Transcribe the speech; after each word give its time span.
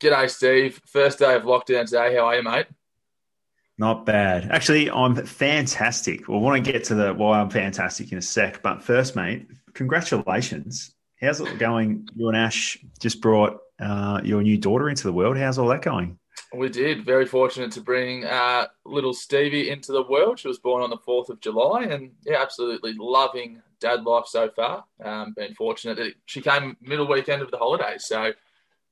G'day, 0.00 0.30
Steve. 0.30 0.80
First 0.86 1.18
day 1.18 1.34
of 1.34 1.42
lockdown 1.42 1.84
today. 1.84 2.16
How 2.16 2.28
are 2.28 2.36
you, 2.36 2.42
mate? 2.42 2.66
Not 3.76 4.06
bad. 4.06 4.50
Actually, 4.50 4.90
I'm 4.90 5.14
fantastic. 5.14 6.26
We'll 6.26 6.40
want 6.40 6.64
to 6.64 6.72
get 6.72 6.84
to 6.84 6.94
the 6.94 7.12
why 7.12 7.38
I'm 7.38 7.50
fantastic 7.50 8.10
in 8.10 8.16
a 8.16 8.22
sec. 8.22 8.62
But 8.62 8.82
first, 8.82 9.14
mate, 9.14 9.46
congratulations. 9.74 10.94
How's 11.20 11.42
it 11.42 11.58
going? 11.58 12.08
You 12.16 12.28
and 12.28 12.36
Ash 12.36 12.78
just 12.98 13.20
brought 13.20 13.58
uh, 13.78 14.22
your 14.24 14.42
new 14.42 14.56
daughter 14.56 14.88
into 14.88 15.02
the 15.02 15.12
world. 15.12 15.36
How's 15.36 15.58
all 15.58 15.68
that 15.68 15.82
going? 15.82 16.18
We 16.54 16.70
did. 16.70 17.04
Very 17.04 17.26
fortunate 17.26 17.70
to 17.72 17.82
bring 17.82 18.24
uh, 18.24 18.68
little 18.86 19.12
Stevie 19.12 19.68
into 19.68 19.92
the 19.92 20.04
world. 20.04 20.38
She 20.38 20.48
was 20.48 20.58
born 20.58 20.82
on 20.82 20.88
the 20.88 20.96
4th 20.96 21.28
of 21.28 21.40
July 21.40 21.82
and, 21.82 22.12
yeah, 22.24 22.40
absolutely 22.40 22.94
loving 22.98 23.60
dad 23.80 24.04
life 24.04 24.26
so 24.26 24.48
far. 24.48 24.84
Um, 25.04 25.34
been 25.36 25.54
fortunate 25.54 25.98
that 25.98 26.14
she 26.24 26.40
came 26.40 26.78
middle 26.80 27.06
weekend 27.06 27.42
of 27.42 27.50
the 27.50 27.58
holidays. 27.58 28.06
So, 28.06 28.32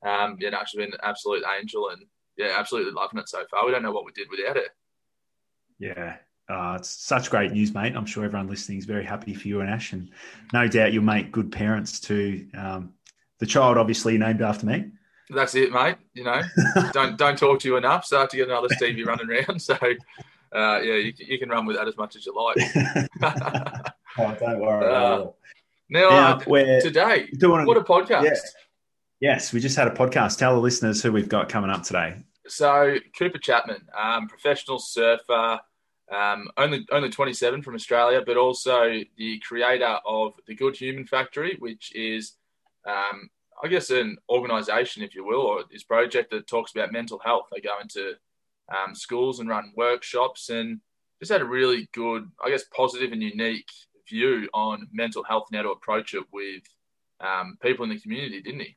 um, 0.07 0.37
yeah, 0.41 0.51
no, 0.51 0.59
she's 0.67 0.79
been 0.79 0.93
an 0.93 0.99
absolute 1.03 1.45
angel 1.59 1.91
and, 1.91 2.03
yeah, 2.37 2.55
absolutely 2.57 2.93
loving 2.93 3.19
it 3.19 3.29
so 3.29 3.45
far. 3.51 3.67
We 3.67 3.73
don't 3.73 3.83
know 3.83 3.91
what 3.91 4.05
we 4.05 4.13
did 4.13 4.29
without 4.31 4.57
it. 4.57 4.71
Yeah. 5.79 6.17
Uh, 6.49 6.77
it's 6.79 6.89
such 6.89 7.31
great 7.31 7.53
news, 7.53 7.75
mate. 7.75 7.95
I'm 7.95 8.07
sure 8.07 8.25
everyone 8.25 8.49
listening 8.49 8.79
is 8.79 8.87
very 8.87 9.05
happy 9.05 9.35
for 9.35 9.49
you 9.49 9.61
and 9.61 9.69
Ash, 9.69 9.93
and 9.93 10.09
no 10.53 10.67
doubt 10.67 10.95
you'll 10.95 11.05
make 11.05 11.31
good 11.31 11.53
parents 11.53 12.01
too. 12.01 12.49
Um, 12.57 12.95
the 13.39 13.45
child, 13.45 13.77
obviously, 13.77 14.17
named 14.17 14.41
after 14.41 14.65
me. 14.65 14.93
That's 15.29 15.55
it, 15.55 15.73
mate. 15.73 15.97
You 16.15 16.25
know, 16.25 16.41
don't 16.93 17.19
don't 17.19 17.37
talk 17.37 17.61
to 17.61 17.69
you 17.69 17.77
enough. 17.77 18.07
Start 18.07 18.31
to 18.31 18.39
get 18.39 18.49
another 18.49 18.69
Stevie 18.71 19.05
running 19.05 19.29
around. 19.29 19.61
So, 19.69 19.75
uh, 19.75 20.81
yeah, 20.81 20.95
you, 20.95 21.13
you, 21.19 21.39
can 21.39 21.51
run 21.51 21.67
with 21.67 21.77
that 21.77 21.87
as 21.87 21.99
much 21.99 22.17
as 22.17 22.25
you 22.25 22.35
like. 22.35 22.57
oh, 24.19 24.37
don't 24.41 24.61
worry. 24.61 24.87
Uh, 24.87 25.27
now, 25.91 26.09
now 26.09 26.39
uh, 26.39 26.81
today, 26.81 27.29
doing, 27.37 27.67
what 27.67 27.77
a 27.77 27.83
podcast! 27.83 28.25
Yeah. 28.25 28.35
Yes, 29.21 29.53
we 29.53 29.61
just 29.61 29.77
had 29.77 29.89
a 29.89 29.93
podcast. 29.93 30.39
Tell 30.39 30.55
the 30.55 30.61
listeners 30.61 31.03
who 31.03 31.11
we've 31.11 31.29
got 31.29 31.49
coming 31.49 31.71
up 31.71 31.83
today. 31.83 32.17
So 32.47 32.97
Cooper 33.19 33.39
Chapman, 33.39 33.83
um, 33.99 34.29
professional 34.29 34.79
surfer, 34.79 35.59
um, 36.11 36.49
only 36.57 36.87
only 36.93 37.11
27 37.11 37.63
from 37.63 37.75
Australia, 37.75 38.23
but 38.25 38.37
also 38.37 39.01
the 39.17 39.39
creator 39.41 39.99
of 40.07 40.35
the 40.47 40.55
Good 40.55 40.77
Human 40.77 41.05
Factory, 41.05 41.57
which 41.59 41.95
is, 41.95 42.37
um, 42.87 43.29
I 43.63 43.69
guess, 43.69 43.91
an 43.91 44.17
organisation, 44.31 45.03
if 45.03 45.15
you 45.15 45.25
will, 45.25 45.41
or 45.41 45.65
this 45.71 45.83
project 45.83 46.31
that 46.31 46.47
talks 46.47 46.73
about 46.73 46.93
mental 46.93 47.19
health. 47.19 47.49
They 47.53 47.61
go 47.61 47.79
into 47.83 48.15
um, 48.75 48.95
schools 48.95 49.41
and 49.41 49.49
run 49.49 49.73
workshops, 49.77 50.49
and 50.49 50.81
just 51.21 51.33
had 51.33 51.43
a 51.43 51.47
really 51.47 51.89
good, 51.93 52.31
I 52.43 52.51
guess, 52.51 52.65
positive 52.75 53.13
and 53.13 53.23
unique 53.23 53.69
view 54.09 54.49
on 54.55 54.89
mental 54.93 55.25
health 55.25 55.49
and 55.51 55.57
how 55.57 55.65
to 55.65 55.71
approach 55.71 56.15
it 56.15 56.25
with 56.33 56.63
um, 57.21 57.59
people 57.61 57.85
in 57.85 57.91
the 57.91 58.01
community, 58.01 58.41
didn't 58.41 58.61
he? 58.61 58.77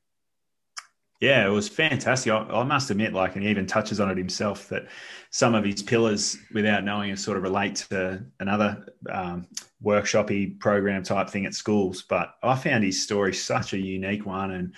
Yeah, 1.21 1.45
it 1.45 1.49
was 1.49 1.69
fantastic. 1.69 2.33
I, 2.33 2.39
I, 2.39 2.63
must 2.63 2.89
admit, 2.89 3.13
like, 3.13 3.35
and 3.35 3.43
he 3.43 3.49
even 3.51 3.67
touches 3.67 3.99
on 3.99 4.09
it 4.09 4.17
himself 4.17 4.67
that 4.69 4.87
some 5.29 5.53
of 5.53 5.63
his 5.63 5.83
pillars, 5.83 6.35
without 6.51 6.83
knowing, 6.83 7.15
sort 7.15 7.37
of 7.37 7.43
relate 7.43 7.75
to 7.91 8.25
another 8.39 8.87
um, 9.07 9.45
workshopy 9.83 10.59
program 10.59 11.03
type 11.03 11.29
thing 11.29 11.45
at 11.45 11.53
schools. 11.53 12.01
But 12.01 12.33
I 12.41 12.55
found 12.55 12.83
his 12.83 13.03
story 13.03 13.35
such 13.35 13.73
a 13.73 13.77
unique 13.77 14.25
one, 14.25 14.51
and 14.51 14.73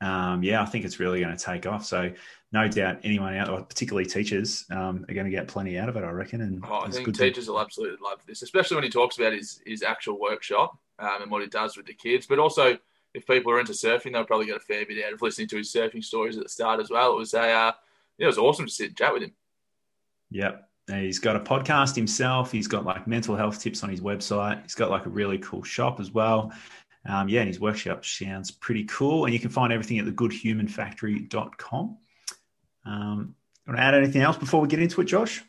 um, 0.00 0.44
yeah, 0.44 0.62
I 0.62 0.66
think 0.66 0.84
it's 0.84 1.00
really 1.00 1.20
going 1.20 1.36
to 1.36 1.44
take 1.44 1.66
off. 1.66 1.84
So 1.84 2.12
no 2.52 2.68
doubt 2.68 3.00
anyone 3.02 3.34
out, 3.34 3.48
or 3.48 3.62
particularly 3.62 4.06
teachers, 4.06 4.66
um, 4.70 5.04
are 5.08 5.14
going 5.14 5.26
to 5.26 5.32
get 5.32 5.48
plenty 5.48 5.78
out 5.78 5.88
of 5.88 5.96
it. 5.96 6.04
I 6.04 6.10
reckon. 6.10 6.42
And 6.42 6.64
oh, 6.64 6.82
I 6.86 6.90
think 6.90 7.12
teachers 7.18 7.46
to... 7.46 7.52
will 7.52 7.60
absolutely 7.60 7.98
love 8.04 8.20
this, 8.24 8.42
especially 8.42 8.76
when 8.76 8.84
he 8.84 8.90
talks 8.90 9.18
about 9.18 9.32
his 9.32 9.60
his 9.66 9.82
actual 9.82 10.20
workshop 10.20 10.78
um, 11.00 11.22
and 11.22 11.30
what 11.30 11.42
he 11.42 11.48
does 11.48 11.76
with 11.76 11.86
the 11.86 11.94
kids, 11.94 12.24
but 12.24 12.38
also 12.38 12.78
if 13.18 13.26
people 13.26 13.52
are 13.52 13.60
into 13.60 13.72
surfing, 13.72 14.12
they'll 14.12 14.24
probably 14.24 14.46
get 14.46 14.56
a 14.56 14.60
fair 14.60 14.86
bit 14.86 15.04
out 15.04 15.12
of 15.12 15.22
listening 15.22 15.48
to 15.48 15.56
his 15.56 15.72
surfing 15.72 16.02
stories 16.02 16.36
at 16.36 16.44
the 16.44 16.48
start 16.48 16.80
as 16.80 16.90
well. 16.90 17.12
It 17.12 17.18
was 17.18 17.34
a, 17.34 17.50
uh, 17.50 17.72
it 18.18 18.26
was 18.26 18.38
awesome 18.38 18.66
to 18.66 18.72
sit 18.72 18.88
and 18.88 18.96
chat 18.96 19.12
with 19.12 19.22
him. 19.22 19.32
Yep. 20.30 20.68
He's 20.88 21.18
got 21.18 21.36
a 21.36 21.40
podcast 21.40 21.94
himself. 21.94 22.50
He's 22.50 22.68
got 22.68 22.84
like 22.84 23.06
mental 23.06 23.36
health 23.36 23.60
tips 23.60 23.82
on 23.82 23.90
his 23.90 24.00
website. 24.00 24.62
He's 24.62 24.74
got 24.74 24.90
like 24.90 25.04
a 25.04 25.10
really 25.10 25.38
cool 25.38 25.62
shop 25.62 26.00
as 26.00 26.10
well. 26.10 26.52
Um, 27.06 27.28
yeah, 27.28 27.40
and 27.40 27.48
his 27.48 27.60
workshop 27.60 28.04
sounds 28.04 28.50
pretty 28.50 28.84
cool. 28.84 29.26
And 29.26 29.34
you 29.34 29.40
can 29.40 29.50
find 29.50 29.72
everything 29.72 29.98
at 29.98 30.06
thegoodhumanfactory.com. 30.06 31.98
Um, 32.86 33.34
want 33.66 33.78
to 33.78 33.82
add 33.82 33.94
anything 33.94 34.22
else 34.22 34.38
before 34.38 34.60
we 34.60 34.68
get 34.68 34.80
into 34.80 35.00
it, 35.02 35.04
Josh? 35.04 35.42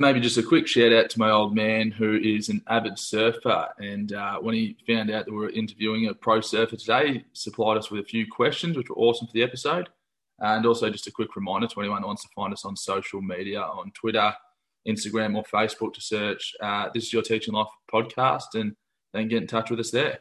Maybe 0.00 0.18
just 0.18 0.38
a 0.38 0.42
quick 0.42 0.66
shout 0.66 0.92
out 0.92 1.10
to 1.10 1.18
my 1.18 1.30
old 1.30 1.54
man 1.54 1.90
who 1.90 2.16
is 2.16 2.48
an 2.48 2.62
avid 2.66 2.98
surfer. 2.98 3.68
And 3.78 4.12
uh, 4.14 4.38
when 4.38 4.54
he 4.54 4.76
found 4.86 5.10
out 5.10 5.26
that 5.26 5.30
we 5.30 5.36
were 5.36 5.50
interviewing 5.50 6.06
a 6.06 6.14
pro 6.14 6.40
surfer 6.40 6.76
today, 6.76 7.12
he 7.12 7.24
supplied 7.34 7.76
us 7.76 7.90
with 7.90 8.00
a 8.00 8.08
few 8.08 8.26
questions, 8.26 8.76
which 8.76 8.88
were 8.88 8.96
awesome 8.96 9.26
for 9.26 9.34
the 9.34 9.42
episode. 9.42 9.90
And 10.38 10.64
also, 10.64 10.88
just 10.88 11.06
a 11.06 11.12
quick 11.12 11.36
reminder 11.36 11.66
to 11.66 11.80
anyone 11.80 12.00
who 12.00 12.06
wants 12.06 12.22
to 12.22 12.30
find 12.34 12.50
us 12.50 12.64
on 12.64 12.74
social 12.74 13.20
media 13.20 13.60
on 13.60 13.92
Twitter, 13.92 14.32
Instagram, 14.88 15.36
or 15.36 15.44
Facebook 15.44 15.92
to 15.92 16.00
search 16.00 16.54
uh, 16.62 16.88
This 16.94 17.04
is 17.04 17.12
Your 17.12 17.22
Teaching 17.22 17.52
Life 17.52 17.68
podcast 17.92 18.54
and 18.54 18.74
then 19.12 19.28
get 19.28 19.42
in 19.42 19.46
touch 19.46 19.70
with 19.70 19.80
us 19.80 19.90
there. 19.90 20.20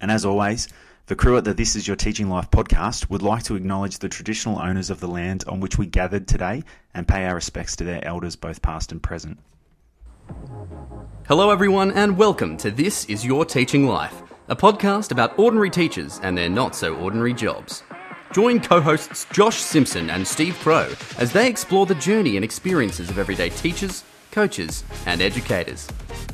And 0.00 0.10
as 0.10 0.24
always, 0.24 0.68
the 1.06 1.14
crew 1.14 1.36
at 1.36 1.44
the 1.44 1.54
This 1.54 1.76
Is 1.76 1.86
Your 1.86 1.96
Teaching 1.96 2.28
Life 2.28 2.50
podcast 2.50 3.08
would 3.08 3.22
like 3.22 3.44
to 3.44 3.54
acknowledge 3.54 4.00
the 4.00 4.08
traditional 4.08 4.58
owners 4.58 4.90
of 4.90 4.98
the 4.98 5.06
land 5.06 5.44
on 5.46 5.60
which 5.60 5.78
we 5.78 5.86
gathered 5.86 6.26
today 6.26 6.64
and 6.94 7.06
pay 7.06 7.26
our 7.26 7.36
respects 7.36 7.76
to 7.76 7.84
their 7.84 8.04
elders, 8.04 8.34
both 8.34 8.60
past 8.60 8.90
and 8.90 9.00
present. 9.00 9.38
Hello, 11.28 11.50
everyone, 11.50 11.92
and 11.92 12.18
welcome 12.18 12.56
to 12.56 12.72
This 12.72 13.04
Is 13.04 13.24
Your 13.24 13.44
Teaching 13.44 13.86
Life, 13.86 14.20
a 14.48 14.56
podcast 14.56 15.12
about 15.12 15.38
ordinary 15.38 15.70
teachers 15.70 16.18
and 16.24 16.36
their 16.36 16.48
not 16.48 16.74
so 16.74 16.96
ordinary 16.96 17.34
jobs. 17.34 17.84
Join 18.32 18.58
co 18.58 18.80
hosts 18.80 19.28
Josh 19.32 19.58
Simpson 19.58 20.10
and 20.10 20.26
Steve 20.26 20.58
Crow 20.58 20.92
as 21.18 21.32
they 21.32 21.48
explore 21.48 21.86
the 21.86 21.94
journey 21.94 22.34
and 22.34 22.44
experiences 22.44 23.10
of 23.10 23.18
everyday 23.20 23.50
teachers, 23.50 24.02
coaches, 24.36 24.84
and 25.06 25.22
educators. 25.22 25.88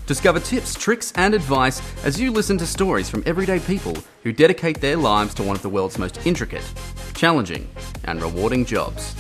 Discover 0.09 0.41
tips, 0.41 0.75
tricks, 0.75 1.13
and 1.15 1.35
advice 1.35 1.81
as 2.05 2.21
you 2.21 2.33
listen 2.33 2.59
to 2.59 2.67
stories 2.67 3.09
from 3.09 3.23
everyday 3.27 3.61
people 3.61 3.97
who 4.25 4.33
dedicate 4.33 4.81
their 4.81 4.97
lives 4.97 5.35
to 5.35 5.45
one 5.45 5.55
of 5.55 5.63
the 5.63 5.69
world's 5.69 6.01
most 6.01 6.27
intricate, 6.27 6.69
challenging, 7.15 7.71
and 8.03 8.21
rewarding 8.21 8.65
jobs 8.65 9.15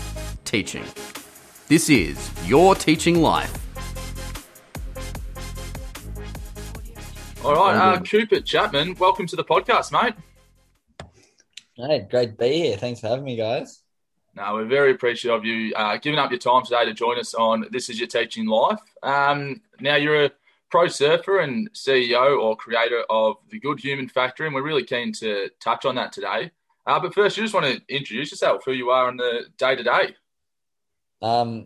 teaching. 0.44 0.84
This 1.68 1.88
is 1.88 2.28
Your 2.44 2.74
Teaching 2.74 3.22
Life. 3.22 3.56
All 7.44 7.54
right, 7.54 7.76
uh, 7.76 8.00
Cooper 8.00 8.40
Chapman, 8.40 8.96
welcome 8.96 9.28
to 9.28 9.36
the 9.36 9.44
podcast, 9.44 9.92
mate. 9.92 10.14
Hey, 11.76 12.04
great 12.10 12.30
to 12.30 12.36
be 12.36 12.52
here. 12.62 12.76
Thanks 12.76 12.98
for 12.98 13.06
having 13.06 13.24
me, 13.24 13.36
guys. 13.36 13.81
No, 14.34 14.54
we're 14.54 14.64
very 14.64 14.92
appreciative 14.92 15.38
of 15.38 15.44
you 15.44 15.74
uh, 15.74 15.98
giving 15.98 16.18
up 16.18 16.30
your 16.30 16.38
time 16.38 16.64
today 16.64 16.86
to 16.86 16.94
join 16.94 17.18
us 17.18 17.34
on 17.34 17.66
This 17.70 17.90
Is 17.90 17.98
Your 17.98 18.08
Teaching 18.08 18.46
Life. 18.46 18.80
Um, 19.02 19.60
now, 19.78 19.96
you're 19.96 20.24
a 20.24 20.30
pro 20.70 20.88
surfer 20.88 21.40
and 21.40 21.70
CEO 21.74 22.40
or 22.40 22.56
creator 22.56 23.04
of 23.10 23.36
the 23.50 23.60
Good 23.60 23.78
Human 23.80 24.08
Factory, 24.08 24.46
and 24.46 24.54
we're 24.54 24.62
really 24.62 24.84
keen 24.84 25.12
to 25.14 25.50
touch 25.60 25.84
on 25.84 25.96
that 25.96 26.12
today. 26.12 26.50
Uh, 26.86 26.98
but 26.98 27.12
first, 27.12 27.36
you 27.36 27.42
just 27.42 27.52
want 27.52 27.66
to 27.66 27.94
introduce 27.94 28.30
yourself, 28.30 28.62
who 28.64 28.72
you 28.72 28.88
are 28.88 29.08
on 29.08 29.18
the 29.18 29.42
day 29.58 29.76
to 29.76 29.82
day. 29.82 30.16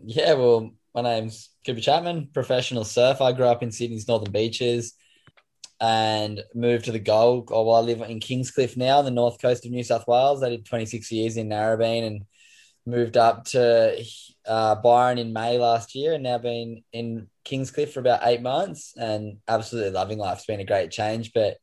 Yeah, 0.03 0.33
well, 0.33 0.71
my 0.93 1.03
name's 1.03 1.49
Cooper 1.65 1.79
Chapman, 1.79 2.31
professional 2.33 2.83
surfer. 2.83 3.23
I 3.23 3.31
grew 3.31 3.45
up 3.45 3.63
in 3.63 3.71
Sydney's 3.71 4.09
Northern 4.09 4.33
Beaches 4.33 4.93
and 5.79 6.43
moved 6.53 6.85
to 6.85 6.91
the 6.91 6.99
Gold. 6.99 7.49
Oh, 7.49 7.63
well, 7.63 7.75
I 7.75 7.79
live 7.79 8.01
in 8.01 8.19
Kingscliff 8.19 8.75
now, 8.75 9.01
the 9.01 9.11
north 9.11 9.41
coast 9.41 9.65
of 9.65 9.71
New 9.71 9.83
South 9.83 10.05
Wales. 10.05 10.43
I 10.43 10.49
did 10.49 10.65
26 10.65 11.09
years 11.13 11.37
in 11.37 11.47
Narrabeen 11.47 12.05
and 12.05 12.25
moved 12.87 13.17
up 13.17 13.43
to 13.43 14.01
uh, 14.47 14.75
Byron 14.75 15.17
in 15.17 15.33
May 15.33 15.57
last 15.59 15.93
year 15.93 16.13
and 16.13 16.23
now 16.23 16.37
been 16.37 16.83
in 16.93 17.27
Kingscliff 17.43 17.91
for 17.91 17.99
about 17.99 18.21
eight 18.23 18.41
months 18.41 18.93
and 18.95 19.37
absolutely 19.47 19.91
loving 19.91 20.17
life. 20.17 20.37
It's 20.37 20.45
been 20.45 20.61
a 20.61 20.65
great 20.65 20.89
change. 20.89 21.33
But 21.33 21.57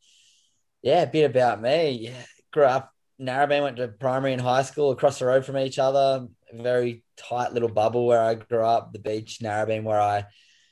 yeah, 0.82 1.02
a 1.02 1.06
bit 1.06 1.24
about 1.24 1.62
me. 1.62 1.90
Yeah, 1.92 2.22
grew 2.52 2.64
up 2.64 2.92
Narrabeen, 3.20 3.62
went 3.62 3.76
to 3.78 3.88
primary 3.88 4.32
and 4.32 4.42
high 4.42 4.62
school 4.62 4.90
across 4.90 5.18
the 5.18 5.26
road 5.26 5.46
from 5.46 5.56
each 5.56 5.78
other. 5.78 6.26
Very 6.52 7.04
tight 7.16 7.52
little 7.52 7.68
bubble 7.68 8.06
where 8.06 8.22
I 8.22 8.34
grew 8.34 8.62
up, 8.62 8.92
the 8.92 8.98
beach, 8.98 9.38
Narrabeen, 9.42 9.84
where 9.84 10.00
I 10.00 10.26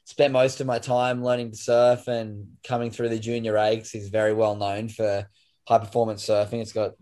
spent 0.05 0.32
most 0.32 0.61
of 0.61 0.67
my 0.67 0.79
time 0.79 1.25
learning 1.25 1.53
to 1.53 1.56
surf 1.56 2.09
and 2.09 2.49
coming 2.62 2.91
through 2.91 3.09
the 3.09 3.19
junior 3.19 3.55
rakes 3.55 3.94
is 3.94 4.09
very 4.09 4.35
well 4.35 4.56
known 4.56 4.88
for 4.88 5.26
high 5.67 5.79
performance 5.79 6.26
surfing. 6.26 6.61
It's 6.61 6.73
got 6.73 6.93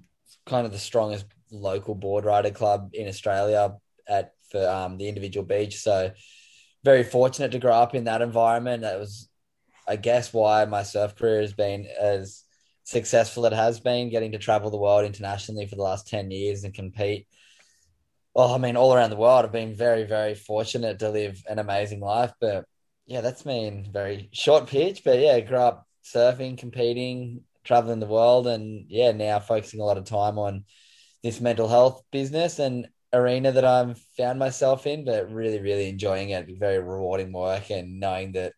kind 0.46 0.66
of 0.66 0.72
the 0.72 0.78
strongest 0.78 1.26
local 1.50 1.94
board 1.94 2.24
rider 2.24 2.50
club 2.50 2.90
in 2.94 3.08
Australia 3.08 3.76
at 4.08 4.32
for 4.50 4.68
um, 4.68 4.98
the 4.98 5.08
individual 5.08 5.46
beach. 5.46 5.76
So 5.76 6.10
very 6.82 7.04
fortunate 7.04 7.52
to 7.52 7.58
grow 7.58 7.74
up 7.74 7.94
in 7.94 8.04
that 8.04 8.22
environment. 8.22 8.82
That 8.82 8.98
was, 8.98 9.28
I 9.86 9.96
guess, 9.96 10.32
why 10.32 10.64
my 10.64 10.82
surf 10.82 11.14
career 11.16 11.40
has 11.40 11.52
been 11.52 11.86
as 12.00 12.44
successful 12.84 13.46
as 13.46 13.52
it 13.52 13.56
has 13.56 13.80
been. 13.80 14.10
Getting 14.10 14.32
to 14.32 14.38
travel 14.38 14.70
the 14.70 14.78
world 14.78 15.04
internationally 15.04 15.66
for 15.66 15.76
the 15.76 15.82
last 15.82 16.08
ten 16.08 16.30
years 16.30 16.64
and 16.64 16.74
compete. 16.74 17.26
Well, 18.34 18.54
I 18.54 18.58
mean, 18.58 18.76
all 18.76 18.94
around 18.94 19.10
the 19.10 19.16
world. 19.16 19.44
I've 19.44 19.52
been 19.52 19.74
very, 19.74 20.04
very 20.04 20.34
fortunate 20.34 21.00
to 21.00 21.10
live 21.10 21.42
an 21.48 21.58
amazing 21.58 22.00
life. 22.00 22.32
But 22.40 22.64
yeah, 23.06 23.20
that's 23.20 23.42
been 23.42 23.88
very 23.92 24.30
short 24.32 24.68
pitch. 24.68 25.02
But 25.04 25.18
yeah, 25.18 25.40
grew 25.40 25.58
up 25.58 25.86
surfing, 26.04 26.56
competing, 26.56 27.42
traveling 27.64 28.00
the 28.00 28.06
world, 28.06 28.46
and 28.46 28.86
yeah, 28.88 29.12
now 29.12 29.38
focusing 29.38 29.80
a 29.80 29.84
lot 29.84 29.98
of 29.98 30.04
time 30.04 30.38
on 30.38 30.64
this 31.22 31.40
mental 31.40 31.68
health 31.68 32.02
business. 32.10 32.58
And 32.58 32.88
arena 33.12 33.52
that 33.52 33.64
I've 33.64 33.98
found 34.16 34.38
myself 34.38 34.86
in, 34.86 35.04
but 35.04 35.32
really, 35.32 35.60
really 35.60 35.88
enjoying 35.88 36.30
it. 36.30 36.48
Very 36.58 36.78
rewarding 36.78 37.32
work 37.32 37.70
and 37.70 37.98
knowing 38.00 38.32
that, 38.32 38.52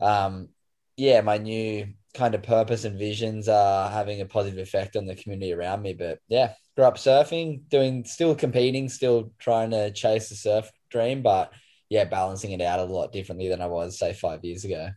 um, 0.00 0.48
yeah, 0.96 1.20
my 1.20 1.38
new 1.38 1.86
kind 2.12 2.34
of 2.34 2.42
purpose 2.42 2.84
and 2.84 2.98
visions 2.98 3.48
are 3.48 3.90
having 3.90 4.20
a 4.20 4.26
positive 4.26 4.58
effect 4.58 4.96
on 4.96 5.06
the 5.06 5.16
community 5.16 5.52
around 5.52 5.82
me. 5.82 5.94
But 5.94 6.18
yeah, 6.28 6.54
grew 6.76 6.84
up 6.84 6.96
surfing, 6.96 7.68
doing, 7.68 8.04
still 8.04 8.34
competing, 8.34 8.88
still 8.88 9.32
trying 9.38 9.70
to 9.70 9.92
chase 9.92 10.28
the 10.28 10.36
surf 10.36 10.70
dream, 10.90 11.22
but 11.22 11.52
yeah, 11.88 12.04
balancing 12.04 12.52
it 12.52 12.60
out 12.60 12.80
a 12.80 12.84
lot 12.84 13.12
differently 13.12 13.48
than 13.48 13.60
I 13.60 13.66
was, 13.66 13.98
say, 13.98 14.12
five 14.12 14.44
years 14.44 14.64
ago. 14.64 14.88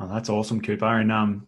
Oh, 0.00 0.08
that's 0.08 0.28
awesome, 0.28 0.60
Cooper. 0.60 1.00
And 1.00 1.10
um, 1.10 1.46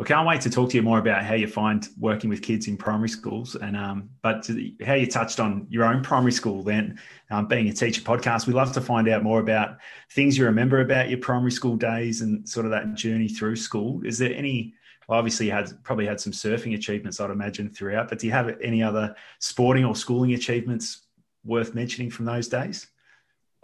I 0.00 0.04
can't 0.04 0.28
wait 0.28 0.40
to 0.42 0.50
talk 0.50 0.70
to 0.70 0.76
you 0.76 0.82
more 0.82 1.00
about 1.00 1.24
how 1.24 1.34
you 1.34 1.48
find 1.48 1.86
working 1.98 2.30
with 2.30 2.40
kids 2.40 2.68
in 2.68 2.76
primary 2.76 3.08
schools, 3.08 3.56
and 3.56 3.76
um, 3.76 4.10
but 4.22 4.48
how 4.86 4.94
you 4.94 5.08
touched 5.08 5.40
on 5.40 5.66
your 5.70 5.84
own 5.84 6.04
primary 6.04 6.30
school. 6.30 6.62
Then, 6.62 7.00
um, 7.30 7.48
being 7.48 7.68
a 7.68 7.72
teacher 7.72 8.02
podcast, 8.02 8.46
we 8.46 8.52
love 8.52 8.72
to 8.74 8.80
find 8.80 9.08
out 9.08 9.24
more 9.24 9.40
about 9.40 9.78
things 10.12 10.38
you 10.38 10.44
remember 10.44 10.80
about 10.80 11.08
your 11.08 11.18
primary 11.18 11.50
school 11.50 11.76
days 11.76 12.20
and 12.20 12.48
sort 12.48 12.64
of 12.64 12.70
that 12.70 12.94
journey 12.94 13.26
through 13.26 13.56
school. 13.56 14.00
Is 14.04 14.18
there 14.18 14.32
any? 14.32 14.74
Well, 15.08 15.18
obviously, 15.18 15.46
you 15.46 15.52
had 15.52 15.72
probably 15.82 16.06
had 16.06 16.20
some 16.20 16.32
surfing 16.32 16.76
achievements, 16.76 17.18
I'd 17.18 17.30
imagine, 17.30 17.68
throughout. 17.68 18.08
But 18.08 18.20
do 18.20 18.28
you 18.28 18.32
have 18.32 18.56
any 18.62 18.84
other 18.84 19.16
sporting 19.40 19.84
or 19.84 19.96
schooling 19.96 20.32
achievements 20.34 21.06
worth 21.44 21.74
mentioning 21.74 22.10
from 22.10 22.24
those 22.24 22.46
days? 22.46 22.86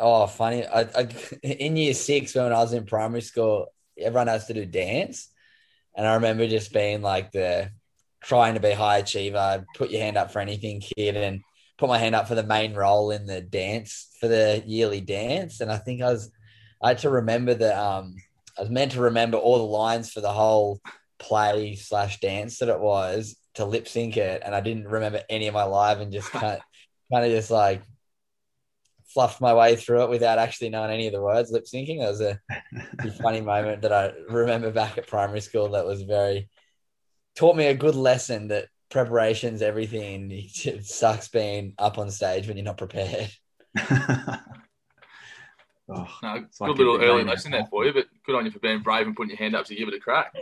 Oh, 0.01 0.27
funny! 0.27 0.67
I, 0.67 0.81
I, 0.81 1.09
in 1.45 1.77
year 1.77 1.95
six, 1.95 2.35
when 2.35 2.47
I 2.47 2.59
was 2.59 2.73
in 2.73 2.87
primary 2.87 3.23
school, 3.23 3.73
everyone 3.97 4.27
has 4.27 4.49
to 4.49 4.55
do 4.55 4.67
dance 4.67 5.29
and 5.97 6.07
I 6.07 6.15
remember 6.15 6.47
just 6.47 6.73
being 6.73 7.03
like 7.03 7.33
the 7.33 7.71
trying 8.23 8.55
to 8.55 8.61
be 8.61 8.73
high 8.73 8.99
achiever, 8.99 9.65
put 9.77 9.91
your 9.91 10.01
hand 10.01 10.17
up 10.17 10.31
for 10.31 10.41
anything, 10.41 10.81
kid, 10.81 11.17
and 11.17 11.43
put 11.79 11.89
my 11.89 11.99
hand 11.99 12.15
up 12.15 12.27
for 12.27 12.35
the 12.35 12.43
main 12.43 12.75
role 12.75 13.11
in 13.11 13.27
the 13.27 13.41
dance 13.41 14.09
for 14.21 14.29
the 14.29 14.63
yearly 14.67 15.01
dance. 15.01 15.61
And 15.61 15.71
I 15.71 15.79
think 15.79 16.03
I 16.03 16.11
was 16.11 16.31
I 16.83 16.89
had 16.89 16.99
to 16.99 17.11
remember 17.11 17.55
that 17.55 17.79
um 17.79 18.15
I 18.59 18.63
was 18.63 18.71
meant 18.71 18.93
to 18.93 19.01
remember 19.01 19.37
all 19.37 19.59
the 19.59 19.65
lines 19.65 20.13
for 20.13 20.21
the 20.21 20.33
whole 20.33 20.81
play 21.19 21.75
slash 21.77 22.21
dance 22.21 22.59
that 22.59 22.69
it 22.69 22.81
was 22.81 23.37
to 23.55 23.65
lip 23.65 23.89
sync 23.89 24.17
it, 24.17 24.43
and 24.45 24.55
I 24.55 24.61
didn't 24.61 24.89
remember 24.89 25.23
any 25.29 25.47
of 25.47 25.55
my 25.55 25.65
live 25.65 26.01
and 26.01 26.13
just 26.13 26.31
kind 26.31 26.57
of, 26.57 26.61
kind 27.13 27.25
of 27.25 27.31
just 27.31 27.51
like 27.51 27.83
fluffed 29.15 29.41
my 29.41 29.55
way 29.55 29.77
through 29.77 30.03
it 30.03 30.11
without 30.11 30.39
actually 30.39 30.69
knowing 30.69 30.91
any 30.91 31.07
of 31.07 31.13
the 31.13 31.23
words 31.23 31.53
lip 31.53 31.65
syncing. 31.65 32.01
That 32.01 32.11
was 32.11 32.21
a 32.21 32.41
funny 33.23 33.41
moment 33.41 33.83
that 33.83 33.93
I 33.93 34.13
remember 34.29 34.73
back 34.73 34.99
at 34.99 35.07
primary 35.07 35.41
school 35.41 35.71
that 35.71 35.87
was 35.87 36.03
very 36.03 36.51
taught 37.37 37.57
me 37.57 37.67
a 37.67 37.75
good 37.75 37.95
lesson 37.95 38.49
that 38.49 38.67
preparation's 38.91 39.63
everything. 39.63 40.31
It 40.65 40.85
sucks 40.85 41.29
being 41.29 41.75
up 41.79 41.99
on 41.99 42.11
stage 42.11 42.49
when 42.49 42.57
you're 42.57 42.65
not 42.65 42.79
prepared. 42.79 43.31
oh, 43.79 44.39
no, 45.89 46.41
good 46.41 46.49
like 46.61 46.79
little 46.79 47.01
early 47.01 47.25
lesson 47.25 47.53
there 47.53 47.67
for 47.71 47.85
you, 47.85 47.93
but 47.93 48.07
good 48.27 48.35
on 48.35 48.45
you 48.45 48.51
for 48.51 48.59
being 48.59 48.83
brave 48.83 49.07
and 49.07 49.17
putting 49.17 49.31
your 49.31 49.39
hand 49.39 49.55
up 49.55 49.67
to 49.67 49.75
give 49.75 49.89
it 49.89 49.95
a 49.95 50.01
crack. 50.01 50.35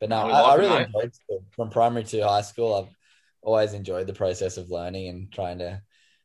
But 0.00 0.08
no, 0.08 0.16
I, 0.16 0.40
I, 0.40 0.54
really 0.54 0.84
enjoyed 0.84 1.14
school. 1.14 1.44
From 1.54 1.70
primary 1.70 2.04
to 2.04 2.26
high 2.26 2.40
school, 2.40 2.74
I've 2.74 2.94
always 3.42 3.74
enjoyed 3.74 4.06
the 4.06 4.14
process 4.14 4.56
of 4.56 4.70
learning 4.70 5.08
and 5.08 5.30
trying 5.30 5.58
to 5.58 5.82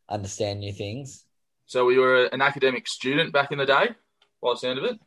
understand 0.10 0.60
new 0.60 0.72
things. 0.72 1.25
So 1.66 1.90
you 1.90 2.00
were 2.00 2.26
an 2.26 2.42
academic 2.42 2.88
student 2.88 3.34
back 3.34 3.52
in 3.52 3.58
the 3.58 3.66
day, 3.66 3.90
by 4.42 4.52
the 4.52 4.56
sound 4.56 4.80
of 4.80 4.86
it. 4.86 5.00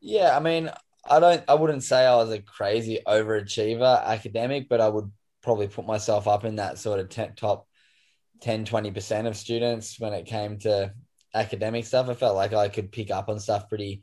Yeah, 0.00 0.36
I 0.36 0.40
mean, 0.40 0.70
I 1.08 1.20
don't, 1.20 1.44
I 1.48 1.54
wouldn't 1.54 1.82
say 1.82 2.04
I 2.04 2.16
was 2.16 2.30
a 2.30 2.42
crazy 2.42 3.00
overachiever 3.06 4.04
academic, 4.04 4.68
but 4.68 4.80
I 4.80 4.88
would 4.88 5.10
probably 5.42 5.68
put 5.68 5.86
myself 5.86 6.26
up 6.26 6.44
in 6.44 6.56
that 6.56 6.78
sort 6.78 7.00
of 7.00 7.36
top 7.36 7.66
10, 8.40 8.64
20% 8.64 9.26
of 9.26 9.36
students 9.36 10.00
when 10.00 10.12
it 10.12 10.26
came 10.26 10.58
to 10.60 10.92
academic 11.34 11.84
stuff. 11.84 12.08
I 12.08 12.14
felt 12.14 12.36
like 12.36 12.52
I 12.52 12.68
could 12.68 12.92
pick 12.92 13.10
up 13.10 13.28
on 13.28 13.38
stuff 13.38 13.68
pretty, 13.68 14.02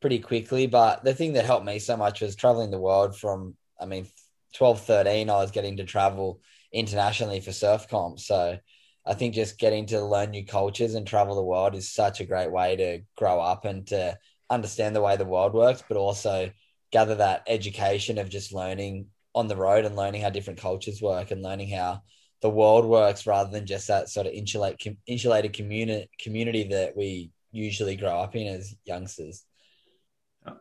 pretty 0.00 0.18
quickly. 0.18 0.66
But 0.66 1.04
the 1.04 1.14
thing 1.14 1.34
that 1.34 1.46
helped 1.46 1.66
me 1.66 1.78
so 1.78 1.96
much 1.96 2.20
was 2.20 2.36
traveling 2.36 2.70
the 2.70 2.78
world 2.78 3.16
from, 3.16 3.56
I 3.80 3.86
mean, 3.86 4.06
12, 4.54 4.80
13, 4.80 5.30
I 5.30 5.34
was 5.34 5.50
getting 5.50 5.76
to 5.76 5.84
travel 5.84 6.40
internationally 6.72 7.40
for 7.40 7.52
surf 7.52 7.88
comps. 7.88 8.26
So 8.26 8.58
I 9.08 9.14
think 9.14 9.34
just 9.34 9.58
getting 9.58 9.86
to 9.86 10.04
learn 10.04 10.30
new 10.30 10.44
cultures 10.44 10.94
and 10.94 11.06
travel 11.06 11.34
the 11.34 11.42
world 11.42 11.74
is 11.74 11.90
such 11.90 12.20
a 12.20 12.26
great 12.26 12.52
way 12.52 12.76
to 12.76 13.00
grow 13.16 13.40
up 13.40 13.64
and 13.64 13.86
to 13.86 14.18
understand 14.50 14.94
the 14.94 15.00
way 15.00 15.16
the 15.16 15.24
world 15.24 15.54
works, 15.54 15.82
but 15.88 15.96
also 15.96 16.50
gather 16.92 17.14
that 17.14 17.42
education 17.46 18.18
of 18.18 18.28
just 18.28 18.52
learning 18.52 19.06
on 19.34 19.48
the 19.48 19.56
road 19.56 19.86
and 19.86 19.96
learning 19.96 20.20
how 20.20 20.28
different 20.28 20.60
cultures 20.60 21.00
work 21.00 21.30
and 21.30 21.42
learning 21.42 21.70
how 21.70 22.02
the 22.42 22.50
world 22.50 22.84
works 22.84 23.26
rather 23.26 23.50
than 23.50 23.64
just 23.64 23.88
that 23.88 24.10
sort 24.10 24.26
of 24.26 24.32
insulate, 24.34 24.82
insulated 25.06 25.54
community 25.54 26.10
community 26.20 26.64
that 26.64 26.94
we 26.94 27.30
usually 27.50 27.96
grow 27.96 28.20
up 28.20 28.36
in 28.36 28.46
as 28.46 28.74
youngsters. 28.84 29.44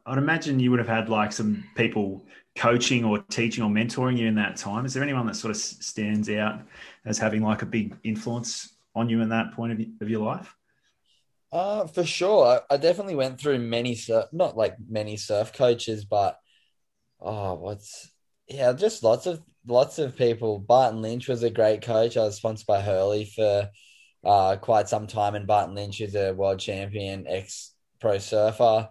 I'd 0.05 0.17
imagine 0.17 0.59
you 0.59 0.71
would 0.71 0.79
have 0.79 0.87
had 0.87 1.09
like 1.09 1.31
some 1.31 1.63
people 1.75 2.25
coaching 2.55 3.05
or 3.05 3.19
teaching 3.29 3.63
or 3.63 3.69
mentoring 3.69 4.17
you 4.17 4.27
in 4.27 4.35
that 4.35 4.57
time. 4.57 4.85
Is 4.85 4.93
there 4.93 5.03
anyone 5.03 5.25
that 5.27 5.35
sort 5.35 5.51
of 5.51 5.57
stands 5.57 6.29
out 6.29 6.61
as 7.05 7.17
having 7.17 7.41
like 7.41 7.61
a 7.61 7.65
big 7.65 7.95
influence 8.03 8.75
on 8.95 9.09
you 9.09 9.21
in 9.21 9.29
that 9.29 9.53
point 9.53 9.73
of, 9.73 9.87
of 10.01 10.09
your 10.09 10.25
life? 10.25 10.55
Uh, 11.51 11.87
for 11.87 12.03
sure. 12.03 12.45
I, 12.69 12.73
I 12.73 12.77
definitely 12.77 13.15
went 13.15 13.39
through 13.39 13.59
many 13.59 13.95
surf, 13.95 14.25
not 14.31 14.57
like 14.57 14.75
many 14.89 15.17
surf 15.17 15.53
coaches, 15.53 16.05
but 16.05 16.39
oh, 17.21 17.53
what's 17.55 18.11
yeah, 18.47 18.73
just 18.73 19.03
lots 19.03 19.25
of 19.25 19.41
lots 19.65 19.99
of 19.99 20.17
people. 20.17 20.59
Barton 20.59 21.01
Lynch 21.01 21.27
was 21.27 21.43
a 21.43 21.49
great 21.49 21.81
coach. 21.81 22.17
I 22.17 22.23
was 22.23 22.37
sponsored 22.37 22.67
by 22.67 22.81
Hurley 22.81 23.25
for 23.25 23.69
uh, 24.25 24.55
quite 24.57 24.89
some 24.89 25.07
time, 25.07 25.35
and 25.35 25.47
Barton 25.47 25.75
Lynch 25.75 26.01
is 26.01 26.15
a 26.15 26.33
world 26.33 26.59
champion, 26.59 27.25
ex 27.27 27.73
pro 27.99 28.17
surfer. 28.17 28.89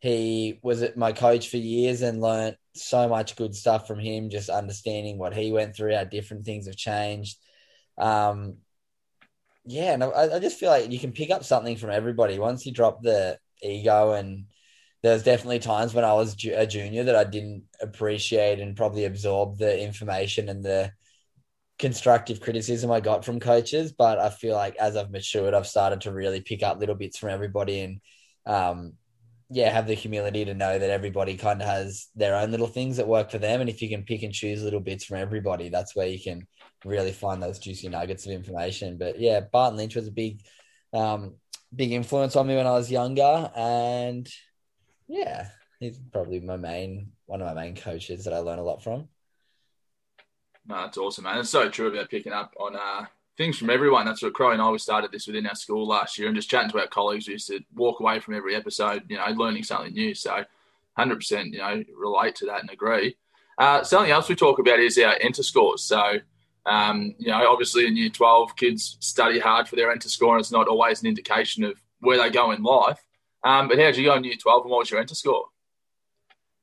He 0.00 0.60
was 0.62 0.84
my 0.96 1.12
coach 1.12 1.48
for 1.48 1.56
years 1.56 2.02
and 2.02 2.20
learned 2.20 2.56
so 2.74 3.08
much 3.08 3.36
good 3.36 3.54
stuff 3.54 3.86
from 3.86 3.98
him, 3.98 4.30
just 4.30 4.48
understanding 4.48 5.18
what 5.18 5.34
he 5.34 5.50
went 5.50 5.74
through, 5.74 5.94
how 5.94 6.04
different 6.04 6.44
things 6.44 6.66
have 6.66 6.76
changed. 6.76 7.36
Um, 7.96 8.58
yeah, 9.64 9.92
and 9.92 10.04
I, 10.04 10.36
I 10.36 10.38
just 10.38 10.58
feel 10.58 10.70
like 10.70 10.90
you 10.90 10.98
can 10.98 11.12
pick 11.12 11.30
up 11.30 11.44
something 11.44 11.76
from 11.76 11.90
everybody 11.90 12.38
once 12.38 12.64
you 12.64 12.72
drop 12.72 13.02
the 13.02 13.38
ego. 13.62 14.12
And 14.12 14.46
there's 15.02 15.24
definitely 15.24 15.58
times 15.58 15.94
when 15.94 16.04
I 16.04 16.14
was 16.14 16.36
a 16.44 16.66
junior 16.66 17.04
that 17.04 17.16
I 17.16 17.24
didn't 17.24 17.64
appreciate 17.80 18.60
and 18.60 18.76
probably 18.76 19.04
absorb 19.04 19.58
the 19.58 19.80
information 19.80 20.48
and 20.48 20.64
the 20.64 20.92
constructive 21.78 22.40
criticism 22.40 22.90
I 22.90 23.00
got 23.00 23.24
from 23.24 23.40
coaches. 23.40 23.92
But 23.92 24.18
I 24.18 24.30
feel 24.30 24.54
like 24.54 24.76
as 24.76 24.96
I've 24.96 25.10
matured, 25.10 25.54
I've 25.54 25.66
started 25.66 26.02
to 26.02 26.12
really 26.12 26.40
pick 26.40 26.62
up 26.62 26.78
little 26.78 26.94
bits 26.94 27.18
from 27.18 27.30
everybody 27.30 27.80
and 27.80 28.00
um, 28.46 28.94
yeah, 29.50 29.70
have 29.70 29.86
the 29.86 29.94
humility 29.94 30.44
to 30.44 30.54
know 30.54 30.78
that 30.78 30.90
everybody 30.90 31.36
kind 31.36 31.62
of 31.62 31.68
has 31.68 32.08
their 32.14 32.36
own 32.36 32.50
little 32.50 32.66
things 32.66 32.98
that 32.98 33.08
work 33.08 33.30
for 33.30 33.38
them. 33.38 33.60
And 33.60 33.70
if 33.70 33.80
you 33.80 33.88
can 33.88 34.02
pick 34.02 34.22
and 34.22 34.32
choose 34.32 34.62
little 34.62 34.80
bits 34.80 35.04
from 35.04 35.18
everybody, 35.18 35.70
that's 35.70 35.96
where 35.96 36.06
you 36.06 36.20
can 36.20 36.46
really 36.84 37.12
find 37.12 37.42
those 37.42 37.58
juicy 37.58 37.88
nuggets 37.88 38.26
of 38.26 38.32
information. 38.32 38.98
But 38.98 39.18
yeah, 39.18 39.40
Barton 39.40 39.78
Lynch 39.78 39.96
was 39.96 40.06
a 40.06 40.12
big, 40.12 40.42
um, 40.92 41.36
big 41.74 41.92
influence 41.92 42.36
on 42.36 42.46
me 42.46 42.56
when 42.56 42.66
I 42.66 42.72
was 42.72 42.90
younger. 42.90 43.50
And 43.56 44.28
yeah, 45.06 45.48
he's 45.80 45.98
probably 46.12 46.40
my 46.40 46.58
main, 46.58 47.12
one 47.24 47.40
of 47.40 47.46
my 47.46 47.62
main 47.62 47.74
coaches 47.74 48.24
that 48.24 48.34
I 48.34 48.38
learn 48.38 48.58
a 48.58 48.64
lot 48.64 48.82
from. 48.82 49.08
No, 50.66 50.76
that's 50.82 50.98
awesome, 50.98 51.24
man. 51.24 51.38
It's 51.38 51.48
so 51.48 51.70
true 51.70 51.88
about 51.88 52.10
picking 52.10 52.34
up 52.34 52.52
on 52.60 52.76
uh, 52.76 53.06
things 53.38 53.56
from 53.56 53.70
everyone. 53.70 54.04
That's 54.04 54.20
what 54.20 54.34
Crow 54.34 54.50
and 54.50 54.60
I 54.60 54.68
we 54.68 54.78
started 54.78 55.12
this 55.12 55.26
within 55.26 55.46
our 55.46 55.54
school 55.54 55.86
last 55.86 56.18
year, 56.18 56.26
and 56.26 56.36
just 56.36 56.50
chatting 56.50 56.70
to 56.72 56.80
our 56.80 56.88
colleagues, 56.88 57.26
we 57.26 57.34
used 57.34 57.46
to 57.46 57.60
walk 57.74 58.00
away 58.00 58.20
from 58.20 58.34
every 58.34 58.54
episode, 58.54 59.04
you 59.08 59.16
know, 59.16 59.24
learning 59.28 59.62
something 59.62 59.94
new. 59.94 60.12
So, 60.12 60.44
hundred 60.96 61.16
percent, 61.16 61.54
you 61.54 61.60
know, 61.60 61.82
relate 61.96 62.34
to 62.36 62.46
that 62.46 62.60
and 62.60 62.70
agree. 62.70 63.16
Uh, 63.56 63.82
something 63.84 64.10
else 64.10 64.28
we 64.28 64.34
talk 64.34 64.58
about 64.58 64.80
is 64.80 64.98
our 64.98 65.16
enter 65.20 65.42
scores. 65.42 65.84
So, 65.84 66.18
um, 66.66 67.14
you 67.18 67.28
know, 67.28 67.50
obviously 67.50 67.86
in 67.86 67.96
year 67.96 68.10
twelve, 68.10 68.56
kids 68.56 68.98
study 69.00 69.38
hard 69.38 69.68
for 69.68 69.76
their 69.76 69.90
enter 69.90 70.08
score, 70.08 70.34
and 70.34 70.40
it's 70.40 70.52
not 70.52 70.68
always 70.68 71.00
an 71.00 71.08
indication 71.08 71.64
of 71.64 71.80
where 72.00 72.18
they 72.18 72.30
go 72.30 72.50
in 72.50 72.62
life. 72.62 73.02
Um, 73.44 73.68
but 73.68 73.78
how 73.78 73.84
did 73.84 73.96
you 73.96 74.04
go 74.04 74.16
in 74.16 74.24
year 74.24 74.34
twelve, 74.36 74.62
and 74.62 74.70
what 74.70 74.80
was 74.80 74.90
your 74.90 75.00
enter 75.00 75.14
score? 75.14 75.46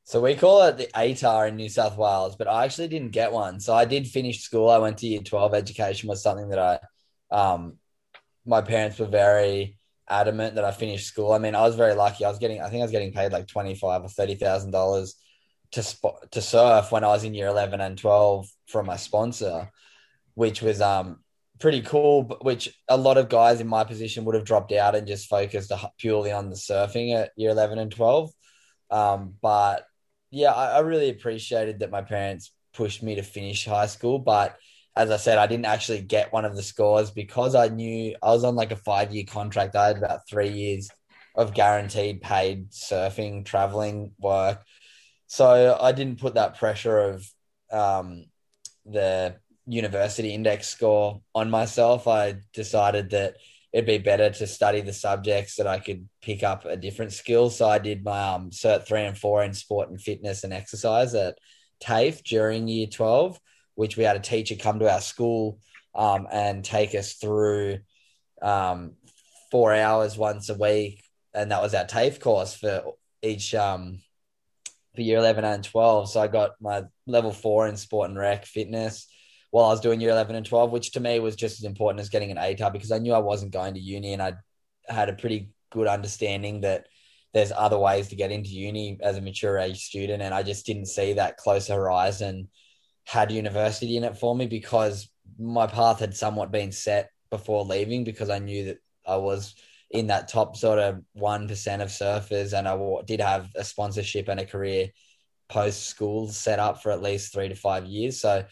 So 0.05 0.21
we 0.21 0.35
call 0.35 0.61
it 0.63 0.77
the 0.77 0.87
ATAR 0.95 1.47
in 1.47 1.55
New 1.55 1.67
South 1.67 1.97
Wales, 1.97 2.35
but 2.35 2.47
I 2.47 2.63
actually 2.63 2.89
didn't 2.89 3.09
get 3.09 3.31
one. 3.31 3.59
So 3.59 3.73
I 3.73 3.85
did 3.85 4.07
finish 4.07 4.41
school. 4.41 4.69
I 4.69 4.77
went 4.77 4.99
to 4.99 5.07
year 5.07 5.21
12. 5.21 5.55
Education 5.55 6.07
was 6.07 6.21
something 6.21 6.49
that 6.49 6.59
I, 6.59 7.35
um, 7.35 7.79
my 8.45 8.61
parents 8.61 8.99
were 8.99 9.07
very 9.07 9.79
adamant 10.07 10.55
that 10.55 10.63
I 10.63 10.69
finished 10.71 11.07
school. 11.07 11.31
I 11.31 11.39
mean, 11.39 11.55
I 11.55 11.61
was 11.61 11.75
very 11.75 11.95
lucky. 11.95 12.23
I 12.23 12.29
was 12.29 12.37
getting, 12.37 12.61
I 12.61 12.69
think 12.69 12.81
I 12.81 12.85
was 12.85 12.91
getting 12.91 13.13
paid 13.13 13.31
like 13.31 13.47
25 13.47 14.03
or 14.03 14.07
$30,000 14.07 15.13
to 15.71 15.83
spot, 15.83 16.31
to 16.33 16.41
surf 16.41 16.91
when 16.91 17.03
I 17.03 17.07
was 17.07 17.23
in 17.23 17.33
year 17.33 17.47
11 17.47 17.81
and 17.81 17.97
12 17.97 18.47
from 18.67 18.85
my 18.85 18.97
sponsor, 18.97 19.71
which 20.35 20.61
was, 20.61 20.81
um, 20.81 21.23
pretty 21.59 21.81
cool, 21.81 22.25
which 22.41 22.69
a 22.87 22.97
lot 22.97 23.17
of 23.17 23.27
guys 23.27 23.59
in 23.59 23.67
my 23.67 23.83
position 23.83 24.23
would 24.25 24.35
have 24.35 24.45
dropped 24.45 24.71
out 24.71 24.93
and 24.93 25.07
just 25.07 25.27
focused 25.27 25.71
purely 25.97 26.31
on 26.31 26.51
the 26.51 26.55
surfing 26.55 27.15
at 27.15 27.31
year 27.37 27.49
11 27.49 27.79
and 27.79 27.91
12. 27.91 28.29
Um, 28.91 29.33
but 29.41 29.87
yeah, 30.31 30.51
I, 30.51 30.77
I 30.77 30.79
really 30.79 31.09
appreciated 31.09 31.79
that 31.79 31.91
my 31.91 32.01
parents 32.01 32.51
pushed 32.73 33.01
me 33.03 33.15
to 33.15 33.23
finish 33.23 33.65
high 33.65 33.85
school, 33.87 34.19
but 34.19 34.57
as 34.95 35.11
I 35.11 35.17
said, 35.17 35.37
I 35.37 35.47
didn't 35.47 35.65
actually 35.65 36.01
get 36.01 36.31
one 36.31 36.45
of 36.45 36.55
the 36.55 36.63
scores 36.63 37.11
because 37.11 37.53
I 37.53 37.67
knew 37.67 38.15
I 38.23 38.29
was 38.29 38.43
on 38.43 38.55
like 38.55 38.71
a 38.71 38.77
five 38.77 39.13
year 39.13 39.25
contract. 39.27 39.75
I 39.75 39.87
had 39.87 39.97
about 39.97 40.27
three 40.29 40.49
years 40.49 40.89
of 41.35 41.53
guaranteed 41.53 42.21
paid 42.21 42.71
surfing, 42.71 43.43
traveling 43.45 44.11
work. 44.19 44.63
So 45.27 45.77
I 45.79 45.91
didn't 45.91 46.19
put 46.19 46.35
that 46.35 46.57
pressure 46.57 46.97
of 46.97 47.29
um, 47.71 48.25
the 48.85 49.35
university 49.67 50.33
index 50.33 50.67
score 50.67 51.21
on 51.33 51.49
myself. 51.49 52.07
I 52.07 52.35
decided 52.53 53.09
that 53.09 53.35
it'd 53.75 53.85
be 53.85 53.97
better 53.97 54.29
to 54.29 54.47
study 54.47 54.79
the 54.79 54.93
subjects 54.93 55.57
that 55.57 55.67
I 55.67 55.79
could 55.79 56.07
pick 56.21 56.43
up 56.43 56.63
a 56.63 56.77
different 56.77 57.11
skill. 57.11 57.49
So 57.49 57.67
I 57.67 57.77
did 57.77 58.05
my 58.05 58.35
um, 58.35 58.49
cert 58.49 58.87
three 58.87 59.03
and 59.03 59.17
four 59.17 59.43
in 59.43 59.53
sport 59.53 59.89
and 59.89 59.99
fitness 59.99 60.45
and 60.45 60.53
exercise 60.53 61.13
at 61.13 61.37
TAFE 61.81 62.23
during 62.23 62.69
year 62.69 62.87
12 62.87 63.37
which 63.75 63.97
we 63.97 64.03
had 64.03 64.15
a 64.15 64.21
teacher 64.21 64.55
come 64.55 64.79
to 64.79 64.91
our 64.91 65.01
school 65.01 65.59
um, 65.93 66.27
and 66.31 66.65
take 66.65 66.95
us 66.95 67.13
through 67.13 67.79
um, 68.41 68.93
four 69.51 69.73
hours 69.73 70.17
once 70.17 70.49
a 70.49 70.55
week, 70.55 71.03
and 71.33 71.51
that 71.51 71.61
was 71.61 71.73
our 71.73 71.85
TAFE 71.85 72.19
course 72.19 72.55
for 72.55 72.93
each 73.21 73.53
um, 73.53 73.99
for 74.95 75.01
year 75.01 75.19
eleven 75.19 75.45
and 75.45 75.63
twelve. 75.63 76.09
So 76.09 76.21
I 76.21 76.27
got 76.27 76.51
my 76.59 76.83
level 77.05 77.31
four 77.31 77.67
in 77.67 77.77
sport 77.77 78.09
and 78.09 78.17
rec 78.17 78.45
fitness 78.45 79.07
while 79.55 79.67
I 79.67 79.69
was 79.69 79.79
doing 79.79 80.01
year 80.01 80.09
eleven 80.09 80.35
and 80.35 80.45
twelve, 80.45 80.71
which 80.73 80.91
to 80.91 80.99
me 80.99 81.17
was 81.21 81.37
just 81.37 81.59
as 81.59 81.63
important 81.63 82.01
as 82.01 82.09
getting 82.09 82.29
an 82.29 82.35
ATAR 82.35 82.73
because 82.73 82.91
I 82.91 82.97
knew 82.97 83.13
I 83.13 83.19
wasn't 83.19 83.53
going 83.53 83.73
to 83.75 83.79
uni, 83.79 84.11
and 84.11 84.21
I 84.21 84.33
had 84.89 85.07
a 85.07 85.13
pretty 85.13 85.51
good 85.69 85.87
understanding 85.87 86.59
that 86.61 86.87
there's 87.33 87.53
other 87.55 87.79
ways 87.79 88.09
to 88.09 88.17
get 88.17 88.33
into 88.33 88.49
uni 88.49 88.99
as 89.01 89.15
a 89.15 89.21
mature 89.21 89.57
age 89.57 89.79
student, 89.79 90.21
and 90.21 90.33
I 90.33 90.43
just 90.43 90.65
didn't 90.65 90.87
see 90.87 91.13
that 91.13 91.37
close 91.37 91.69
horizon 91.69 92.49
had 93.05 93.31
university 93.31 93.95
in 93.95 94.03
it 94.03 94.17
for 94.17 94.35
me 94.35 94.45
because 94.45 95.07
my 95.39 95.67
path 95.67 95.99
had 95.99 96.17
somewhat 96.17 96.51
been 96.51 96.73
set 96.73 97.11
before 97.29 97.63
leaving 97.63 98.03
because 98.03 98.29
I 98.29 98.39
knew 98.39 98.65
that 98.65 98.79
I 99.07 99.15
was 99.15 99.55
in 99.89 100.07
that 100.07 100.27
top 100.27 100.57
sort 100.57 100.79
of 100.79 101.01
1% 101.17 101.81
of 101.81 101.87
surfers 101.87 102.51
and 102.51 102.67
I 102.67 102.77
did 103.05 103.21
have 103.21 103.47
a 103.55 103.63
sponsorship 103.63 104.27
and 104.27 104.41
a 104.41 104.45
career 104.45 104.89
post 105.47 105.87
school 105.87 106.27
set 106.27 106.59
up 106.59 106.83
for 106.83 106.91
at 106.91 107.01
least 107.01 107.31
three 107.31 107.47
to 107.47 107.55
five 107.55 107.85
years. 107.85 108.19
So, 108.19 108.43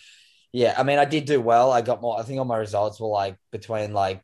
yeah, 0.53 0.73
I 0.77 0.83
mean, 0.83 0.99
I 0.99 1.05
did 1.05 1.25
do 1.25 1.41
well. 1.41 1.71
I 1.71 1.81
got 1.81 2.01
more, 2.01 2.19
I 2.19 2.23
think 2.23 2.39
all 2.39 2.45
my 2.45 2.57
results 2.57 2.99
were 2.99 3.07
like 3.07 3.37
between 3.51 3.93
like 3.93 4.23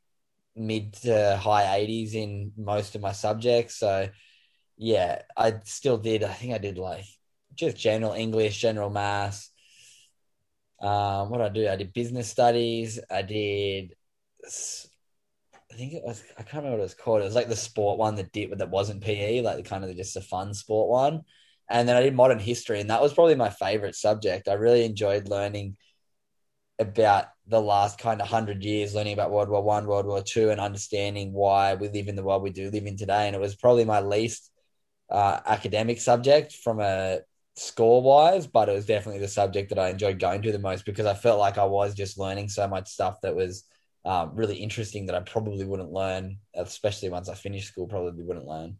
mid 0.56 0.94
to 0.94 1.38
high 1.38 1.82
80s 1.82 2.14
in 2.14 2.54
most 2.58 2.96
of 2.96 3.02
my 3.02 3.12
subjects. 3.12 3.76
So, 3.76 4.10
yeah, 4.78 5.24
I 5.36 5.56
still 5.66 5.98
did. 5.98 6.24
I 6.24 6.34
think 6.34 6.54
I 6.54 6.60
did 6.60 6.78
like 6.78 7.06
just 7.56 7.76
general 7.78 8.14
English, 8.14 8.60
general 8.62 8.90
maths, 8.90 9.52
um, 10.82 11.30
what 11.30 11.40
did 11.40 11.46
I 11.46 11.50
do? 11.50 11.70
I 11.70 11.76
did 11.76 11.94
business 11.94 12.30
studies. 12.30 13.00
I 13.10 13.22
did, 13.22 13.96
I 14.46 15.76
think 15.76 15.94
it 15.94 16.04
was, 16.04 16.24
I 16.38 16.44
can't 16.44 16.64
remember 16.64 16.78
what 16.78 16.80
it 16.80 16.84
was 16.84 16.94
called. 16.94 17.22
It 17.22 17.26
was 17.26 17.36
like 17.36 17.50
the 17.50 17.56
sport 17.56 18.00
one 18.00 18.16
that 18.16 18.32
did, 18.32 18.58
that 18.58 18.70
wasn't 18.70 19.04
PE, 19.04 19.42
like 19.42 19.66
kind 19.66 19.84
of 19.84 19.96
just 19.96 20.16
a 20.16 20.22
fun 20.22 20.54
sport 20.54 20.90
one. 20.90 21.22
And 21.70 21.88
then 21.88 21.96
I 21.96 22.02
did 22.02 22.16
modern 22.16 22.40
history, 22.40 22.80
and 22.80 22.90
that 22.90 23.02
was 23.02 23.14
probably 23.14 23.36
my 23.36 23.50
favorite 23.52 23.96
subject. 23.96 24.48
I 24.48 24.54
really 24.54 24.86
enjoyed 24.86 25.30
learning 25.30 25.78
about 26.80 27.26
the 27.48 27.62
last 27.62 28.00
kind 28.00 28.22
of 28.22 28.28
hundred 28.28 28.64
years, 28.64 28.96
learning 28.96 29.14
about 29.14 29.32
World 29.32 29.50
War 29.50 29.62
One, 29.62 29.88
World 29.88 30.06
War 30.06 30.22
Two, 30.22 30.50
and 30.50 30.60
understanding 30.60 31.34
why 31.34 31.76
we 31.76 31.90
live 31.90 32.08
in 32.08 32.16
the 32.16 32.24
world 32.24 32.44
we 32.44 32.52
do 32.52 32.70
live 32.70 32.86
in 32.86 32.98
today. 32.98 33.28
And 33.28 33.36
it 33.36 33.42
was 33.42 33.56
probably 33.56 33.86
my 33.86 34.02
least 34.02 34.52
uh, 35.10 35.40
academic 35.46 36.00
subject 36.00 36.54
from 36.54 36.80
a 36.80 37.20
score 37.56 38.02
wise, 38.02 38.48
but 38.48 38.70
it 38.70 38.74
was 38.74 38.86
definitely 38.86 39.20
the 39.20 39.28
subject 39.28 39.70
that 39.70 39.80
I 39.80 39.90
enjoyed 39.90 40.20
going 40.20 40.42
to 40.44 40.52
the 40.52 40.60
most 40.60 40.86
because 40.86 41.06
I 41.06 41.14
felt 41.14 41.40
like 41.40 41.58
I 41.58 41.66
was 41.66 41.94
just 41.94 42.18
learning 42.18 42.50
so 42.50 42.68
much 42.68 42.88
stuff 42.88 43.20
that 43.22 43.36
was 43.36 43.66
um, 44.06 44.32
really 44.34 44.56
interesting 44.56 45.08
that 45.08 45.16
I 45.16 45.20
probably 45.20 45.66
wouldn't 45.66 45.92
learn, 45.92 46.38
especially 46.56 47.10
once 47.10 47.28
I 47.28 47.36
finished 47.36 47.68
school, 47.68 47.88
probably 47.88 48.24
wouldn't 48.24 48.48
learn. 48.48 48.78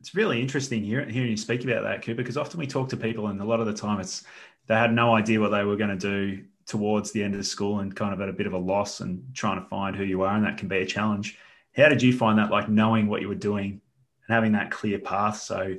It's 0.00 0.14
really 0.14 0.40
interesting 0.40 0.82
hearing, 0.82 1.08
hearing 1.08 1.30
you 1.30 1.36
speak 1.36 1.64
about 1.64 1.84
that, 1.84 2.02
Cooper, 2.02 2.16
because 2.16 2.36
often 2.36 2.58
we 2.58 2.66
talk 2.66 2.88
to 2.90 2.96
people 2.96 3.28
and 3.28 3.40
a 3.40 3.44
lot 3.44 3.60
of 3.60 3.66
the 3.66 3.72
time 3.72 4.00
it's 4.00 4.24
they 4.66 4.74
had 4.74 4.92
no 4.92 5.14
idea 5.14 5.40
what 5.40 5.50
they 5.50 5.64
were 5.64 5.76
going 5.76 5.90
to 5.90 5.96
do 5.96 6.44
towards 6.70 7.10
the 7.10 7.22
end 7.22 7.34
of 7.34 7.44
school 7.44 7.80
and 7.80 7.94
kind 7.94 8.14
of 8.14 8.20
at 8.20 8.28
a 8.28 8.32
bit 8.32 8.46
of 8.46 8.52
a 8.52 8.58
loss 8.58 9.00
and 9.00 9.22
trying 9.34 9.60
to 9.60 9.68
find 9.68 9.96
who 9.96 10.04
you 10.04 10.22
are, 10.22 10.36
and 10.36 10.46
that 10.46 10.56
can 10.56 10.68
be 10.68 10.78
a 10.78 10.86
challenge. 10.86 11.36
How 11.76 11.88
did 11.88 12.00
you 12.00 12.16
find 12.16 12.38
that, 12.38 12.50
like 12.50 12.68
knowing 12.68 13.08
what 13.08 13.20
you 13.20 13.28
were 13.28 13.34
doing 13.34 13.80
and 14.26 14.34
having 14.34 14.52
that 14.52 14.70
clear 14.70 15.00
path? 15.00 15.38
So 15.38 15.76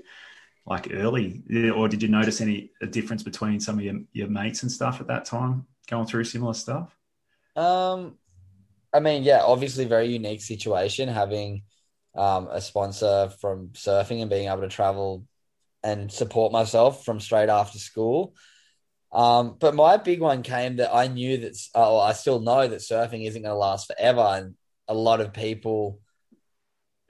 like 0.66 0.90
early, 0.94 1.44
or 1.74 1.88
did 1.88 2.04
you 2.04 2.10
notice 2.10 2.42
any 2.42 2.72
difference 2.90 3.24
between 3.24 3.60
some 3.60 3.80
of 3.80 3.86
your, 3.86 4.02
your 4.12 4.28
mates 4.28 4.64
and 4.64 4.72
stuff 4.72 5.00
at 5.00 5.08
that 5.08 5.26
time 5.26 5.66
going 5.88 6.06
through 6.06 6.26
similar 6.26 6.54
stuff? 6.54 6.96
Um, 7.56 8.18
I 8.94 9.00
mean, 9.00 9.24
yeah, 9.24 9.42
obviously 9.44 9.86
very 9.86 10.08
unique 10.08 10.42
situation 10.42 11.08
having 11.08 11.64
um, 12.16 12.48
a 12.52 12.60
sponsor 12.60 13.32
from 13.40 13.70
surfing 13.70 14.22
and 14.22 14.30
being 14.30 14.50
able 14.50 14.62
to 14.62 14.68
travel 14.68 15.26
and 15.84 16.12
support 16.12 16.52
myself 16.52 17.06
from 17.06 17.20
straight 17.20 17.50
after 17.50 17.80
school. 17.80 18.36
Um, 19.12 19.58
but 19.60 19.76
my 19.76 19.98
big 19.98 20.22
one 20.22 20.42
came 20.42 20.78
that 20.78 20.94
I 20.94 21.08
knew 21.08 21.38
that, 21.38 21.58
oh, 21.76 22.00
I 22.00 22.14
still 22.14 22.40
know 22.40 22.68
that 22.68 22.80
surfing 22.80 23.28
isn't 23.28 23.42
going 23.42 23.54
to 23.54 23.58
last 23.58 23.88
forever. 23.88 24.22
And 24.22 24.56
a 24.88 24.94
lot 24.94 25.22
of 25.22 25.34
people 25.34 26.00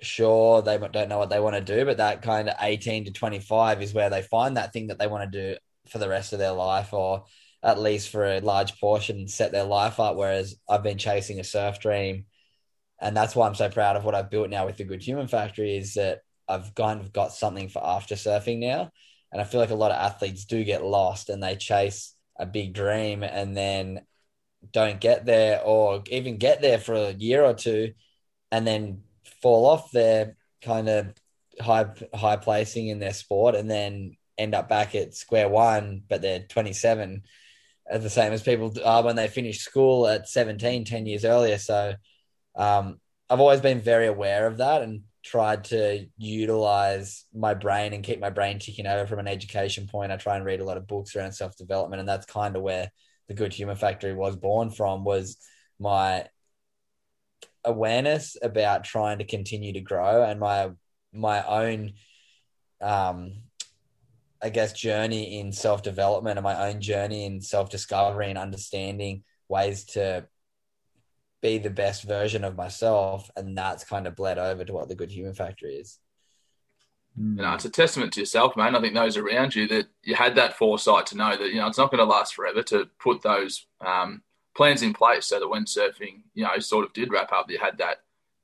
sure 0.01 0.61
they 0.61 0.77
don't 0.77 1.09
know 1.09 1.19
what 1.19 1.29
they 1.29 1.39
want 1.39 1.55
to 1.55 1.61
do, 1.61 1.85
but 1.85 1.97
that 1.97 2.21
kind 2.21 2.49
of 2.49 2.55
18 2.59 3.05
to 3.05 3.11
25 3.11 3.81
is 3.81 3.93
where 3.93 4.09
they 4.09 4.23
find 4.23 4.57
that 4.57 4.73
thing 4.73 4.87
that 4.87 4.97
they 4.97 5.07
want 5.07 5.31
to 5.31 5.53
do 5.53 5.57
for 5.89 5.99
the 5.99 6.09
rest 6.09 6.33
of 6.33 6.39
their 6.39 6.51
life 6.51 6.93
or 6.93 7.25
at 7.63 7.79
least 7.79 8.09
for 8.09 8.25
a 8.25 8.39
large 8.39 8.79
portion 8.79 9.27
set 9.27 9.51
their 9.51 9.63
life 9.63 9.99
up. 9.99 10.15
Whereas 10.15 10.55
I've 10.67 10.83
been 10.83 10.97
chasing 10.97 11.39
a 11.39 11.43
surf 11.43 11.79
dream. 11.79 12.25
And 12.99 13.15
that's 13.15 13.35
why 13.35 13.47
I'm 13.47 13.55
so 13.55 13.69
proud 13.69 13.95
of 13.95 14.03
what 14.05 14.15
I've 14.15 14.29
built 14.29 14.49
now 14.49 14.65
with 14.65 14.77
the 14.77 14.83
Good 14.83 15.03
Human 15.03 15.27
Factory 15.27 15.77
is 15.77 15.95
that 15.95 16.19
I've 16.47 16.73
kind 16.75 17.01
of 17.01 17.13
got 17.13 17.33
something 17.33 17.69
for 17.69 17.83
after 17.83 18.15
surfing 18.15 18.59
now. 18.59 18.91
And 19.31 19.41
I 19.41 19.45
feel 19.45 19.59
like 19.59 19.69
a 19.69 19.75
lot 19.75 19.91
of 19.91 19.97
athletes 19.97 20.45
do 20.45 20.63
get 20.63 20.83
lost 20.83 21.29
and 21.29 21.41
they 21.41 21.55
chase 21.55 22.13
a 22.37 22.45
big 22.45 22.73
dream 22.73 23.23
and 23.23 23.55
then 23.55 24.01
don't 24.71 24.99
get 24.99 25.25
there 25.25 25.61
or 25.63 26.03
even 26.09 26.37
get 26.37 26.61
there 26.61 26.77
for 26.77 26.93
a 26.93 27.11
year 27.11 27.43
or 27.43 27.53
two 27.53 27.93
and 28.51 28.67
then 28.67 29.01
fall 29.41 29.65
off 29.65 29.91
their 29.91 30.35
kind 30.61 30.89
of 30.89 31.13
high 31.59 31.85
high 32.13 32.35
placing 32.35 32.87
in 32.87 32.99
their 32.99 33.13
sport 33.13 33.55
and 33.55 33.69
then 33.69 34.15
end 34.37 34.55
up 34.55 34.67
back 34.67 34.95
at 34.95 35.15
square 35.15 35.49
one, 35.49 36.03
but 36.07 36.21
they're 36.21 36.39
27, 36.39 37.23
the 37.91 38.09
same 38.09 38.33
as 38.33 38.41
people 38.41 38.73
are 38.83 39.03
when 39.03 39.15
they 39.15 39.27
finish 39.27 39.59
school 39.59 40.07
at 40.07 40.29
17, 40.29 40.85
10 40.85 41.05
years 41.05 41.25
earlier. 41.25 41.57
So 41.57 41.93
um, 42.55 42.99
I've 43.29 43.39
always 43.39 43.61
been 43.61 43.81
very 43.81 44.07
aware 44.07 44.47
of 44.47 44.57
that 44.57 44.81
and 44.81 45.01
tried 45.23 45.65
to 45.65 46.05
utilize 46.17 47.25
my 47.33 47.53
brain 47.53 47.93
and 47.93 48.03
keep 48.03 48.19
my 48.19 48.29
brain 48.29 48.59
ticking 48.59 48.87
over 48.87 49.05
from 49.05 49.19
an 49.19 49.27
education 49.27 49.87
point. 49.87 50.11
I 50.11 50.17
try 50.17 50.35
and 50.35 50.45
read 50.45 50.61
a 50.61 50.65
lot 50.65 50.77
of 50.77 50.87
books 50.87 51.15
around 51.15 51.33
self 51.33 51.55
development, 51.57 51.99
and 51.99 52.09
that's 52.09 52.25
kind 52.25 52.55
of 52.55 52.61
where 52.61 52.91
the 53.27 53.33
Good 53.33 53.53
Human 53.53 53.75
Factory 53.75 54.13
was 54.13 54.35
born 54.35 54.71
from. 54.71 55.03
Was 55.03 55.37
my 55.79 56.27
awareness 57.63 58.37
about 58.41 58.83
trying 58.83 59.19
to 59.19 59.25
continue 59.25 59.73
to 59.73 59.81
grow 59.81 60.23
and 60.23 60.39
my 60.39 60.71
my 61.13 61.45
own 61.45 61.93
um 62.81 63.33
I 64.41 64.49
guess 64.49 64.73
journey 64.73 65.39
in 65.39 65.51
self 65.51 65.83
development 65.83 66.39
and 66.39 66.43
my 66.43 66.69
own 66.69 66.81
journey 66.81 67.25
in 67.25 67.41
self 67.41 67.69
discovery 67.69 68.29
and 68.29 68.39
understanding 68.39 69.23
ways 69.47 69.85
to 69.85 70.25
be 71.41 71.57
the 71.57 71.69
best 71.69 72.03
version 72.03 72.43
of 72.43 72.55
myself 72.55 73.29
and 73.35 73.57
that's 73.57 73.83
kind 73.83 74.07
of 74.07 74.15
bled 74.15 74.37
over 74.37 74.63
to 74.63 74.73
what 74.73 74.87
the 74.87 74.95
good 74.95 75.11
human 75.11 75.33
factory 75.33 75.75
is 75.75 75.99
you 77.17 77.41
know, 77.41 77.53
it's 77.53 77.65
a 77.65 77.69
testament 77.69 78.13
to 78.13 78.21
yourself, 78.21 78.55
man. 78.55 78.75
I 78.75 78.79
think 78.79 78.93
those 78.93 79.17
around 79.17 79.53
you 79.53 79.67
that 79.67 79.87
you 80.01 80.15
had 80.15 80.35
that 80.35 80.57
foresight 80.57 81.07
to 81.07 81.17
know 81.17 81.35
that 81.35 81.49
you 81.49 81.57
know 81.57 81.67
it's 81.67 81.77
not 81.77 81.91
going 81.91 81.99
to 81.99 82.05
last 82.05 82.33
forever. 82.33 82.63
To 82.63 82.87
put 82.99 83.21
those 83.21 83.65
um, 83.85 84.23
plans 84.55 84.81
in 84.81 84.93
place 84.93 85.25
so 85.25 85.39
that 85.39 85.47
when 85.47 85.65
surfing, 85.65 86.21
you 86.33 86.45
know, 86.45 86.57
sort 86.59 86.85
of 86.85 86.93
did 86.93 87.11
wrap 87.11 87.33
up, 87.33 87.51
you 87.51 87.59
had 87.59 87.77
that 87.79 87.97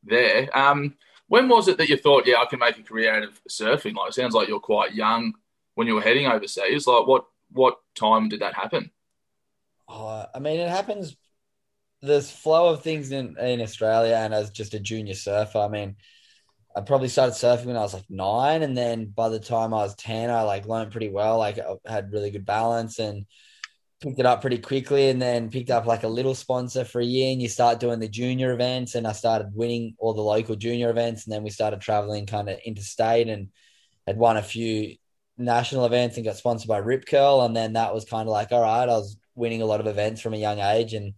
there. 0.03 0.49
Um, 0.57 0.95
when 1.27 1.47
was 1.47 1.69
it 1.69 1.77
that 1.77 1.87
you 1.87 1.95
thought, 1.95 2.27
yeah, 2.27 2.37
I 2.37 2.45
can 2.45 2.59
make 2.59 2.77
a 2.77 2.83
career 2.83 3.13
out 3.13 3.23
of 3.23 3.41
surfing? 3.49 3.95
Like, 3.95 4.09
it 4.09 4.13
sounds 4.13 4.33
like 4.33 4.49
you're 4.49 4.59
quite 4.59 4.93
young 4.93 5.33
when 5.75 5.87
you 5.87 5.95
were 5.95 6.01
heading 6.01 6.27
overseas. 6.27 6.87
Like, 6.87 7.07
what 7.07 7.25
what 7.51 7.79
time 7.95 8.27
did 8.27 8.41
that 8.41 8.53
happen? 8.53 8.91
Oh, 9.87 10.25
I 10.35 10.39
mean, 10.39 10.59
it 10.59 10.69
happens. 10.69 11.15
There's 12.01 12.31
flow 12.31 12.69
of 12.73 12.83
things 12.83 13.11
in 13.11 13.37
in 13.37 13.61
Australia, 13.61 14.15
and 14.15 14.33
as 14.33 14.51
just 14.51 14.73
a 14.73 14.79
junior 14.79 15.15
surfer, 15.15 15.59
I 15.59 15.67
mean, 15.67 15.95
I 16.75 16.81
probably 16.81 17.07
started 17.09 17.33
surfing 17.33 17.65
when 17.65 17.77
I 17.77 17.81
was 17.81 17.93
like 17.93 18.09
nine, 18.09 18.63
and 18.63 18.77
then 18.77 19.05
by 19.07 19.29
the 19.29 19.39
time 19.39 19.73
I 19.73 19.77
was 19.77 19.95
ten, 19.95 20.29
I 20.29 20.41
like 20.43 20.67
learned 20.67 20.91
pretty 20.91 21.09
well. 21.09 21.37
Like, 21.39 21.59
I 21.59 21.91
had 21.91 22.11
really 22.11 22.31
good 22.31 22.45
balance 22.45 22.99
and 22.99 23.25
picked 23.99 24.19
it 24.19 24.25
up 24.25 24.41
pretty 24.41 24.59
quickly 24.59 25.09
and 25.09 25.21
then 25.21 25.49
picked 25.49 25.71
up 25.71 25.85
like 25.85 26.03
a 26.03 26.07
little 26.07 26.35
sponsor 26.35 26.85
for 26.85 27.01
a 27.01 27.05
year 27.05 27.31
and 27.31 27.41
you 27.41 27.49
start 27.49 27.79
doing 27.79 27.99
the 27.99 28.07
junior 28.07 28.53
events 28.53 28.93
and 28.93 29.07
I 29.07 29.11
started 29.11 29.55
winning 29.55 29.95
all 29.97 30.13
the 30.13 30.21
local 30.21 30.55
junior 30.55 30.91
events 30.91 31.25
and 31.25 31.33
then 31.33 31.41
we 31.43 31.49
started 31.49 31.81
traveling 31.81 32.27
kind 32.27 32.47
of 32.47 32.59
interstate 32.63 33.27
and 33.27 33.49
had 34.05 34.17
won 34.17 34.37
a 34.37 34.43
few 34.43 34.95
national 35.37 35.85
events 35.85 36.15
and 36.17 36.25
got 36.25 36.37
sponsored 36.37 36.67
by 36.67 36.77
Rip 36.77 37.07
Curl 37.07 37.41
and 37.41 37.55
then 37.55 37.73
that 37.73 37.93
was 37.93 38.05
kind 38.05 38.27
of 38.27 38.31
like 38.31 38.51
all 38.51 38.61
right 38.61 38.83
I 38.83 38.85
was 38.85 39.17
winning 39.33 39.63
a 39.63 39.65
lot 39.65 39.79
of 39.79 39.87
events 39.87 40.21
from 40.21 40.35
a 40.35 40.37
young 40.37 40.59
age 40.59 40.93
and 40.93 41.13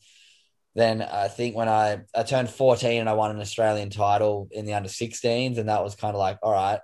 then 0.76 1.02
I 1.02 1.28
think 1.28 1.56
when 1.56 1.68
I, 1.68 2.02
I 2.16 2.24
turned 2.24 2.50
14 2.50 3.00
and 3.00 3.10
I 3.10 3.14
won 3.14 3.32
an 3.32 3.42
Australian 3.42 3.90
title 3.90 4.48
in 4.52 4.66
the 4.66 4.74
under 4.74 4.90
16s, 4.90 5.58
and 5.58 5.70
that 5.70 5.84
was 5.84 5.96
kind 5.96 6.16
of 6.16 6.20
like, 6.20 6.38
all 6.44 6.54
right, 6.54 6.80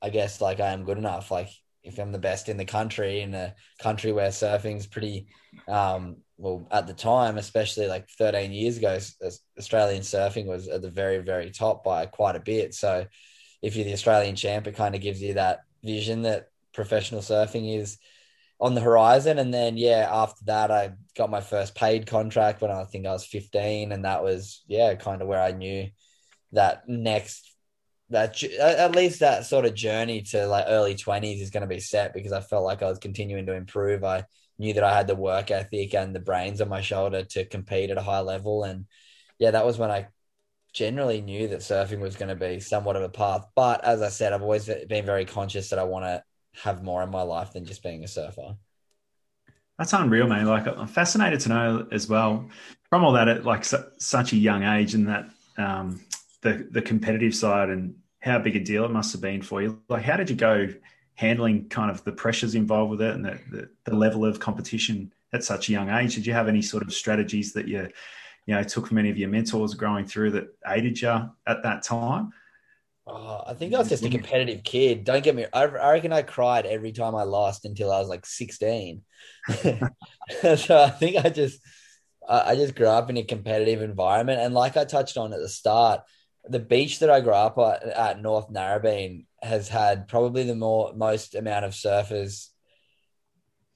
I 0.00 0.10
guess 0.10 0.40
like 0.40 0.60
I 0.60 0.72
am 0.72 0.84
good 0.84 0.98
enough. 0.98 1.30
Like 1.30 1.48
if 1.82 1.98
I'm 1.98 2.12
the 2.12 2.18
best 2.18 2.48
in 2.48 2.56
the 2.56 2.64
country 2.64 3.20
in 3.20 3.34
a 3.34 3.54
country 3.80 4.12
where 4.12 4.28
surfing's 4.28 4.86
pretty, 4.86 5.26
um, 5.68 6.18
well, 6.36 6.66
at 6.70 6.86
the 6.86 6.94
time, 6.94 7.38
especially 7.38 7.86
like 7.86 8.08
13 8.10 8.52
years 8.52 8.78
ago, 8.78 8.98
Australian 9.58 10.02
surfing 10.02 10.46
was 10.46 10.68
at 10.68 10.82
the 10.82 10.90
very, 10.90 11.18
very 11.18 11.50
top 11.50 11.84
by 11.84 12.06
quite 12.06 12.36
a 12.36 12.40
bit. 12.40 12.74
So 12.74 13.06
if 13.62 13.76
you're 13.76 13.84
the 13.84 13.92
Australian 13.92 14.36
champ, 14.36 14.66
it 14.66 14.76
kind 14.76 14.94
of 14.94 15.00
gives 15.00 15.20
you 15.20 15.34
that 15.34 15.60
vision 15.82 16.22
that 16.22 16.48
professional 16.72 17.20
surfing 17.20 17.76
is 17.78 17.98
on 18.60 18.74
the 18.74 18.80
horizon. 18.80 19.38
And 19.38 19.52
then, 19.52 19.76
yeah, 19.76 20.08
after 20.10 20.44
that, 20.46 20.70
I 20.70 20.92
got 21.16 21.30
my 21.30 21.40
first 21.40 21.74
paid 21.74 22.06
contract 22.06 22.60
when 22.60 22.70
I 22.70 22.84
think 22.84 23.06
I 23.06 23.12
was 23.12 23.26
15. 23.26 23.92
And 23.92 24.04
that 24.04 24.22
was, 24.22 24.62
yeah, 24.66 24.94
kind 24.94 25.22
of 25.22 25.28
where 25.28 25.42
I 25.42 25.52
knew 25.52 25.88
that 26.52 26.88
next, 26.88 27.54
that 28.10 28.42
at 28.42 28.96
least 28.96 29.20
that 29.20 29.46
sort 29.46 29.64
of 29.64 29.74
journey 29.74 30.22
to 30.22 30.46
like 30.46 30.64
early 30.68 30.94
20s 30.94 31.40
is 31.40 31.50
going 31.50 31.60
to 31.62 31.66
be 31.66 31.80
set 31.80 32.14
because 32.14 32.32
I 32.32 32.40
felt 32.40 32.64
like 32.64 32.82
I 32.82 32.88
was 32.88 32.98
continuing 32.98 33.46
to 33.46 33.54
improve. 33.54 34.02
I 34.02 34.24
knew 34.58 34.74
that 34.74 34.84
I 34.84 34.96
had 34.96 35.06
the 35.06 35.14
work 35.14 35.50
ethic 35.50 35.94
and 35.94 36.14
the 36.14 36.20
brains 36.20 36.60
on 36.60 36.68
my 36.68 36.80
shoulder 36.80 37.22
to 37.24 37.44
compete 37.44 37.90
at 37.90 37.98
a 37.98 38.02
high 38.02 38.20
level. 38.20 38.64
And 38.64 38.86
yeah, 39.38 39.52
that 39.52 39.66
was 39.66 39.78
when 39.78 39.90
I 39.90 40.08
generally 40.72 41.20
knew 41.20 41.48
that 41.48 41.60
surfing 41.60 42.00
was 42.00 42.16
going 42.16 42.28
to 42.28 42.34
be 42.34 42.60
somewhat 42.60 42.96
of 42.96 43.02
a 43.02 43.08
path. 43.08 43.46
But 43.54 43.84
as 43.84 44.02
I 44.02 44.08
said, 44.08 44.32
I've 44.32 44.42
always 44.42 44.66
been 44.66 45.06
very 45.06 45.24
conscious 45.24 45.70
that 45.70 45.78
I 45.78 45.84
want 45.84 46.04
to 46.06 46.22
have 46.64 46.82
more 46.82 47.02
in 47.02 47.10
my 47.10 47.22
life 47.22 47.52
than 47.52 47.64
just 47.64 47.82
being 47.82 48.04
a 48.04 48.08
surfer. 48.08 48.56
That's 49.78 49.92
unreal, 49.92 50.26
man. 50.26 50.46
Like 50.46 50.66
I'm 50.66 50.88
fascinated 50.88 51.40
to 51.40 51.48
know 51.50 51.86
as 51.92 52.08
well 52.08 52.48
from 52.90 53.04
all 53.04 53.12
that 53.12 53.28
at 53.28 53.44
like 53.44 53.64
su- 53.64 53.84
such 53.98 54.32
a 54.32 54.36
young 54.36 54.64
age 54.64 54.94
and 54.94 55.06
that 55.08 55.30
um, 55.56 56.00
the 56.42 56.66
the 56.70 56.82
competitive 56.82 57.34
side 57.34 57.68
and 57.68 57.94
how 58.20 58.38
big 58.38 58.56
a 58.56 58.60
deal 58.60 58.84
it 58.84 58.90
must 58.90 59.12
have 59.12 59.20
been 59.20 59.42
for 59.42 59.62
you. 59.62 59.80
Like, 59.88 60.02
how 60.02 60.16
did 60.16 60.28
you 60.28 60.36
go 60.36 60.68
handling 61.14 61.68
kind 61.68 61.90
of 61.90 62.02
the 62.04 62.12
pressures 62.12 62.54
involved 62.54 62.90
with 62.90 63.00
it 63.00 63.14
and 63.14 63.24
the, 63.24 63.38
the, 63.50 63.70
the 63.84 63.94
level 63.94 64.24
of 64.24 64.40
competition 64.40 65.12
at 65.32 65.44
such 65.44 65.68
a 65.68 65.72
young 65.72 65.88
age? 65.90 66.16
Did 66.16 66.26
you 66.26 66.32
have 66.32 66.48
any 66.48 66.62
sort 66.62 66.82
of 66.82 66.92
strategies 66.92 67.52
that 67.52 67.68
you 67.68 67.88
you 68.46 68.54
know 68.54 68.62
took 68.64 68.88
from 68.88 68.98
any 68.98 69.10
of 69.10 69.18
your 69.18 69.28
mentors 69.28 69.74
growing 69.74 70.06
through 70.06 70.32
that 70.32 70.48
aided 70.66 71.00
you 71.00 71.30
at 71.46 71.62
that 71.62 71.82
time? 71.84 72.32
Oh, 73.10 73.42
I 73.46 73.54
think 73.54 73.72
I 73.72 73.78
was 73.78 73.88
just 73.88 74.04
a 74.04 74.10
competitive 74.10 74.62
kid. 74.62 75.04
Don't 75.04 75.24
get 75.24 75.34
me. 75.34 75.46
I, 75.52 75.62
I 75.62 75.92
reckon 75.92 76.12
I 76.12 76.22
cried 76.22 76.66
every 76.66 76.92
time 76.92 77.14
I 77.14 77.22
lost 77.22 77.64
until 77.64 77.90
I 77.90 78.00
was 78.00 78.08
like 78.08 78.26
sixteen. 78.26 79.02
so 79.48 80.82
I 80.82 80.90
think 80.90 81.24
I 81.24 81.30
just, 81.30 81.60
I, 82.28 82.50
I 82.50 82.54
just 82.54 82.74
grew 82.74 82.86
up 82.86 83.08
in 83.08 83.16
a 83.16 83.22
competitive 83.22 83.80
environment, 83.80 84.40
and 84.40 84.52
like 84.52 84.76
I 84.76 84.84
touched 84.84 85.16
on 85.16 85.32
at 85.32 85.40
the 85.40 85.48
start, 85.48 86.02
the 86.46 86.58
beach 86.58 86.98
that 86.98 87.08
I 87.08 87.20
grew 87.20 87.32
up 87.32 87.56
at, 87.58 87.82
at 87.88 88.20
North 88.20 88.50
Narrabeen 88.50 89.24
has 89.42 89.68
had 89.68 90.08
probably 90.08 90.44
the 90.44 90.54
more 90.54 90.92
most 90.94 91.34
amount 91.34 91.64
of 91.64 91.72
surfers 91.72 92.48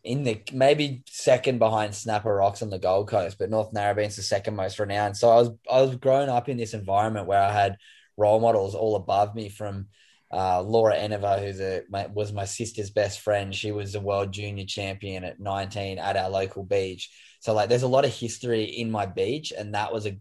in 0.05 0.25
the 0.25 0.43
maybe 0.53 1.05
second 1.07 1.59
behind 1.59 1.95
Snapper 1.95 2.35
Rocks 2.35 2.61
on 2.61 2.71
the 2.71 2.79
Gold 2.79 3.09
Coast, 3.09 3.39
but 3.39 3.51
North 3.51 3.73
Narrabeen's 3.73 4.17
the 4.17 4.23
second 4.23 4.57
most 4.57 4.79
renowned. 4.79 5.17
So 5.17 5.31
I 5.31 5.37
was 5.37 5.51
I 5.71 5.81
was 5.81 5.97
growing 5.97 6.29
up 6.29 6.51
in 6.51 6.59
this 6.59 6.75
environment 6.75 7.27
where 7.27 7.41
I 7.41 7.53
had 7.53 7.77
role 8.17 8.41
models 8.41 8.75
all 8.75 8.97
above 8.97 9.35
me 9.35 9.49
from 9.49 9.87
uh, 10.33 10.63
Laura 10.63 10.97
Enever, 10.97 11.39
who's 11.39 11.61
a 11.61 11.83
my, 11.91 12.07
was 12.07 12.33
my 12.33 12.47
sister's 12.47 12.91
best 12.91 13.21
friend. 13.21 13.55
She 13.55 13.71
was 13.71 13.95
a 13.95 14.01
world 14.01 14.33
junior 14.33 14.65
champion 14.65 15.25
at 15.25 15.41
19 15.41 15.99
at 15.99 16.17
our 16.17 16.31
local 16.31 16.65
beach. 16.65 17.11
So 17.41 17.53
like, 17.53 17.69
there's 17.69 17.83
a 17.83 17.89
lot 17.89 18.05
of 18.05 18.15
history 18.15 18.65
in 18.65 18.91
my 18.91 19.05
beach, 19.05 19.53
and 19.57 19.75
that 19.75 19.93
was 19.93 20.07
a 20.07 20.17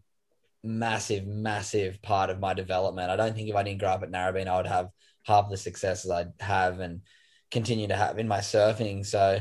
massive, 0.63 1.25
massive 1.25 2.01
part 2.01 2.29
of 2.29 2.39
my 2.39 2.53
development. 2.53 3.09
I 3.09 3.15
don't 3.15 3.35
think 3.35 3.49
if 3.49 3.55
I 3.55 3.63
didn't 3.63 3.79
grow 3.79 3.89
up 3.89 4.03
at 4.03 4.11
Narrabeen, 4.11 4.47
I 4.47 4.57
would 4.57 4.67
have 4.67 4.89
half 5.23 5.49
the 5.49 5.57
successes 5.57 6.11
I'd 6.11 6.33
have 6.39 6.79
and 6.79 7.01
continue 7.49 7.87
to 7.87 7.95
have 7.95 8.19
in 8.19 8.27
my 8.27 8.39
surfing. 8.39 9.05
So 9.05 9.39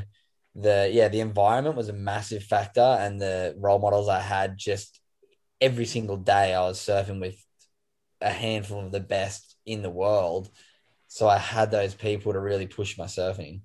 the 0.55 0.91
yeah, 0.93 1.09
the 1.09 1.21
environment 1.21 1.77
was 1.77 1.89
a 1.89 1.95
massive 1.95 2.45
factor, 2.45 2.81
and 2.81 3.21
the 3.21 3.55
role 3.59 3.79
models 3.79 4.09
I 4.09 4.21
had 4.21 4.57
just 4.57 5.01
every 5.61 5.87
single 5.87 6.17
day 6.17 6.55
I 6.55 6.61
was 6.61 6.79
surfing 6.79 7.21
with 7.21 7.37
a 8.21 8.31
handful 8.31 8.85
of 8.85 8.93
the 8.93 9.01
best 9.01 9.57
in 9.67 9.83
the 9.83 9.91
world. 9.91 10.51
So 11.09 11.29
I 11.29 11.39
had 11.39 11.71
those 11.71 11.95
people 11.95 12.33
to 12.33 12.41
really 12.41 12.67
push 12.67 12.97
my 12.97 13.07
surfing. 13.07 13.63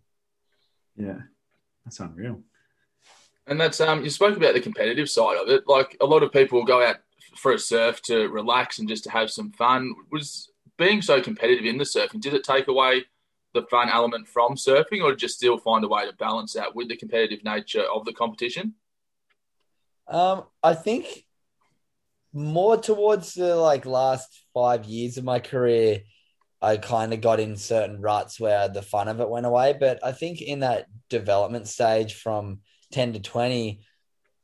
Yeah, 0.96 1.20
that's 1.84 2.00
unreal. 2.00 2.41
And 3.48 3.62
that's 3.62 3.80
um, 3.80 4.04
you 4.04 4.10
spoke 4.10 4.38
about 4.38 4.56
the 4.56 4.62
competitive 4.62 5.10
side 5.10 5.38
of 5.38 5.50
it. 5.50 5.68
Like 5.68 5.98
a 6.02 6.06
lot 6.06 6.24
of 6.24 6.32
people 6.32 6.63
go 6.65 6.84
out 6.84 6.98
for 7.36 7.54
a 7.54 7.60
surf 7.60 8.02
to 8.04 8.28
relax 8.30 8.80
and 8.80 8.89
just 8.89 9.04
to 9.04 9.12
have 9.12 9.30
some 9.30 9.52
fun. 9.52 9.94
Was 10.12 10.50
being 10.78 11.02
so 11.02 11.22
competitive 11.22 11.65
in 11.65 11.78
the 11.78 11.84
surfing 11.84 12.22
did 12.22 12.34
it 12.34 12.44
take 12.44 12.68
away 12.68 13.06
the 13.54 13.63
fun 13.63 13.89
element 13.89 14.28
from 14.28 14.56
surfing, 14.56 15.04
or 15.04 15.15
just 15.15 15.36
still 15.36 15.58
find 15.58 15.84
a 15.86 15.88
way 15.88 16.06
to 16.06 16.13
balance 16.13 16.54
that 16.54 16.76
with 16.76 16.89
the 16.89 16.98
competitive 16.98 17.44
nature 17.44 17.84
of 17.84 18.04
the 18.06 18.13
competition? 18.13 18.74
Um, 20.08 20.44
I 20.62 20.74
think 20.74 21.26
more 22.36 22.78
towards 22.78 23.34
the 23.34 23.56
like 23.56 23.86
last 23.86 24.45
five 24.54 24.86
years 24.86 25.17
of 25.17 25.24
my 25.24 25.39
career, 25.39 26.02
I 26.62 26.78
kind 26.78 27.13
of 27.13 27.21
got 27.21 27.39
in 27.39 27.56
certain 27.56 28.02
ruts 28.02 28.39
where 28.39 28.67
the 28.67 28.82
fun 28.82 29.08
of 29.08 29.21
it 29.21 29.30
went 29.30 29.45
away. 29.45 29.76
But 29.80 30.00
I 30.04 30.12
think 30.12 30.41
in 30.41 30.60
that 30.60 30.88
development 31.10 31.67
stage 31.67 32.15
from 32.15 32.60
10 32.91 33.13
to 33.13 33.19
20, 33.19 33.80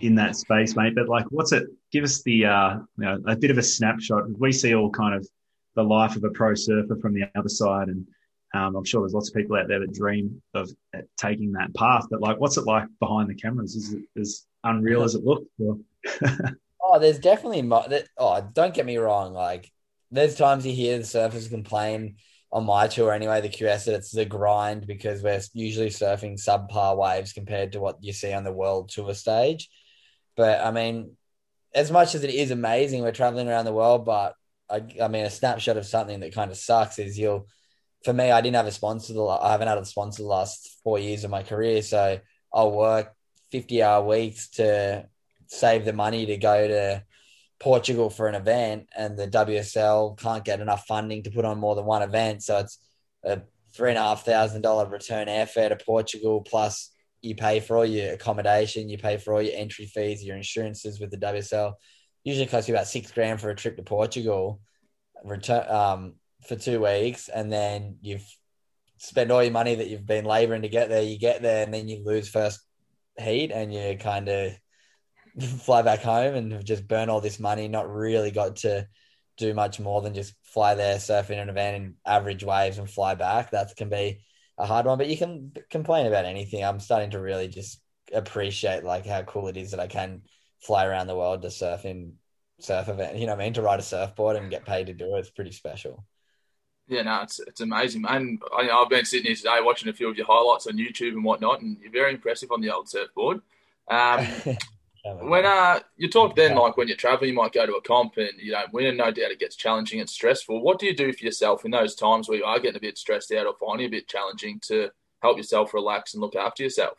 in 0.00 0.14
that 0.14 0.36
space, 0.36 0.76
mate. 0.76 0.94
But 0.94 1.08
like, 1.08 1.26
what's 1.30 1.52
it? 1.52 1.64
Give 1.92 2.04
us 2.04 2.22
the 2.22 2.46
uh, 2.46 2.74
you 2.74 3.04
know, 3.04 3.20
a 3.26 3.36
bit 3.36 3.50
of 3.50 3.58
a 3.58 3.62
snapshot. 3.62 4.24
We 4.38 4.52
see 4.52 4.74
all 4.74 4.90
kind 4.90 5.14
of 5.14 5.26
the 5.74 5.82
life 5.82 6.16
of 6.16 6.24
a 6.24 6.30
pro 6.30 6.54
surfer 6.54 6.96
from 6.96 7.14
the 7.14 7.24
other 7.34 7.48
side, 7.48 7.88
and 7.88 8.06
um, 8.54 8.76
I'm 8.76 8.84
sure 8.84 9.02
there's 9.02 9.14
lots 9.14 9.28
of 9.28 9.34
people 9.34 9.56
out 9.56 9.68
there 9.68 9.80
that 9.80 9.92
dream 9.92 10.40
of 10.54 10.70
taking 11.16 11.52
that 11.52 11.74
path. 11.74 12.06
But 12.10 12.20
like, 12.20 12.38
what's 12.38 12.56
it 12.56 12.66
like 12.66 12.84
behind 12.98 13.28
the 13.28 13.34
cameras? 13.34 13.76
Is 13.76 13.92
it 13.92 14.02
as 14.18 14.46
unreal 14.64 15.02
as 15.02 15.14
it 15.14 15.24
looks? 15.24 15.46
oh, 16.82 16.98
there's 16.98 17.18
definitely 17.18 17.62
mo- 17.62 17.86
oh, 18.18 18.48
don't 18.52 18.74
get 18.74 18.86
me 18.86 18.96
wrong. 18.96 19.32
Like, 19.32 19.70
there's 20.10 20.34
times 20.34 20.66
you 20.66 20.72
hear 20.72 20.98
the 20.98 21.04
surfers 21.04 21.48
complain 21.48 22.16
on 22.52 22.66
my 22.66 22.88
tour 22.88 23.12
anyway, 23.12 23.40
the 23.40 23.48
QS 23.48 23.84
that 23.84 23.94
it's 23.94 24.10
the 24.10 24.24
grind 24.24 24.86
because 24.86 25.22
we're 25.22 25.40
usually 25.54 25.90
surfing 25.90 26.34
subpar 26.34 26.96
waves 26.96 27.32
compared 27.32 27.72
to 27.72 27.80
what 27.80 28.02
you 28.02 28.12
see 28.12 28.32
on 28.32 28.44
the 28.44 28.52
world 28.52 28.88
tour 28.88 29.14
stage. 29.14 29.68
But 30.36 30.64
I 30.64 30.70
mean, 30.72 31.16
as 31.74 31.92
much 31.92 32.14
as 32.14 32.24
it 32.24 32.30
is 32.30 32.50
amazing, 32.50 33.02
we're 33.02 33.12
traveling 33.12 33.48
around 33.48 33.66
the 33.66 33.72
world, 33.72 34.04
but 34.04 34.34
I, 34.68 34.82
I 35.02 35.08
mean, 35.08 35.24
a 35.24 35.30
snapshot 35.30 35.76
of 35.76 35.86
something 35.86 36.20
that 36.20 36.34
kind 36.34 36.50
of 36.50 36.56
sucks 36.56 36.98
is 36.98 37.18
you'll, 37.18 37.46
for 38.04 38.12
me, 38.12 38.30
I 38.30 38.40
didn't 38.40 38.56
have 38.56 38.66
a 38.66 38.72
sponsor. 38.72 39.12
The, 39.12 39.24
I 39.24 39.52
haven't 39.52 39.68
had 39.68 39.78
a 39.78 39.84
sponsor 39.84 40.22
the 40.22 40.28
last 40.28 40.80
four 40.82 40.98
years 40.98 41.22
of 41.22 41.30
my 41.30 41.42
career. 41.42 41.82
So 41.82 42.18
I'll 42.52 42.72
work 42.72 43.14
50 43.52 43.82
hour 43.82 44.04
weeks 44.04 44.48
to 44.50 45.06
save 45.46 45.84
the 45.84 45.92
money 45.92 46.26
to 46.26 46.36
go 46.36 46.68
to 46.68 47.04
Portugal 47.60 48.08
for 48.08 48.26
an 48.26 48.34
event, 48.34 48.88
and 48.96 49.16
the 49.18 49.28
WSL 49.28 50.18
can't 50.18 50.44
get 50.44 50.60
enough 50.60 50.86
funding 50.86 51.22
to 51.22 51.30
put 51.30 51.44
on 51.44 51.60
more 51.60 51.74
than 51.74 51.84
one 51.84 52.02
event. 52.02 52.42
So 52.42 52.58
it's 52.58 52.78
a 53.22 53.42
three 53.74 53.90
and 53.90 53.98
a 53.98 54.02
half 54.02 54.24
thousand 54.24 54.62
dollar 54.62 54.88
return 54.88 55.28
airfare 55.28 55.68
to 55.68 55.76
Portugal, 55.76 56.40
plus 56.40 56.90
you 57.20 57.34
pay 57.34 57.60
for 57.60 57.76
all 57.76 57.84
your 57.84 58.14
accommodation, 58.14 58.88
you 58.88 58.96
pay 58.96 59.18
for 59.18 59.34
all 59.34 59.42
your 59.42 59.54
entry 59.54 59.84
fees, 59.84 60.24
your 60.24 60.36
insurances 60.36 60.98
with 60.98 61.10
the 61.10 61.18
WSL. 61.18 61.74
Usually 62.24 62.46
costs 62.46 62.68
you 62.68 62.74
about 62.74 62.86
six 62.86 63.12
grand 63.12 63.40
for 63.40 63.50
a 63.50 63.56
trip 63.56 63.76
to 63.76 63.82
Portugal, 63.82 64.60
return 65.22 65.70
um, 65.70 66.14
for 66.48 66.56
two 66.56 66.82
weeks, 66.82 67.28
and 67.28 67.52
then 67.52 67.98
you've 68.00 68.26
spent 68.96 69.30
all 69.30 69.42
your 69.42 69.52
money 69.52 69.74
that 69.74 69.88
you've 69.88 70.06
been 70.06 70.24
laboring 70.24 70.62
to 70.62 70.68
get 70.68 70.88
there. 70.88 71.02
You 71.02 71.18
get 71.18 71.42
there, 71.42 71.62
and 71.62 71.74
then 71.74 71.88
you 71.88 72.02
lose 72.04 72.30
first 72.30 72.60
heat, 73.18 73.50
and 73.52 73.72
you 73.72 73.98
kind 74.00 74.28
of 74.30 74.52
fly 75.64 75.82
back 75.82 76.00
home 76.00 76.34
and 76.34 76.64
just 76.64 76.86
burn 76.86 77.08
all 77.08 77.20
this 77.20 77.40
money, 77.40 77.68
not 77.68 77.92
really 77.92 78.30
got 78.30 78.56
to 78.56 78.86
do 79.36 79.54
much 79.54 79.80
more 79.80 80.02
than 80.02 80.14
just 80.14 80.34
fly 80.42 80.74
there, 80.74 80.98
surf 80.98 81.30
in 81.30 81.38
an 81.38 81.48
event 81.48 81.76
in 81.76 81.94
average 82.06 82.44
waves 82.44 82.78
and 82.78 82.90
fly 82.90 83.14
back. 83.14 83.50
That 83.50 83.74
can 83.76 83.88
be 83.88 84.20
a 84.58 84.66
hard 84.66 84.86
one, 84.86 84.98
but 84.98 85.08
you 85.08 85.16
can 85.16 85.52
complain 85.70 86.06
about 86.06 86.26
anything. 86.26 86.64
I'm 86.64 86.80
starting 86.80 87.10
to 87.10 87.20
really 87.20 87.48
just 87.48 87.80
appreciate 88.12 88.84
like 88.84 89.06
how 89.06 89.22
cool 89.22 89.48
it 89.48 89.56
is 89.56 89.70
that 89.70 89.80
I 89.80 89.86
can 89.86 90.22
fly 90.60 90.86
around 90.86 91.06
the 91.06 91.16
world 91.16 91.42
to 91.42 91.50
surf 91.50 91.84
in 91.84 92.14
surf 92.60 92.88
event. 92.88 93.16
You 93.16 93.26
know 93.26 93.32
what 93.32 93.40
I 93.40 93.44
mean? 93.44 93.54
To 93.54 93.62
ride 93.62 93.80
a 93.80 93.82
surfboard 93.82 94.36
and 94.36 94.50
get 94.50 94.66
paid 94.66 94.86
to 94.86 94.94
do 94.94 95.16
it. 95.16 95.20
It's 95.20 95.30
pretty 95.30 95.52
special. 95.52 96.04
Yeah, 96.86 97.02
no, 97.02 97.22
it's 97.22 97.38
it's 97.38 97.60
amazing, 97.60 98.04
And 98.08 98.42
I, 98.56 98.64
have 98.64 98.88
been 98.88 99.04
sitting 99.04 99.26
here 99.26 99.36
today 99.36 99.58
watching 99.60 99.88
a 99.88 99.92
few 99.92 100.10
of 100.10 100.16
your 100.16 100.26
highlights 100.26 100.66
on 100.66 100.76
YouTube 100.76 101.12
and 101.12 101.24
whatnot, 101.24 101.60
and 101.60 101.78
you're 101.80 101.92
very 101.92 102.12
impressive 102.12 102.50
on 102.50 102.60
the 102.60 102.74
old 102.74 102.88
surfboard. 102.88 103.42
Um, 103.88 104.26
when 105.04 105.46
uh, 105.46 105.80
you 105.96 106.08
talk 106.08 106.36
then, 106.36 106.56
like 106.56 106.76
when 106.76 106.88
you're 106.88 106.96
traveling, 106.96 107.30
you 107.30 107.36
might 107.36 107.52
go 107.52 107.66
to 107.66 107.74
a 107.74 107.82
comp 107.82 108.16
and 108.18 108.30
you 108.38 108.52
don't 108.52 108.72
win, 108.72 108.86
and 108.86 108.98
no 108.98 109.10
doubt 109.10 109.30
it 109.30 109.38
gets 109.38 109.56
challenging 109.56 110.00
and 110.00 110.08
stressful. 110.08 110.62
What 110.62 110.78
do 110.78 110.86
you 110.86 110.94
do 110.94 111.12
for 111.12 111.24
yourself 111.24 111.64
in 111.64 111.70
those 111.70 111.94
times 111.94 112.28
where 112.28 112.38
you 112.38 112.44
are 112.44 112.58
getting 112.58 112.76
a 112.76 112.80
bit 112.80 112.98
stressed 112.98 113.32
out 113.32 113.46
or 113.46 113.54
finding 113.58 113.86
a 113.86 113.90
bit 113.90 114.08
challenging 114.08 114.60
to 114.64 114.90
help 115.22 115.36
yourself 115.36 115.72
relax 115.72 116.14
and 116.14 116.20
look 116.20 116.36
after 116.36 116.62
yourself? 116.62 116.98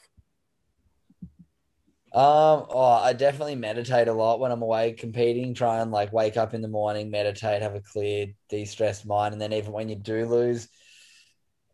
Um, 2.14 2.66
oh, 2.70 3.00
I 3.02 3.14
definitely 3.14 3.56
meditate 3.56 4.10
a 4.10 4.14
lot 4.14 4.42
when 4.42 4.52
I'm 4.52 4.62
away 4.62 4.92
competing. 4.92 5.54
Try 5.54 5.80
and 5.80 5.92
like 5.92 6.12
wake 6.12 6.36
up 6.36 6.54
in 6.54 6.62
the 6.62 6.68
morning, 6.68 7.10
meditate, 7.10 7.62
have 7.62 7.76
a 7.76 7.80
clear, 7.80 8.28
de-stressed 8.50 9.06
mind, 9.06 9.34
and 9.34 9.42
then 9.42 9.54
even 9.54 9.72
when 9.72 9.88
you 9.88 9.96
do 9.96 10.26
lose, 10.26 10.68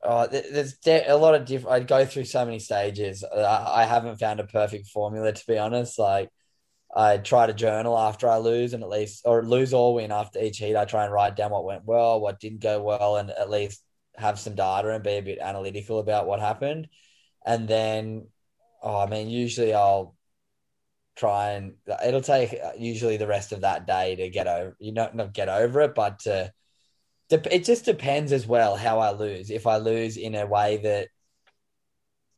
oh, 0.03 0.27
there's 0.27 0.77
de- 0.77 1.07
a 1.07 1.15
lot 1.15 1.35
of 1.35 1.45
different. 1.45 1.75
I 1.75 1.79
go 1.81 2.05
through 2.05 2.25
so 2.25 2.45
many 2.45 2.59
stages. 2.59 3.23
I, 3.23 3.81
I 3.81 3.85
haven't 3.85 4.17
found 4.19 4.39
a 4.39 4.45
perfect 4.45 4.87
formula 4.87 5.33
to 5.33 5.47
be 5.47 5.57
honest. 5.57 5.99
Like 5.99 6.29
I 6.95 7.17
try 7.17 7.47
to 7.47 7.53
journal 7.53 7.97
after 7.97 8.29
I 8.29 8.37
lose, 8.37 8.73
and 8.73 8.83
at 8.83 8.89
least 8.89 9.21
or 9.25 9.43
lose 9.43 9.73
or 9.73 9.95
win 9.95 10.11
after 10.11 10.41
each 10.41 10.57
heat. 10.59 10.75
I 10.75 10.85
try 10.85 11.03
and 11.03 11.13
write 11.13 11.35
down 11.35 11.51
what 11.51 11.65
went 11.65 11.85
well, 11.85 12.19
what 12.19 12.39
didn't 12.39 12.61
go 12.61 12.81
well, 12.81 13.17
and 13.17 13.29
at 13.29 13.49
least 13.49 13.83
have 14.17 14.39
some 14.39 14.55
data 14.55 14.89
and 14.89 15.03
be 15.03 15.11
a 15.11 15.21
bit 15.21 15.39
analytical 15.39 15.99
about 15.99 16.27
what 16.27 16.39
happened. 16.39 16.87
And 17.45 17.67
then, 17.67 18.27
oh, 18.81 18.99
I 18.99 19.07
mean, 19.07 19.29
usually 19.29 19.73
I'll 19.73 20.17
try 21.17 21.51
and 21.51 21.73
it'll 22.05 22.21
take 22.21 22.53
uh, 22.53 22.71
usually 22.77 23.17
the 23.17 23.27
rest 23.27 23.51
of 23.51 23.61
that 23.61 23.87
day 23.87 24.15
to 24.15 24.29
get 24.29 24.47
over 24.47 24.75
you 24.79 24.91
know 24.91 25.09
not 25.13 25.33
get 25.33 25.49
over 25.49 25.81
it 25.81 25.95
but 25.95 26.19
to 26.19 26.51
it 27.29 27.65
just 27.65 27.85
depends 27.85 28.31
as 28.31 28.47
well 28.47 28.75
how 28.75 28.99
I 28.99 29.11
lose. 29.11 29.49
If 29.49 29.67
I 29.67 29.77
lose 29.77 30.17
in 30.17 30.35
a 30.35 30.45
way 30.45 30.77
that 30.77 31.09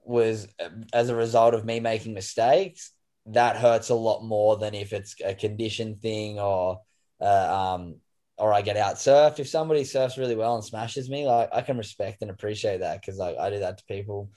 was 0.04 0.48
as 0.94 1.10
a 1.10 1.16
result 1.16 1.54
of 1.54 1.66
me 1.66 1.80
making 1.80 2.14
mistakes, 2.14 2.92
that 3.28 3.58
hurts 3.58 3.90
a 3.90 3.96
lot 3.96 4.24
more 4.24 4.58
than 4.58 4.74
if 4.74 4.92
it's 4.94 5.16
a 5.24 5.36
condition 5.36 5.98
thing 5.98 6.40
or 6.40 6.82
uh, 7.22 7.76
um 7.76 7.98
or 8.38 8.54
I 8.54 8.62
get 8.62 8.78
out 8.78 8.96
surfed. 8.96 9.40
If 9.40 9.50
somebody 9.50 9.84
surfs 9.84 10.18
really 10.18 10.36
well 10.36 10.56
and 10.56 10.64
smashes 10.64 11.10
me, 11.10 11.28
like 11.28 11.50
I 11.54 11.62
can 11.62 11.78
respect 11.78 12.22
and 12.22 12.32
appreciate 12.32 12.80
that 12.80 13.02
because 13.02 13.18
like 13.18 13.38
I 13.38 13.50
do 13.50 13.60
that 13.60 13.78
to 13.80 13.86
people 13.86 14.32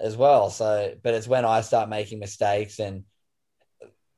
as 0.00 0.16
well. 0.16 0.48
So, 0.48 0.94
but 1.02 1.14
it's 1.14 1.28
when 1.28 1.44
I 1.44 1.60
start 1.60 1.88
making 1.88 2.20
mistakes 2.20 2.78
and 2.78 3.04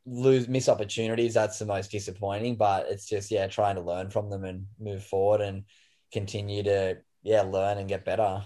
lose 0.07 0.49
miss 0.49 0.69
opportunities 0.69 1.35
that's 1.35 1.59
the 1.59 1.67
most 1.67 1.91
disappointing 1.91 2.57
but 2.57 2.87
it's 2.89 3.07
just 3.07 3.31
yeah 3.31 3.47
trying 3.47 3.77
to 3.77 3.83
learn 3.83 4.11
from 4.11 4.31
them 4.31 4.45
and 4.45 4.67
move 4.81 5.05
forward 5.05 5.41
and 5.41 5.65
continue 6.13 6.63
to 6.63 6.99
yeah 7.23 7.43
learn 7.43 7.79
and 7.79 7.89
get 7.89 8.05
better 8.05 8.43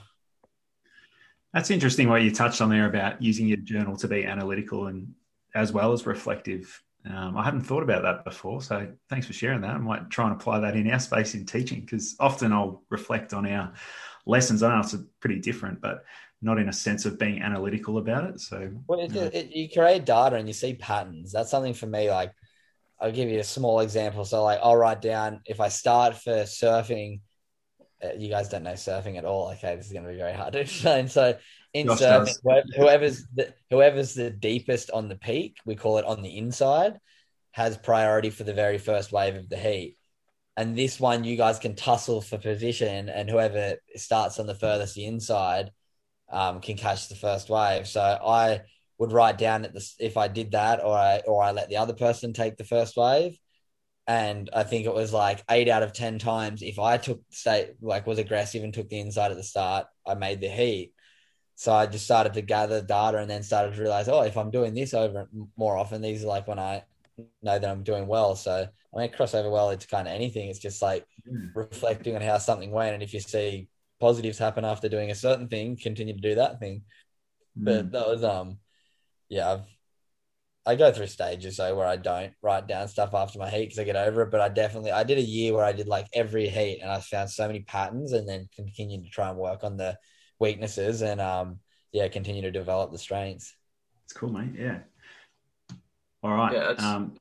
that's 1.53 1.71
interesting 1.71 2.09
what 2.09 2.23
you 2.23 2.31
touched 2.31 2.61
on 2.61 2.71
there 2.71 2.87
about 2.87 3.23
using 3.23 3.47
your 3.47 3.59
journal 3.59 3.97
to 3.97 4.09
be 4.09 4.25
analytical 4.25 4.87
and 4.87 5.13
as 5.55 5.73
well 5.73 5.93
as 5.93 6.07
reflective 6.07 6.83
um, 7.11 7.37
i 7.37 7.45
hadn't 7.45 7.63
thought 7.63 7.83
about 7.83 8.03
that 8.03 8.25
before 8.25 8.61
so 8.61 8.89
thanks 9.09 9.27
for 9.27 9.33
sharing 9.33 9.61
that 9.61 9.75
i 9.75 9.79
might 9.79 10.11
try 10.11 10.27
and 10.27 10.35
apply 10.35 10.59
that 10.59 10.77
in 10.77 10.91
our 10.91 10.99
space 10.99 11.35
in 11.35 11.47
teaching 11.47 11.81
because 11.81 12.17
often 12.19 12.53
i'll 12.53 12.83
reflect 12.91 13.33
on 13.33 13.47
our 13.47 13.73
lessons 14.27 14.63
i 14.63 14.75
know 14.75 14.81
it's 14.81 14.97
pretty 15.21 15.39
different 15.39 15.81
but 15.81 16.05
not 16.45 16.59
in 16.59 16.69
a 16.69 16.73
sense 16.73 17.07
of 17.07 17.19
being 17.19 17.41
analytical 17.41 17.99
about 17.99 18.25
it. 18.25 18.39
So, 18.39 18.71
well, 18.87 19.01
it, 19.01 19.17
it, 19.17 19.57
you 19.57 19.69
create 19.69 20.05
data 20.05 20.37
and 20.37 20.47
you 20.47 20.53
see 20.53 20.75
patterns. 20.75 21.33
That's 21.33 21.51
something 21.51 21.73
for 21.73 21.87
me. 21.87 22.11
Like, 22.11 22.33
I'll 23.01 23.11
give 23.11 23.31
you 23.31 23.41
a 23.41 23.45
small 23.45 23.81
example. 23.81 24.25
So, 24.25 24.45
like, 24.45 24.61
I'll 24.63 24.77
write 24.77 25.01
down 25.01 25.41
if 25.47 25.59
I 25.59 25.69
start 25.69 26.17
for 26.17 26.43
surfing. 26.43 27.21
Uh, 28.05 28.15
you 28.17 28.29
guys 28.29 28.49
don't 28.49 28.63
know 28.63 28.73
surfing 28.73 29.17
at 29.17 29.25
all. 29.25 29.51
Okay, 29.53 29.77
this 29.77 29.87
is 29.87 29.93
going 29.93 30.05
to 30.05 30.11
be 30.11 30.17
very 30.17 30.33
hard 30.33 30.53
to 30.53 30.61
explain. 30.61 31.09
So, 31.09 31.37
in 31.73 31.87
Josh 31.87 32.01
surfing, 32.01 32.43
does. 32.45 32.75
whoever's 32.77 33.27
the, 33.35 33.55
whoever's 33.71 34.15
the 34.15 34.31
deepest 34.31 34.91
on 34.91 35.09
the 35.09 35.17
peak, 35.17 35.57
we 35.65 35.77
call 35.77 35.99
it 35.99 36.05
on 36.05 36.23
the 36.23 36.37
inside, 36.37 36.99
has 37.53 37.77
priority 37.77 38.31
for 38.31 38.45
the 38.45 38.55
very 38.55 38.79
first 38.79 39.13
wave 39.13 39.37
of 39.37 39.49
the 39.49 39.57
heat. 39.57 39.97
And 40.57 40.77
this 40.77 41.01
one, 41.01 41.25
you 41.25 41.37
guys 41.37 41.59
can 41.59 41.75
tussle 41.75 42.21
for 42.21 42.39
position, 42.39 43.09
and 43.09 43.29
whoever 43.29 43.77
starts 43.97 44.39
on 44.39 44.47
the 44.47 44.55
furthest 44.55 44.97
inside 44.97 45.71
um, 46.31 46.61
can 46.61 46.77
catch 46.77 47.09
the 47.09 47.17
first 47.17 47.49
wave. 47.49 47.89
So 47.89 48.01
I 48.01 48.63
would 48.99 49.13
write 49.13 49.39
down 49.39 49.65
at 49.65 49.75
this, 49.75 49.97
if 49.99 50.17
I 50.17 50.29
did 50.29 50.53
that, 50.53 50.83
or 50.83 50.97
I 50.97 51.23
or 51.27 51.43
I 51.43 51.51
let 51.53 51.69
the 51.69 51.79
other 51.79 51.95
person 51.95 52.33
take 52.33 52.57
the 52.57 52.65
first 52.65 52.97
wave. 52.97 53.37
And 54.07 54.51
I 54.53 54.65
think 54.65 54.87
it 54.87 54.95
was 54.95 55.13
like 55.13 55.43
eight 55.51 55.69
out 55.69 55.83
of 55.83 55.93
ten 55.93 56.19
times 56.19 56.63
if 56.63 56.79
I 56.79 56.99
took 56.99 57.23
state 57.31 57.71
like 57.81 58.07
was 58.07 58.19
aggressive 58.19 58.63
and 58.63 58.73
took 58.73 58.89
the 58.89 59.01
inside 59.01 59.31
at 59.31 59.37
the 59.37 59.43
start, 59.43 59.87
I 60.07 60.15
made 60.15 60.41
the 60.41 60.49
heat. 60.49 60.93
So 61.57 61.73
I 61.73 61.87
just 61.87 62.05
started 62.05 62.35
to 62.35 62.43
gather 62.43 62.83
data 62.83 63.19
and 63.19 63.31
then 63.31 63.43
started 63.43 63.75
to 63.75 63.81
realize, 63.81 64.09
oh, 64.09 64.23
if 64.23 64.37
I'm 64.37 64.51
doing 64.51 64.75
this 64.75 64.93
over 64.93 65.29
more 65.57 65.77
often, 65.77 66.03
these 66.03 66.25
are 66.25 66.29
like 66.29 66.47
when 66.49 66.59
I 66.59 66.83
know 67.43 67.59
that 67.59 67.65
I'm 67.65 67.83
doing 67.83 68.07
well. 68.07 68.35
So 68.37 68.69
I 68.95 68.99
mean, 68.99 69.11
crossover 69.11 69.51
well 69.51 69.71
into 69.71 69.89
kind 69.89 70.07
of 70.07 70.15
anything. 70.15 70.49
It's 70.49 70.59
just 70.59 70.83
like 70.83 71.07
mm. 71.29 71.51
reflecting 71.55 72.15
on 72.15 72.23
how 72.23 72.39
something 72.39 72.71
went. 72.71 72.95
And 72.95 73.03
if 73.03 73.15
you 73.15 73.21
see 73.21 73.69
positives 74.01 74.39
happen 74.39 74.65
after 74.65 74.89
doing 74.89 75.11
a 75.11 75.15
certain 75.15 75.49
thing, 75.49 75.77
continue 75.77 76.15
to 76.15 76.21
do 76.21 76.35
that 76.35 76.61
thing. 76.61 76.83
Mm. 77.59 77.65
But 77.65 77.93
that 77.93 78.07
was 78.07 78.25
um 78.25 78.59
yeah, 79.29 79.53
I've 79.53 79.67
I 80.67 80.77
go 80.77 80.91
through 80.91 81.09
stages 81.09 81.59
though 81.59 81.75
where 81.75 81.87
I 81.87 81.97
don't 81.97 82.33
write 82.41 82.67
down 82.67 82.89
stuff 82.89 83.13
after 83.15 83.39
my 83.39 83.51
heat 83.51 83.67
because 83.67 83.79
I 83.79 83.85
get 83.85 83.97
over 83.97 84.23
it. 84.23 84.31
But 84.31 84.41
I 84.41 84.49
definitely 84.49 84.93
I 84.93 85.05
did 85.05 85.19
a 85.19 85.23
year 85.23 85.53
where 85.53 85.65
I 85.65 85.73
did 85.73 85.89
like 85.89 86.07
every 86.13 86.49
heat 86.49 86.81
and 86.81 86.91
I 86.91 87.01
found 87.01 87.31
so 87.31 87.47
many 87.47 87.61
patterns 87.61 88.13
and 88.13 88.29
then 88.29 88.49
continued 88.55 89.05
to 89.05 89.11
try 89.11 89.29
and 89.29 89.39
work 89.39 89.63
on 89.63 89.77
the 89.77 89.99
weaknesses 90.39 91.03
and 91.03 91.21
um 91.21 91.61
yeah, 91.93 92.09
continue 92.09 92.43
to 92.43 92.51
develop 92.51 92.91
the 92.91 92.99
strengths. 92.99 93.55
It's 94.05 94.13
cool, 94.13 94.31
mate. 94.31 94.55
Yeah. 94.59 94.79
All 96.23 96.35
right. 96.35 96.53
Yeah, 96.53 96.75
um, 96.79 97.15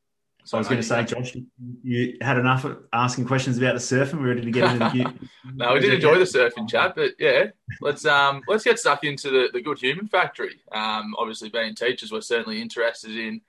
so 0.45 0.57
I 0.57 0.59
was 0.59 0.67
going 0.67 0.81
to 0.81 0.87
say, 0.87 1.03
Josh, 1.05 1.35
you 1.83 2.17
had 2.21 2.37
enough 2.37 2.65
of 2.65 2.83
asking 2.91 3.25
questions 3.25 3.57
about 3.57 3.73
the 3.73 3.79
surfing. 3.79 4.19
We're 4.19 4.29
ready 4.29 4.41
to 4.41 4.51
get 4.51 4.71
into 4.71 4.89
the. 4.89 5.29
no, 5.55 5.73
we 5.73 5.79
did 5.79 5.93
enjoy 5.93 6.15
the 6.15 6.25
surfing 6.25 6.67
chat, 6.67 6.95
but 6.95 7.11
yeah, 7.17 7.47
let's 7.81 8.05
um 8.05 8.41
let's 8.47 8.63
get 8.63 8.77
stuck 8.77 9.03
into 9.05 9.29
the, 9.29 9.49
the 9.53 9.61
Good 9.61 9.79
Human 9.79 10.07
Factory. 10.07 10.59
Um, 10.71 11.15
obviously, 11.17 11.49
being 11.49 11.75
teachers, 11.75 12.11
we're 12.11 12.21
certainly 12.21 12.61
interested 12.61 13.11
in 13.11 13.39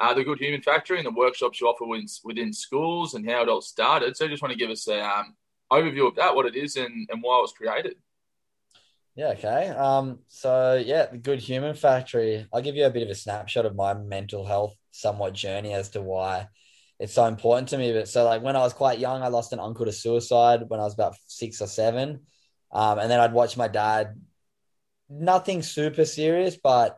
uh, 0.00 0.12
the 0.12 0.24
Good 0.24 0.40
Human 0.40 0.60
Factory 0.60 0.98
and 0.98 1.06
the 1.06 1.12
workshops 1.12 1.60
you 1.60 1.68
offer 1.68 1.84
within, 1.86 2.06
within 2.24 2.52
schools 2.52 3.14
and 3.14 3.28
how 3.28 3.42
it 3.42 3.48
all 3.48 3.60
started. 3.60 4.16
So, 4.16 4.24
I 4.24 4.28
just 4.28 4.42
want 4.42 4.52
to 4.52 4.58
give 4.58 4.70
us 4.70 4.88
a 4.88 5.00
um, 5.00 5.36
overview 5.72 6.08
of 6.08 6.16
that, 6.16 6.34
what 6.34 6.46
it 6.46 6.56
is, 6.56 6.76
and, 6.76 7.08
and 7.10 7.22
why 7.22 7.38
it 7.38 7.42
was 7.42 7.52
created. 7.52 7.94
Yeah, 9.20 9.32
okay. 9.32 9.68
Um, 9.68 10.20
so 10.28 10.82
yeah, 10.82 11.04
the 11.04 11.18
Good 11.18 11.40
Human 11.40 11.74
Factory. 11.74 12.46
I'll 12.54 12.62
give 12.62 12.74
you 12.74 12.86
a 12.86 12.90
bit 12.90 13.02
of 13.02 13.10
a 13.10 13.14
snapshot 13.14 13.66
of 13.66 13.76
my 13.76 13.92
mental 13.92 14.46
health 14.46 14.74
somewhat 14.92 15.34
journey 15.34 15.74
as 15.74 15.90
to 15.90 16.00
why 16.00 16.48
it's 16.98 17.12
so 17.12 17.26
important 17.26 17.68
to 17.68 17.76
me. 17.76 17.92
But 17.92 18.08
so 18.08 18.24
like 18.24 18.40
when 18.40 18.56
I 18.56 18.60
was 18.60 18.72
quite 18.72 18.98
young, 18.98 19.20
I 19.22 19.28
lost 19.28 19.52
an 19.52 19.60
uncle 19.60 19.84
to 19.84 19.92
suicide 19.92 20.62
when 20.68 20.80
I 20.80 20.84
was 20.84 20.94
about 20.94 21.16
six 21.26 21.60
or 21.60 21.66
seven. 21.66 22.20
Um, 22.72 22.98
and 22.98 23.10
then 23.10 23.20
I'd 23.20 23.34
watch 23.34 23.58
my 23.58 23.68
dad, 23.68 24.18
nothing 25.10 25.60
super 25.60 26.06
serious, 26.06 26.56
but 26.56 26.96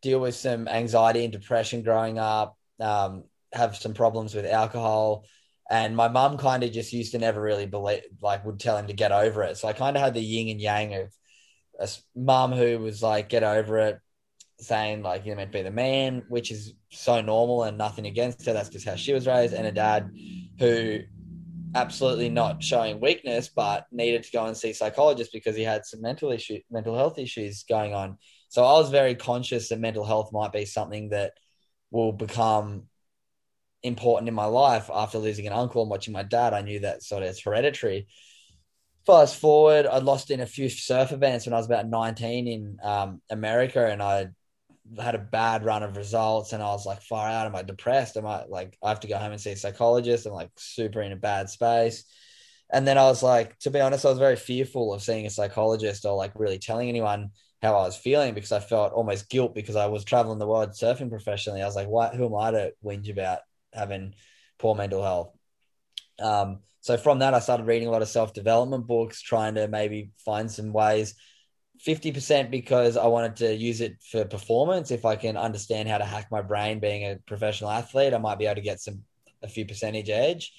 deal 0.00 0.20
with 0.20 0.36
some 0.36 0.68
anxiety 0.68 1.22
and 1.22 1.34
depression 1.34 1.82
growing 1.82 2.18
up, 2.18 2.56
um, 2.80 3.24
have 3.52 3.76
some 3.76 3.92
problems 3.92 4.34
with 4.34 4.46
alcohol. 4.46 5.26
And 5.70 5.94
my 5.94 6.08
mum 6.08 6.38
kind 6.38 6.64
of 6.64 6.72
just 6.72 6.94
used 6.94 7.12
to 7.12 7.18
never 7.18 7.42
really 7.42 7.66
believe, 7.66 8.04
like, 8.22 8.46
would 8.46 8.58
tell 8.58 8.78
him 8.78 8.86
to 8.86 8.94
get 8.94 9.12
over 9.12 9.42
it. 9.42 9.58
So 9.58 9.68
I 9.68 9.74
kind 9.74 9.98
of 9.98 10.02
had 10.02 10.14
the 10.14 10.22
yin 10.22 10.48
and 10.48 10.62
yang 10.62 10.94
of 10.94 11.12
a 11.78 11.88
mum 12.16 12.52
who 12.52 12.78
was 12.78 13.02
like, 13.02 13.28
get 13.28 13.42
over 13.42 13.78
it, 13.78 14.00
saying 14.60 15.02
like 15.02 15.24
you're 15.24 15.36
meant 15.36 15.52
to 15.52 15.58
be 15.58 15.62
the 15.62 15.70
man, 15.70 16.24
which 16.28 16.50
is 16.50 16.74
so 16.90 17.20
normal 17.20 17.64
and 17.64 17.78
nothing 17.78 18.06
against 18.06 18.44
her. 18.46 18.52
That's 18.52 18.68
just 18.68 18.86
how 18.86 18.96
she 18.96 19.12
was 19.12 19.26
raised. 19.26 19.54
And 19.54 19.66
a 19.66 19.72
dad 19.72 20.10
who 20.58 21.00
absolutely 21.74 22.28
not 22.28 22.62
showing 22.62 23.00
weakness, 23.00 23.48
but 23.48 23.86
needed 23.92 24.24
to 24.24 24.32
go 24.32 24.46
and 24.46 24.56
see 24.56 24.72
psychologist 24.72 25.32
because 25.32 25.54
he 25.54 25.62
had 25.62 25.84
some 25.84 26.00
mental 26.00 26.32
issue, 26.32 26.60
mental 26.70 26.96
health 26.96 27.18
issues 27.18 27.64
going 27.68 27.94
on. 27.94 28.18
So 28.48 28.64
I 28.64 28.72
was 28.72 28.90
very 28.90 29.14
conscious 29.14 29.68
that 29.68 29.78
mental 29.78 30.04
health 30.04 30.32
might 30.32 30.52
be 30.52 30.64
something 30.64 31.10
that 31.10 31.34
will 31.90 32.12
become 32.12 32.84
important 33.82 34.28
in 34.28 34.34
my 34.34 34.46
life 34.46 34.90
after 34.92 35.18
losing 35.18 35.46
an 35.46 35.52
uncle 35.52 35.82
and 35.82 35.90
watching 35.90 36.12
my 36.12 36.22
dad. 36.22 36.54
I 36.54 36.62
knew 36.62 36.80
that 36.80 37.02
sort 37.02 37.22
of 37.22 37.28
it's 37.28 37.42
hereditary. 37.42 38.08
Fast 39.08 39.36
forward, 39.36 39.86
I 39.86 40.00
lost 40.00 40.30
in 40.30 40.40
a 40.40 40.46
few 40.46 40.68
surf 40.68 41.12
events 41.12 41.46
when 41.46 41.54
I 41.54 41.56
was 41.56 41.64
about 41.64 41.88
19 41.88 42.46
in 42.46 42.76
um, 42.82 43.22
America, 43.30 43.86
and 43.86 44.02
I 44.02 44.28
had 45.00 45.14
a 45.14 45.18
bad 45.18 45.64
run 45.64 45.82
of 45.82 45.96
results. 45.96 46.52
And 46.52 46.62
I 46.62 46.66
was 46.66 46.84
like, 46.84 47.00
far 47.00 47.26
out, 47.26 47.46
am 47.46 47.56
I 47.56 47.62
depressed? 47.62 48.18
Am 48.18 48.26
I 48.26 48.44
like, 48.44 48.76
I 48.82 48.90
have 48.90 49.00
to 49.00 49.08
go 49.08 49.16
home 49.16 49.32
and 49.32 49.40
see 49.40 49.52
a 49.52 49.56
psychologist? 49.56 50.26
I'm 50.26 50.34
like 50.34 50.50
super 50.58 51.00
in 51.00 51.12
a 51.12 51.16
bad 51.16 51.48
space. 51.48 52.04
And 52.70 52.86
then 52.86 52.98
I 52.98 53.04
was 53.04 53.22
like, 53.22 53.58
to 53.60 53.70
be 53.70 53.80
honest, 53.80 54.04
I 54.04 54.10
was 54.10 54.18
very 54.18 54.36
fearful 54.36 54.92
of 54.92 55.02
seeing 55.02 55.24
a 55.24 55.30
psychologist 55.30 56.04
or 56.04 56.14
like 56.14 56.32
really 56.34 56.58
telling 56.58 56.90
anyone 56.90 57.30
how 57.62 57.78
I 57.78 57.86
was 57.86 57.96
feeling 57.96 58.34
because 58.34 58.52
I 58.52 58.60
felt 58.60 58.92
almost 58.92 59.30
guilt 59.30 59.54
because 59.54 59.76
I 59.76 59.86
was 59.86 60.04
traveling 60.04 60.38
the 60.38 60.46
world 60.46 60.72
surfing 60.72 61.08
professionally. 61.08 61.62
I 61.62 61.66
was 61.66 61.76
like, 61.76 61.88
what, 61.88 62.14
who 62.14 62.26
am 62.26 62.34
I 62.34 62.50
to 62.50 62.72
whinge 62.84 63.10
about 63.10 63.38
having 63.72 64.16
poor 64.58 64.74
mental 64.74 65.02
health? 65.02 65.32
Um, 66.20 66.58
so 66.80 66.96
from 66.96 67.18
that, 67.20 67.34
I 67.34 67.40
started 67.40 67.66
reading 67.66 67.88
a 67.88 67.90
lot 67.90 68.02
of 68.02 68.08
self 68.08 68.32
development 68.32 68.86
books, 68.86 69.20
trying 69.20 69.54
to 69.56 69.68
maybe 69.68 70.10
find 70.24 70.50
some 70.50 70.72
ways. 70.72 71.14
50% 71.86 72.50
because 72.50 72.96
I 72.96 73.06
wanted 73.06 73.36
to 73.36 73.54
use 73.54 73.80
it 73.80 74.02
for 74.10 74.24
performance. 74.24 74.90
If 74.90 75.04
I 75.04 75.14
can 75.14 75.36
understand 75.36 75.88
how 75.88 75.98
to 75.98 76.04
hack 76.04 76.26
my 76.28 76.42
brain 76.42 76.80
being 76.80 77.04
a 77.04 77.18
professional 77.24 77.70
athlete, 77.70 78.14
I 78.14 78.18
might 78.18 78.38
be 78.38 78.46
able 78.46 78.56
to 78.56 78.60
get 78.62 78.80
some 78.80 79.04
a 79.42 79.48
few 79.48 79.64
percentage 79.64 80.10
edge. 80.10 80.52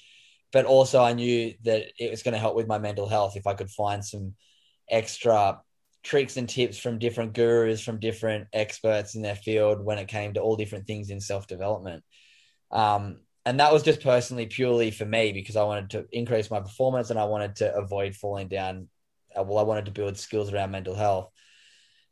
But 0.52 0.64
also, 0.64 1.02
I 1.02 1.12
knew 1.12 1.54
that 1.64 1.92
it 1.98 2.10
was 2.10 2.22
going 2.22 2.32
to 2.32 2.40
help 2.40 2.56
with 2.56 2.66
my 2.66 2.78
mental 2.78 3.08
health 3.08 3.36
if 3.36 3.46
I 3.46 3.54
could 3.54 3.70
find 3.70 4.04
some 4.04 4.34
extra 4.88 5.60
tricks 6.02 6.36
and 6.36 6.48
tips 6.48 6.78
from 6.78 6.98
different 6.98 7.34
gurus, 7.34 7.82
from 7.82 8.00
different 8.00 8.48
experts 8.52 9.14
in 9.14 9.22
their 9.22 9.36
field 9.36 9.84
when 9.84 9.98
it 9.98 10.08
came 10.08 10.34
to 10.34 10.40
all 10.40 10.56
different 10.56 10.86
things 10.86 11.10
in 11.10 11.20
self 11.20 11.46
development. 11.46 12.02
Um, 12.70 13.20
and 13.46 13.60
that 13.60 13.72
was 13.72 13.82
just 13.82 14.02
personally 14.02 14.46
purely 14.46 14.90
for 14.90 15.04
me 15.04 15.32
because 15.32 15.56
I 15.56 15.64
wanted 15.64 15.90
to 15.90 16.06
increase 16.12 16.50
my 16.50 16.60
performance 16.60 17.10
and 17.10 17.18
I 17.18 17.24
wanted 17.24 17.56
to 17.56 17.74
avoid 17.74 18.14
falling 18.14 18.48
down. 18.48 18.88
Uh, 19.36 19.42
well, 19.42 19.58
I 19.58 19.62
wanted 19.62 19.86
to 19.86 19.92
build 19.92 20.18
skills 20.18 20.52
around 20.52 20.72
mental 20.72 20.94
health. 20.94 21.30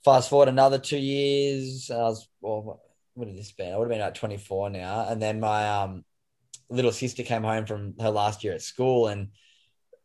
Fast 0.04 0.30
forward 0.30 0.48
another 0.48 0.78
two 0.78 0.98
years, 0.98 1.90
I 1.90 1.96
was 1.96 2.28
well, 2.40 2.80
what 3.14 3.26
did 3.26 3.36
this 3.36 3.52
be? 3.52 3.64
I 3.64 3.76
would 3.76 3.84
have 3.84 3.90
been 3.90 4.00
like 4.00 4.14
24 4.14 4.70
now, 4.70 5.06
and 5.08 5.20
then 5.20 5.40
my 5.40 5.68
um, 5.68 6.04
little 6.70 6.92
sister 6.92 7.22
came 7.22 7.42
home 7.42 7.66
from 7.66 7.94
her 8.00 8.10
last 8.10 8.44
year 8.44 8.54
at 8.54 8.62
school 8.62 9.08
and 9.08 9.28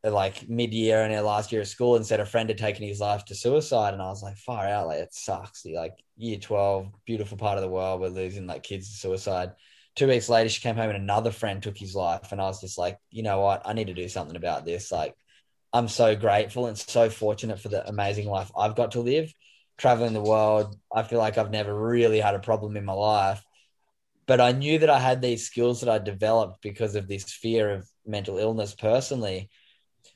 like 0.03 0.49
mid-year 0.49 0.99
in 1.03 1.12
her 1.12 1.21
last 1.21 1.51
year 1.51 1.62
at 1.62 1.67
school 1.67 1.95
and 1.95 2.05
said 2.05 2.19
a 2.19 2.25
friend 2.25 2.49
had 2.49 2.57
taken 2.57 2.86
his 2.86 2.99
life 2.99 3.23
to 3.23 3.33
suicide 3.33 3.93
and 3.93 4.01
i 4.01 4.07
was 4.07 4.21
like 4.21 4.36
far 4.36 4.67
out 4.67 4.88
like 4.88 4.99
it 4.99 5.13
sucks 5.13 5.65
like 5.65 5.93
year 6.17 6.38
12 6.38 6.88
beautiful 7.05 7.38
part 7.38 7.57
of 7.57 7.62
the 7.62 7.69
world 7.69 8.01
we're 8.01 8.09
losing 8.09 8.45
like 8.45 8.63
kids 8.63 8.89
to 8.89 8.97
suicide 8.97 9.51
two 9.95 10.08
weeks 10.08 10.29
later 10.29 10.49
she 10.49 10.62
came 10.62 10.75
home 10.75 10.89
and 10.89 11.01
another 11.01 11.32
friend 11.32 11.62
took 11.62 11.77
his 11.77 11.95
life. 11.95 12.32
And 12.32 12.41
i 12.41 12.45
was 12.45 12.62
just 12.62 12.77
like 12.77 12.97
you 13.12 13.23
know 13.23 13.41
what? 13.41 13.62
I 13.65 13.73
need 13.73 13.88
to 13.88 13.93
do 13.93 14.10
something 14.10 14.36
about 14.36 14.65
this. 14.65 14.91
Like 14.91 15.15
i'm 15.73 15.88
so 15.88 16.15
grateful 16.15 16.67
and 16.67 16.77
so 16.77 17.10
fortunate 17.10 17.60
for 17.60 17.69
the 17.69 17.88
amazing 17.88 18.27
life 18.27 18.51
i've 18.58 18.75
got 18.75 18.91
to 18.91 19.01
live. 19.01 19.34
Traveling 19.77 20.13
the 20.13 20.21
world 20.21 20.75
i 20.93 21.03
feel 21.03 21.19
like 21.19 21.38
i've 21.38 21.51
never 21.51 21.73
really 21.73 22.19
had 22.19 22.36
a 22.36 22.39
problem 22.39 22.77
in 22.77 22.86
my 22.86 22.93
life. 22.93 23.43
But 24.27 24.41
i 24.41 24.51
knew 24.51 24.79
that 24.79 24.89
i 24.89 24.99
had 24.99 25.21
these 25.21 25.45
skills 25.45 25.82
that 25.82 25.89
i 25.89 25.99
developed 25.99 26.62
because 26.62 26.95
of 26.95 27.08
this 27.08 27.25
fear 27.32 27.71
of 27.71 27.88
mental 28.06 28.38
illness 28.38 28.75
personally. 28.75 29.49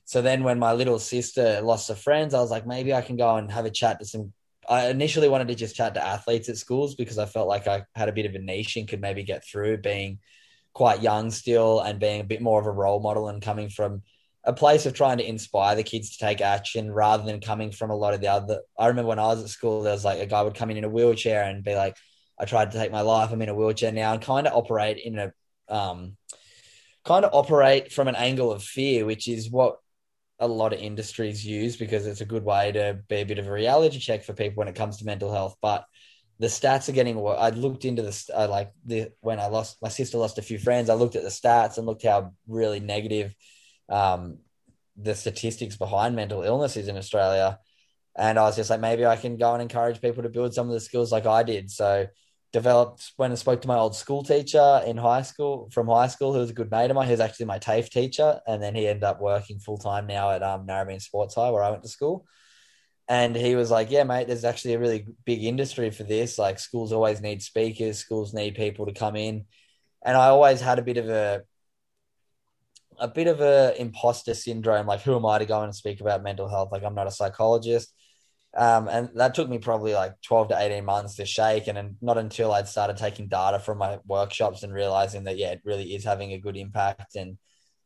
So 0.05 0.21
then 0.21 0.43
when 0.43 0.57
my 0.57 0.71
little 0.73 0.99
sister 0.99 1.59
lost 1.61 1.89
her 1.89 1.95
friends, 1.95 2.33
I 2.33 2.39
was 2.39 2.49
like, 2.49 2.65
maybe 2.65 2.93
I 2.93 3.01
can 3.01 3.17
go 3.17 3.35
and 3.35 3.51
have 3.51 3.65
a 3.65 3.69
chat 3.69 3.99
to 3.99 4.05
some. 4.05 4.33
I 4.67 4.89
initially 4.89 5.29
wanted 5.29 5.47
to 5.47 5.55
just 5.55 5.75
chat 5.75 5.93
to 5.93 6.05
athletes 6.05 6.49
at 6.49 6.57
schools 6.57 6.95
because 6.95 7.17
I 7.17 7.25
felt 7.25 7.47
like 7.47 7.67
I 7.67 7.83
had 7.95 8.09
a 8.09 8.13
bit 8.13 8.25
of 8.25 8.35
a 8.35 8.39
niche 8.39 8.75
and 8.75 8.87
could 8.87 9.01
maybe 9.01 9.23
get 9.23 9.45
through 9.45 9.77
being 9.77 10.19
quite 10.73 11.01
young 11.01 11.31
still 11.31 11.79
and 11.79 11.99
being 11.99 12.21
a 12.21 12.25
bit 12.25 12.41
more 12.41 12.59
of 12.59 12.67
a 12.67 12.71
role 12.71 12.99
model 12.99 13.29
and 13.29 13.41
coming 13.41 13.69
from 13.69 14.03
a 14.43 14.53
place 14.53 14.85
of 14.85 14.93
trying 14.93 15.17
to 15.17 15.27
inspire 15.27 15.75
the 15.75 15.83
kids 15.83 16.11
to 16.11 16.25
take 16.25 16.41
action 16.41 16.91
rather 16.91 17.23
than 17.23 17.41
coming 17.41 17.71
from 17.71 17.89
a 17.89 17.95
lot 17.95 18.13
of 18.13 18.21
the 18.21 18.27
other. 18.27 18.61
I 18.77 18.87
remember 18.87 19.09
when 19.09 19.19
I 19.19 19.27
was 19.27 19.43
at 19.43 19.49
school, 19.49 19.81
there 19.81 19.93
was 19.93 20.05
like 20.05 20.19
a 20.19 20.25
guy 20.25 20.41
would 20.41 20.55
come 20.55 20.69
in 20.69 20.77
in 20.77 20.83
a 20.83 20.89
wheelchair 20.89 21.43
and 21.43 21.63
be 21.63 21.75
like, 21.75 21.95
I 22.39 22.45
tried 22.45 22.71
to 22.71 22.77
take 22.77 22.91
my 22.91 23.01
life. 23.01 23.31
I'm 23.31 23.41
in 23.41 23.49
a 23.49 23.55
wheelchair 23.55 23.91
now 23.91 24.13
and 24.13 24.21
kind 24.21 24.47
of 24.47 24.53
operate 24.53 24.99
in 25.03 25.17
a, 25.17 25.33
um, 25.67 26.15
kind 27.03 27.25
of 27.25 27.33
operate 27.33 27.91
from 27.91 28.07
an 28.07 28.15
angle 28.15 28.51
of 28.51 28.63
fear, 28.63 29.05
which 29.05 29.27
is 29.27 29.49
what 29.49 29.77
a 30.39 30.47
lot 30.47 30.73
of 30.73 30.79
industries 30.79 31.45
use 31.45 31.77
because 31.77 32.05
it's 32.05 32.21
a 32.21 32.25
good 32.25 32.43
way 32.43 32.71
to 32.71 32.99
be 33.07 33.17
a 33.17 33.25
bit 33.25 33.39
of 33.39 33.47
a 33.47 33.51
reality 33.51 33.99
check 33.99 34.23
for 34.23 34.33
people 34.33 34.59
when 34.59 34.67
it 34.67 34.75
comes 34.75 34.97
to 34.97 35.05
mental 35.05 35.31
health. 35.31 35.55
But 35.61 35.85
the 36.39 36.47
stats 36.47 36.87
are 36.87 36.93
getting. 36.93 37.17
I 37.17 37.49
looked 37.49 37.85
into 37.85 38.03
this 38.03 38.29
like 38.29 38.71
the 38.85 39.11
when 39.21 39.39
I 39.39 39.47
lost 39.47 39.77
my 39.81 39.89
sister 39.89 40.17
lost 40.17 40.37
a 40.37 40.43
few 40.43 40.59
friends. 40.59 40.89
I 40.89 40.93
looked 40.93 41.15
at 41.15 41.23
the 41.23 41.29
stats 41.29 41.77
and 41.77 41.87
looked 41.87 42.05
how 42.05 42.33
really 42.47 42.79
negative 42.79 43.35
um, 43.89 44.39
the 44.95 45.15
statistics 45.15 45.75
behind 45.75 46.15
mental 46.15 46.43
illness 46.43 46.77
is 46.77 46.87
in 46.87 46.97
Australia. 46.97 47.59
And 48.15 48.39
I 48.39 48.43
was 48.43 48.55
just 48.55 48.69
like, 48.69 48.79
maybe 48.79 49.05
I 49.05 49.15
can 49.15 49.37
go 49.37 49.53
and 49.53 49.61
encourage 49.61 50.01
people 50.01 50.23
to 50.23 50.29
build 50.29 50.53
some 50.53 50.67
of 50.67 50.73
the 50.73 50.79
skills 50.79 51.11
like 51.11 51.27
I 51.27 51.43
did. 51.43 51.69
So 51.69 52.07
developed 52.57 53.11
when 53.17 53.31
I 53.31 53.35
spoke 53.35 53.61
to 53.61 53.67
my 53.67 53.77
old 53.77 53.95
school 53.95 54.23
teacher 54.23 54.81
in 54.83 54.97
high 54.97 55.21
school 55.21 55.69
from 55.71 55.87
high 55.87 56.07
school, 56.07 56.33
who 56.33 56.39
was 56.39 56.49
a 56.49 56.53
good 56.53 56.71
mate 56.71 56.89
of 56.89 56.95
mine, 56.95 57.07
who's 57.07 57.19
actually 57.19 57.45
my 57.45 57.59
TAFE 57.59 57.91
teacher. 57.91 58.41
And 58.47 58.63
then 58.63 58.73
he 58.73 58.87
ended 58.87 59.03
up 59.03 59.21
working 59.21 59.59
full 59.59 59.77
time 59.77 60.07
now 60.07 60.31
at 60.31 60.41
um, 60.41 60.65
Narrabeen 60.65 60.99
Sports 60.99 61.35
High, 61.35 61.51
where 61.51 61.61
I 61.61 61.69
went 61.69 61.83
to 61.83 61.89
school. 61.89 62.25
And 63.07 63.35
he 63.35 63.55
was 63.55 63.69
like, 63.69 63.91
Yeah, 63.91 64.05
mate, 64.05 64.25
there's 64.27 64.43
actually 64.43 64.73
a 64.73 64.79
really 64.79 65.05
big 65.23 65.43
industry 65.43 65.91
for 65.91 66.03
this. 66.03 66.39
Like, 66.39 66.57
schools 66.57 66.91
always 66.91 67.21
need 67.21 67.43
speakers, 67.43 67.99
schools 67.99 68.33
need 68.33 68.55
people 68.55 68.87
to 68.87 68.91
come 68.93 69.15
in. 69.15 69.45
And 70.03 70.17
I 70.17 70.29
always 70.29 70.59
had 70.59 70.79
a 70.79 70.87
bit 70.89 70.97
of 70.97 71.09
a, 71.09 71.43
a 72.99 73.07
bit 73.07 73.27
of 73.27 73.39
a 73.39 73.79
imposter 73.79 74.33
syndrome. 74.33 74.87
Like, 74.87 75.01
who 75.01 75.15
am 75.15 75.27
I 75.27 75.37
to 75.37 75.45
go 75.45 75.61
and 75.61 75.75
speak 75.75 76.01
about 76.01 76.23
mental 76.23 76.49
health? 76.49 76.69
Like, 76.71 76.83
I'm 76.83 76.95
not 76.95 77.05
a 77.05 77.11
psychologist. 77.11 77.93
Um, 78.55 78.87
and 78.87 79.09
that 79.15 79.35
took 79.35 79.49
me 79.49 79.59
probably 79.59 79.93
like 79.93 80.19
12 80.21 80.49
to 80.49 80.59
18 80.59 80.85
months 80.85 81.15
to 81.15 81.25
shake. 81.25 81.67
And 81.67 81.95
not 82.01 82.17
until 82.17 82.51
I'd 82.51 82.67
started 82.67 82.97
taking 82.97 83.27
data 83.27 83.59
from 83.59 83.77
my 83.77 83.99
workshops 84.05 84.63
and 84.63 84.73
realizing 84.73 85.25
that, 85.25 85.37
yeah, 85.37 85.51
it 85.51 85.61
really 85.63 85.95
is 85.95 86.03
having 86.03 86.33
a 86.33 86.39
good 86.39 86.57
impact. 86.57 87.15
And 87.15 87.37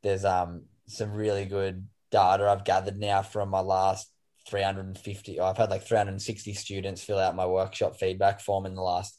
there's 0.03 0.23
um, 0.23 0.63
some 0.87 1.11
really 1.11 1.45
good 1.45 1.87
data 2.11 2.47
I've 2.47 2.65
gathered 2.65 2.97
now 2.97 3.21
from 3.21 3.49
my 3.49 3.59
last 3.59 4.11
350. 4.47 5.39
I've 5.39 5.57
had 5.57 5.69
like 5.69 5.83
360 5.83 6.53
students 6.53 7.03
fill 7.03 7.19
out 7.19 7.35
my 7.35 7.45
workshop 7.45 7.97
feedback 7.97 8.39
form 8.39 8.65
in 8.65 8.75
the 8.75 8.81
last 8.81 9.17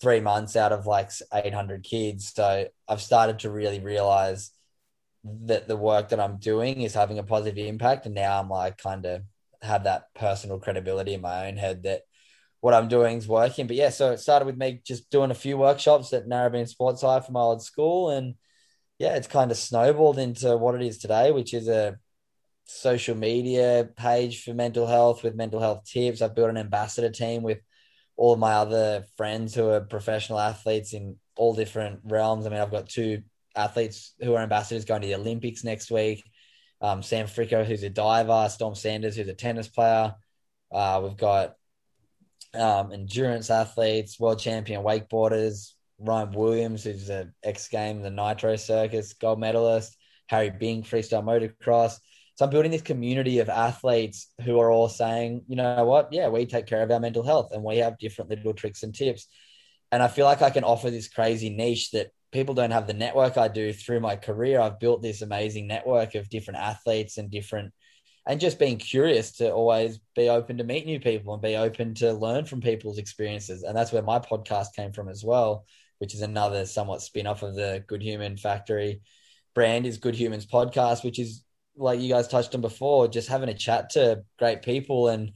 three 0.00 0.20
months 0.20 0.56
out 0.56 0.72
of 0.72 0.86
like 0.86 1.10
800 1.32 1.84
kids. 1.84 2.32
So 2.34 2.66
I've 2.88 3.02
started 3.02 3.40
to 3.40 3.50
really 3.50 3.80
realize 3.80 4.50
that 5.24 5.68
the 5.68 5.76
work 5.76 6.08
that 6.08 6.20
I'm 6.20 6.38
doing 6.38 6.80
is 6.80 6.94
having 6.94 7.18
a 7.18 7.22
positive 7.22 7.66
impact. 7.66 8.06
And 8.06 8.14
now 8.14 8.40
I'm 8.40 8.48
like 8.48 8.78
kind 8.78 9.04
of 9.04 9.22
have 9.62 9.84
that 9.84 10.14
personal 10.14 10.58
credibility 10.58 11.14
in 11.14 11.20
my 11.20 11.48
own 11.48 11.56
head 11.56 11.82
that 11.84 12.02
what 12.60 12.74
I'm 12.74 12.88
doing 12.88 13.18
is 13.18 13.28
working. 13.28 13.66
But 13.66 13.76
yeah, 13.76 13.90
so 13.90 14.12
it 14.12 14.20
started 14.20 14.46
with 14.46 14.56
me 14.56 14.80
just 14.84 15.10
doing 15.10 15.30
a 15.30 15.34
few 15.34 15.56
workshops 15.56 16.12
at 16.12 16.26
Narrabeen 16.28 16.68
Sports 16.68 17.02
High 17.02 17.20
for 17.20 17.32
my 17.32 17.40
old 17.40 17.62
school. 17.62 18.10
And 18.10 18.34
yeah, 18.98 19.16
it's 19.16 19.26
kind 19.26 19.50
of 19.50 19.56
snowballed 19.56 20.18
into 20.18 20.56
what 20.56 20.74
it 20.74 20.82
is 20.82 20.98
today, 20.98 21.30
which 21.30 21.54
is 21.54 21.68
a 21.68 21.98
social 22.64 23.16
media 23.16 23.88
page 23.96 24.44
for 24.44 24.54
mental 24.54 24.86
health 24.86 25.22
with 25.22 25.34
mental 25.34 25.60
health 25.60 25.84
tips. 25.84 26.22
I've 26.22 26.34
built 26.34 26.50
an 26.50 26.58
ambassador 26.58 27.10
team 27.10 27.42
with 27.42 27.58
all 28.16 28.34
of 28.34 28.38
my 28.38 28.52
other 28.52 29.06
friends 29.16 29.54
who 29.54 29.70
are 29.70 29.80
professional 29.80 30.38
athletes 30.38 30.92
in 30.92 31.16
all 31.36 31.54
different 31.54 32.00
realms. 32.04 32.46
I 32.46 32.50
mean, 32.50 32.60
I've 32.60 32.70
got 32.70 32.88
two 32.88 33.22
athletes 33.56 34.14
who 34.20 34.34
are 34.34 34.42
ambassadors 34.42 34.84
going 34.84 35.00
to 35.00 35.08
the 35.08 35.14
Olympics 35.14 35.64
next 35.64 35.90
week 35.90 36.22
um, 36.80 37.02
Sam 37.02 37.26
Fricker, 37.26 37.64
who's 37.64 37.82
a 37.82 37.90
diver, 37.90 38.48
Storm 38.48 38.74
Sanders, 38.74 39.16
who's 39.16 39.28
a 39.28 39.34
tennis 39.34 39.68
player. 39.68 40.14
Uh, 40.72 41.00
we've 41.02 41.16
got 41.16 41.54
um, 42.54 42.92
endurance 42.92 43.50
athletes, 43.50 44.18
world 44.18 44.38
champion 44.38 44.82
wakeboarders, 44.82 45.72
Ryan 45.98 46.32
Williams, 46.32 46.84
who's 46.84 47.10
an 47.10 47.34
X 47.42 47.68
game, 47.68 48.02
the 48.02 48.10
Nitro 48.10 48.56
Circus 48.56 49.12
gold 49.12 49.38
medalist, 49.38 49.96
Harry 50.28 50.50
Bink, 50.50 50.86
freestyle 50.86 51.22
motocross. 51.22 51.98
So 52.34 52.46
I'm 52.46 52.50
building 52.50 52.70
this 52.70 52.82
community 52.82 53.40
of 53.40 53.50
athletes 53.50 54.28
who 54.44 54.58
are 54.60 54.70
all 54.70 54.88
saying, 54.88 55.44
you 55.46 55.56
know 55.56 55.84
what? 55.84 56.10
Yeah, 56.10 56.28
we 56.28 56.46
take 56.46 56.66
care 56.66 56.82
of 56.82 56.90
our 56.90 57.00
mental 57.00 57.22
health 57.22 57.52
and 57.52 57.62
we 57.62 57.78
have 57.78 57.98
different 57.98 58.30
little 58.30 58.54
tricks 58.54 58.82
and 58.82 58.94
tips. 58.94 59.26
And 59.92 60.02
I 60.02 60.08
feel 60.08 60.24
like 60.24 60.40
I 60.40 60.50
can 60.50 60.64
offer 60.64 60.90
this 60.90 61.08
crazy 61.08 61.50
niche 61.50 61.90
that 61.90 62.12
people 62.32 62.54
don't 62.54 62.70
have 62.70 62.86
the 62.86 62.94
network 62.94 63.36
I 63.36 63.48
do 63.48 63.72
through 63.72 64.00
my 64.00 64.16
career. 64.16 64.60
I've 64.60 64.80
built 64.80 65.02
this 65.02 65.22
amazing 65.22 65.66
network 65.66 66.14
of 66.14 66.28
different 66.28 66.60
athletes 66.60 67.18
and 67.18 67.30
different, 67.30 67.72
and 68.26 68.40
just 68.40 68.58
being 68.58 68.78
curious 68.78 69.32
to 69.38 69.50
always 69.50 69.98
be 70.14 70.28
open 70.28 70.58
to 70.58 70.64
meet 70.64 70.86
new 70.86 71.00
people 71.00 71.34
and 71.34 71.42
be 71.42 71.56
open 71.56 71.94
to 71.94 72.12
learn 72.12 72.44
from 72.44 72.60
people's 72.60 72.98
experiences. 72.98 73.62
And 73.62 73.76
that's 73.76 73.92
where 73.92 74.02
my 74.02 74.18
podcast 74.18 74.74
came 74.76 74.92
from 74.92 75.08
as 75.08 75.24
well, 75.24 75.64
which 75.98 76.14
is 76.14 76.22
another 76.22 76.66
somewhat 76.66 77.02
spin 77.02 77.26
off 77.26 77.42
of 77.42 77.54
the 77.54 77.84
Good 77.86 78.02
Human 78.02 78.36
Factory 78.36 79.00
brand 79.54 79.86
is 79.86 79.98
Good 79.98 80.14
Humans 80.14 80.46
podcast, 80.46 81.04
which 81.04 81.18
is 81.18 81.44
like 81.76 82.00
you 82.00 82.08
guys 82.08 82.28
touched 82.28 82.54
on 82.54 82.60
before, 82.60 83.08
just 83.08 83.28
having 83.28 83.48
a 83.48 83.54
chat 83.54 83.90
to 83.90 84.22
great 84.38 84.62
people 84.62 85.08
and 85.08 85.32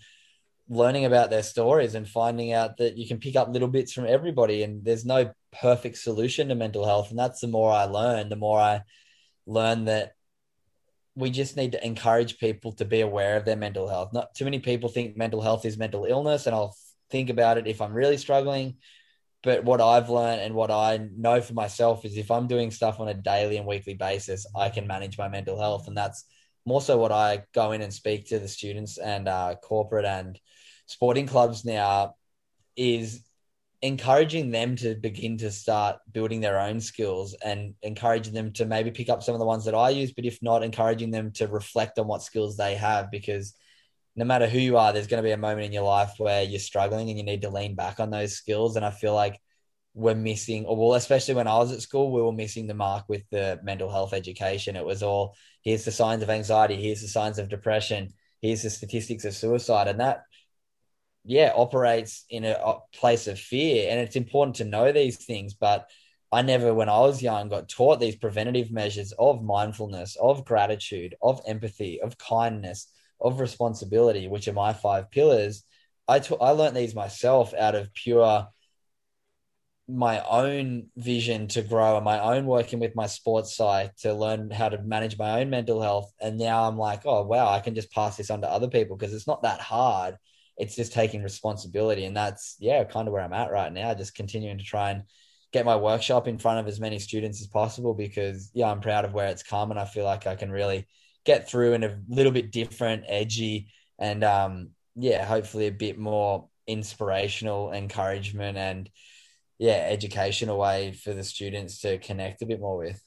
learning 0.69 1.05
about 1.05 1.31
their 1.31 1.43
stories 1.43 1.95
and 1.95 2.09
finding 2.09 2.53
out 2.53 2.79
that 2.79 2.97
you 2.97 3.07
can 3.07 3.19
pick 3.19 3.37
up 3.37 3.49
little 3.49 3.69
bits 3.69 3.93
from 3.93 4.07
everybody 4.07 4.63
and 4.63 4.85
there's 4.85 5.05
no 5.05 5.31
perfect 5.61 5.99
solution 5.99 6.49
to 6.49 6.55
mental 6.55 6.85
health. 6.85 7.11
And 7.11 7.19
that's 7.19 7.41
the 7.41 7.49
more 7.49 7.73
i 7.73 7.85
learn 7.85 8.29
the 8.29 8.37
more 8.37 8.59
i 8.59 8.83
learn 9.47 9.87
that 9.87 10.13
we 11.15 11.31
just 11.31 11.57
need 11.57 11.73
to 11.73 11.87
encourage 11.87 12.39
people 12.39 12.73
to 12.73 12.85
be 12.85 13.01
aware 13.01 13.37
of 13.37 13.45
their 13.45 13.57
mental 13.57 13.89
health. 13.89 14.13
Not 14.13 14.35
too 14.35 14.45
many 14.45 14.59
people 14.59 14.89
think 14.89 15.17
mental 15.17 15.41
health 15.41 15.65
is 15.65 15.77
mental 15.77 16.05
illness 16.07 16.47
and 16.47 16.55
i'll 16.55 16.77
think 17.11 17.31
about 17.31 17.59
it 17.59 17.67
if 17.67 17.81
i'm 17.81 17.93
really 17.93 18.17
struggling. 18.17 18.77
But 19.43 19.65
what 19.65 19.81
i've 19.81 20.11
learned 20.11 20.41
and 20.43 20.55
what 20.55 20.71
i 20.71 21.09
know 21.17 21.41
for 21.41 21.55
myself 21.55 22.05
is 22.05 22.17
if 22.17 22.31
i'm 22.31 22.47
doing 22.47 22.71
stuff 22.71 23.01
on 23.01 23.09
a 23.09 23.15
daily 23.15 23.57
and 23.57 23.67
weekly 23.67 23.95
basis 23.95 24.47
i 24.57 24.69
can 24.71 24.87
manage 24.87 25.19
my 25.19 25.29
mental 25.29 25.59
health. 25.59 25.89
And 25.89 25.97
that's 25.97 26.25
more 26.67 26.81
so 26.81 26.97
what 26.99 27.13
i 27.13 27.45
go 27.55 27.73
in 27.73 27.83
and 27.83 27.93
speak 27.93 28.29
to 28.29 28.39
the 28.39 28.49
students 28.49 28.99
and 28.99 29.29
uh, 29.29 29.55
corporate 29.63 30.07
and 30.07 30.39
sporting 30.87 31.27
clubs 31.27 31.65
now 31.65 32.15
is 32.77 33.23
encouraging 33.85 34.51
them 34.51 34.77
to 34.77 34.95
begin 34.95 35.37
to 35.37 35.51
start 35.51 35.99
building 36.11 36.41
their 36.41 36.59
own 36.59 36.81
skills 36.81 37.37
and 37.45 37.75
encouraging 37.83 38.33
them 38.33 38.51
to 38.51 38.65
maybe 38.65 38.91
pick 38.91 39.11
up 39.11 39.23
some 39.23 39.35
of 39.35 39.39
the 39.39 39.45
ones 39.45 39.67
that 39.67 39.75
I 39.75 39.91
use, 39.91 40.11
but 40.11 40.25
if 40.25 40.39
not, 40.41 40.63
encouraging 40.63 41.11
them 41.11 41.33
to 41.33 41.49
reflect 41.49 41.99
on 41.99 42.07
what 42.07 42.23
skills 42.23 42.57
they 42.57 42.77
have 42.77 43.11
because 43.11 43.55
no 44.17 44.25
matter 44.25 44.47
who 44.47 44.59
you 44.59 44.79
are, 44.79 44.95
there's 44.95 45.07
going 45.07 45.23
to 45.23 45.27
be 45.27 45.33
a 45.33 45.37
moment 45.37 45.67
in 45.67 45.73
your 45.73 45.83
life 45.83 46.13
where 46.17 46.43
you're 46.43 46.61
struggling 46.61 47.11
and 47.11 47.19
you 47.19 47.25
need 47.25 47.43
to 47.43 47.51
lean 47.51 47.75
back 47.75 48.01
on 48.01 48.09
those 48.09 48.33
skills. 48.33 48.77
And 48.77 48.87
I 48.87 48.91
feel 48.91 49.13
like 49.13 49.39
we're 49.93 50.15
missing, 50.15 50.65
or 50.65 50.79
well, 50.79 50.95
especially 50.95 51.35
when 51.35 51.47
I 51.47 51.59
was 51.59 51.71
at 51.71 51.83
school, 51.83 52.11
we 52.11 52.23
were 52.23 52.33
missing 52.33 52.67
the 52.67 52.73
mark 52.73 53.05
with 53.07 53.29
the 53.31 53.61
mental 53.63 53.91
health 53.91 54.15
education. 54.15 54.77
It 54.77 54.87
was 54.87 55.03
all 55.03 55.35
here's 55.61 55.85
the 55.85 55.93
signs 55.93 56.23
of 56.23 56.31
anxiety, 56.31 56.77
here's 56.77 57.03
the 57.03 57.09
signs 57.09 57.39
of 57.39 57.51
depression, 57.51 58.15
here's 58.41 58.63
the 58.63 58.71
statistics 58.71 59.27
of 59.27 59.35
suicide. 59.35 59.89
And 59.89 60.01
that 60.01 60.23
yeah 61.25 61.53
operates 61.55 62.25
in 62.31 62.45
a, 62.45 62.77
place 62.93 63.27
of 63.27 63.39
fear. 63.39 63.91
And 63.91 64.01
it's 64.01 64.17
important 64.17 64.57
to 64.57 64.65
know 64.65 64.93
these 64.93 65.17
things 65.17 65.55
but 65.55 65.91
i 66.33 66.43
never 66.43 66.75
when 66.75 66.89
i 66.89 66.99
was 66.99 67.23
young 67.23 67.49
got 67.49 67.69
taught 67.69 68.01
these 68.01 68.17
preventative 68.17 68.71
measures 68.71 69.13
of 69.19 69.43
mindfulness 69.43 70.17
of 70.17 70.45
gratitude 70.45 71.15
of 71.23 71.41
empathy 71.47 72.01
of 72.01 72.19
kindness 72.19 72.89
of 73.21 73.41
responsibility 73.41 74.29
which 74.29 74.49
are 74.49 74.53
my 74.53 74.73
five 74.73 75.11
pillars. 75.11 75.65
I 76.07 76.19
t- 76.21 76.37
I 76.41 76.51
learned 76.51 76.77
these 76.77 76.95
myself 76.95 77.55
out 77.55 77.75
of 77.75 77.93
pure 77.95 78.49
my 79.87 80.21
own 80.27 80.87
vision 80.97 81.47
to 81.47 81.63
grow 81.63 81.97
and 81.97 82.05
my 82.05 82.19
own 82.19 82.47
working 82.47 82.81
with 82.81 82.97
my 82.97 83.07
sports 83.07 83.55
side 83.55 83.91
to 83.99 84.15
learn 84.15 84.51
how 84.51 84.69
to 84.71 84.81
manage 84.83 85.19
my 85.19 85.41
own 85.41 85.51
mental 85.51 85.83
health. 85.83 86.11
And 86.21 86.39
now 86.39 86.67
i'm 86.69 86.79
like 86.79 87.03
oh 87.05 87.23
wow 87.25 87.49
i 87.51 87.61
can 87.61 87.75
just 87.75 87.93
pass 87.93 88.17
this 88.17 88.31
on 88.31 88.41
to 88.43 88.51
other 88.51 88.69
people 88.69 88.97
because 88.97 89.15
it's 89.15 89.27
not 89.27 89.43
that 89.43 89.61
hard 89.61 90.17
it's 90.57 90.77
just 90.77 90.93
taking 90.93 91.23
responsibility. 91.23 92.05
And 92.05 92.17
that's, 92.17 92.57
yeah, 92.59 92.85
kind 92.85 93.09
of 93.09 93.13
where 93.13 93.23
I'm 93.23 93.33
at 93.33 93.51
right 93.51 93.73
now, 93.73 93.95
just 93.95 94.15
continuing 94.15 94.59
to 94.59 94.65
try 94.65 94.91
and 94.91 95.03
get 95.53 95.65
my 95.65 95.77
workshop 95.77 96.29
in 96.29 96.39
front 96.39 96.61
of 96.61 96.67
as 96.67 96.81
many 96.81 96.99
students 96.99 97.41
as 97.41 97.47
possible 97.47 97.95
because, 97.95 98.51
yeah, 98.55 98.71
I'm 98.71 98.81
proud 98.81 99.05
of 99.05 99.15
where 99.15 99.29
it's 99.29 99.43
come. 99.43 99.71
And 99.71 99.81
I 99.81 99.85
feel 99.85 100.05
like 100.05 100.27
I 100.27 100.37
can 100.37 100.51
really 100.51 100.87
get 101.25 101.49
through 101.49 101.73
in 101.75 101.85
a 101.85 101.99
little 102.09 102.33
bit 102.33 102.53
different, 102.53 103.05
edgy, 103.09 103.69
and, 103.99 104.23
um, 104.25 104.71
yeah, 104.95 105.25
hopefully 105.25 105.67
a 105.67 105.73
bit 105.73 105.99
more 105.99 106.49
inspirational 106.67 107.73
encouragement 107.73 108.57
and, 108.57 108.91
yeah, 109.59 109.87
educational 109.91 110.59
way 110.59 110.93
for 110.93 111.15
the 111.15 111.25
students 111.25 111.81
to 111.81 111.99
connect 111.99 112.43
a 112.43 112.47
bit 112.47 112.61
more 112.61 112.77
with 112.77 113.01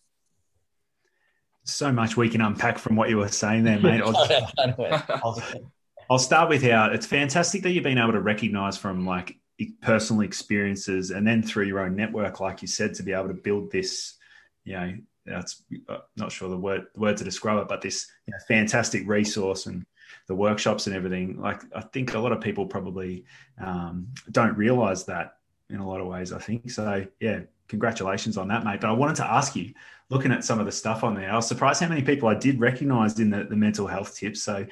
so 1.68 1.92
much 1.92 2.16
we 2.16 2.30
can 2.30 2.42
unpack 2.42 2.78
from 2.78 2.96
what 2.96 3.10
you 3.10 3.18
were 3.18 3.28
saying 3.28 3.64
there, 3.64 3.80
mate. 3.80 4.02
I'll 5.24 5.42
start 6.18 6.50
with 6.50 6.64
how 6.64 6.90
it's 6.92 7.06
fantastic 7.06 7.64
that 7.64 7.72
you've 7.72 7.84
been 7.84 7.98
able 7.98 8.14
to 8.14 8.22
recognize 8.22 8.78
from 8.78 9.06
like 9.06 9.38
personal 9.82 10.22
experiences 10.22 11.12
and 11.12 11.28
then 11.28 11.44
through 11.44 11.66
your 11.66 11.80
own 11.80 11.96
network, 11.96 12.40
like 12.40 12.62
you 12.62 12.68
said, 12.68 12.94
to 12.96 13.04
be 13.04 13.12
able 13.14 13.28
to 13.28 13.34
build 13.34 13.72
this, 13.72 14.16
you 14.64 14.74
know, 14.74 14.94
that's 15.26 15.64
uh, 15.90 15.98
not 16.16 16.32
sure 16.32 16.50
the 16.50 16.58
word 16.58 16.88
the 16.94 17.00
word 17.02 17.18
to 17.18 17.24
describe 17.24 17.60
it, 17.60 17.68
but 17.68 17.82
this 17.82 18.08
you 18.26 18.32
know, 18.32 18.38
fantastic 18.48 19.08
resource 19.08 19.66
and 19.66 19.86
the 20.28 20.36
workshops 20.36 20.88
and 20.88 20.96
everything. 20.96 21.42
Like 21.42 21.62
I 21.76 21.82
think 21.82 22.14
a 22.14 22.20
lot 22.20 22.32
of 22.32 22.40
people 22.40 22.66
probably 22.66 23.26
um, 23.60 24.08
don't 24.32 24.56
realize 24.58 25.06
that 25.06 25.38
in 25.70 25.80
a 25.80 25.88
lot 25.88 26.00
of 26.00 26.08
ways. 26.08 26.32
I 26.32 26.40
think 26.40 26.72
so. 26.72 27.06
Yeah, 27.20 27.42
congratulations 27.68 28.38
on 28.38 28.48
that, 28.48 28.64
mate. 28.64 28.82
But 28.82 28.90
I 28.90 28.94
wanted 28.94 29.18
to 29.18 29.30
ask 29.30 29.56
you, 29.56 29.74
looking 30.10 30.32
at 30.32 30.46
some 30.46 30.60
of 30.60 30.66
the 30.66 30.72
stuff 30.72 31.04
on 31.04 31.16
there, 31.16 31.32
I 31.32 31.36
was 31.36 31.48
surprised 31.48 31.82
how 31.82 31.90
many 31.90 32.02
people 32.02 32.30
I 32.30 32.36
did 32.36 32.60
recognize 32.60 33.20
in 33.20 33.30
the, 33.30 33.44
the 33.44 33.56
mental 33.56 33.88
health 33.88 34.16
tips. 34.16 34.44
So 34.44 34.66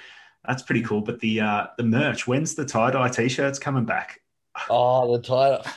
that's 0.47 0.63
pretty 0.63 0.81
cool. 0.81 1.01
But 1.01 1.19
the 1.19 1.41
uh, 1.41 1.67
the 1.77 1.83
merch, 1.83 2.27
when's 2.27 2.55
the 2.55 2.65
tie 2.65 2.91
dye 2.91 3.09
t 3.09 3.29
shirts 3.29 3.59
coming 3.59 3.85
back? 3.85 4.19
Oh, 4.69 5.15
the 5.15 5.21
tie. 5.21 5.57
dye. 5.57 5.71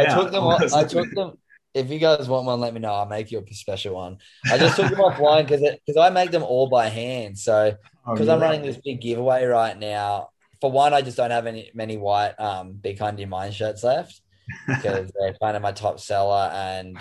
I 0.00 0.04
took 0.14 0.30
them. 0.30 0.44
Off, 0.44 0.72
I 0.72 0.84
took 0.84 1.10
them. 1.14 1.38
If 1.74 1.90
you 1.90 1.98
guys 1.98 2.28
want 2.28 2.46
one, 2.46 2.60
let 2.60 2.72
me 2.72 2.80
know. 2.80 2.92
I'll 2.92 3.06
make 3.06 3.32
you 3.32 3.44
a 3.44 3.54
special 3.54 3.96
one. 3.96 4.18
I 4.50 4.58
just 4.58 4.76
took 4.76 4.90
them 4.90 4.98
offline 5.00 5.46
because 5.46 5.60
because 5.60 6.00
I 6.00 6.10
make 6.10 6.30
them 6.30 6.42
all 6.42 6.68
by 6.68 6.88
hand. 6.88 7.38
So 7.38 7.76
because 8.06 8.28
oh, 8.28 8.34
I'm 8.34 8.40
running 8.40 8.62
this 8.62 8.78
big 8.84 9.00
giveaway 9.00 9.44
right 9.44 9.78
now. 9.78 10.30
For 10.60 10.70
one, 10.70 10.94
I 10.94 11.02
just 11.02 11.16
don't 11.16 11.30
have 11.30 11.46
any 11.46 11.70
many 11.74 11.96
white 11.96 12.34
um 12.38 12.74
Be 12.74 12.94
Kind 12.94 13.18
to 13.18 13.26
Mind 13.26 13.54
shirts 13.54 13.82
left 13.82 14.20
because 14.66 15.10
they're 15.18 15.34
kind 15.42 15.56
of 15.56 15.62
my 15.62 15.72
top 15.72 15.98
seller, 16.00 16.50
and 16.52 16.96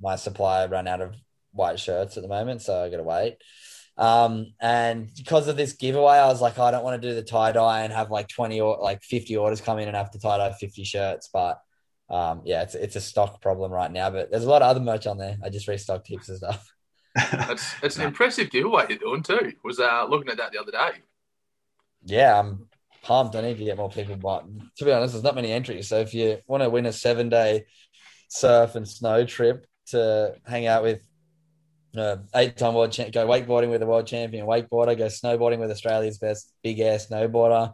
my 0.00 0.16
supplier 0.16 0.68
ran 0.68 0.86
out 0.86 1.00
of 1.00 1.14
white 1.52 1.80
shirts 1.80 2.16
at 2.16 2.22
the 2.22 2.28
moment, 2.28 2.62
so 2.62 2.84
I 2.84 2.90
got 2.90 2.98
to 2.98 3.02
wait. 3.02 3.38
Um, 3.98 4.52
and 4.60 5.10
because 5.16 5.48
of 5.48 5.56
this 5.56 5.72
giveaway, 5.72 6.16
I 6.16 6.26
was 6.26 6.42
like, 6.42 6.58
oh, 6.58 6.64
I 6.64 6.70
don't 6.70 6.84
want 6.84 7.00
to 7.00 7.08
do 7.08 7.14
the 7.14 7.22
tie 7.22 7.52
dye 7.52 7.82
and 7.82 7.92
have 7.92 8.10
like 8.10 8.28
20 8.28 8.60
or 8.60 8.78
like 8.80 9.02
50 9.02 9.36
orders 9.36 9.60
come 9.60 9.78
in 9.78 9.88
and 9.88 9.96
have 9.96 10.10
to 10.10 10.18
tie 10.18 10.38
dye 10.38 10.52
50 10.52 10.84
shirts. 10.84 11.30
But 11.32 11.60
um, 12.10 12.42
yeah, 12.44 12.62
it's, 12.62 12.74
it's 12.74 12.96
a 12.96 13.00
stock 13.00 13.40
problem 13.40 13.72
right 13.72 13.90
now, 13.90 14.10
but 14.10 14.30
there's 14.30 14.44
a 14.44 14.50
lot 14.50 14.62
of 14.62 14.68
other 14.68 14.80
merch 14.80 15.06
on 15.06 15.18
there. 15.18 15.38
I 15.42 15.48
just 15.48 15.66
restocked 15.66 16.06
tips 16.06 16.28
and 16.28 16.38
stuff. 16.38 16.72
It's 17.48 17.74
it's 17.82 17.96
an 17.96 18.02
impressive 18.02 18.50
giveaway 18.50 18.84
you're 18.90 18.98
doing 18.98 19.22
too. 19.22 19.54
Was 19.64 19.80
uh, 19.80 20.04
looking 20.06 20.28
at 20.28 20.36
that 20.36 20.52
the 20.52 20.60
other 20.60 20.70
day. 20.70 21.00
Yeah, 22.04 22.38
I'm 22.38 22.68
pumped. 23.02 23.34
I 23.36 23.40
need 23.40 23.56
to 23.56 23.64
get 23.64 23.78
more 23.78 23.88
people. 23.88 24.16
But 24.16 24.44
to 24.76 24.84
be 24.84 24.92
honest, 24.92 25.14
there's 25.14 25.24
not 25.24 25.34
many 25.34 25.50
entries. 25.50 25.88
So 25.88 25.98
if 26.00 26.12
you 26.12 26.38
want 26.46 26.62
to 26.62 26.68
win 26.68 26.84
a 26.84 26.92
seven 26.92 27.30
day 27.30 27.64
surf 28.28 28.74
and 28.74 28.86
snow 28.86 29.24
trip 29.24 29.66
to 29.86 30.34
hang 30.44 30.66
out 30.66 30.82
with 30.82 31.00
uh, 31.98 32.18
eight-time 32.34 32.74
world 32.74 32.92
champ, 32.92 33.12
go 33.12 33.26
wakeboarding 33.26 33.70
with 33.70 33.82
a 33.82 33.86
world 33.86 34.06
champion 34.06 34.46
wakeboarder, 34.46 34.96
go 34.96 35.06
snowboarding 35.06 35.58
with 35.58 35.70
Australia's 35.70 36.18
best 36.18 36.52
big 36.62 36.80
air 36.80 36.98
snowboarder, 36.98 37.72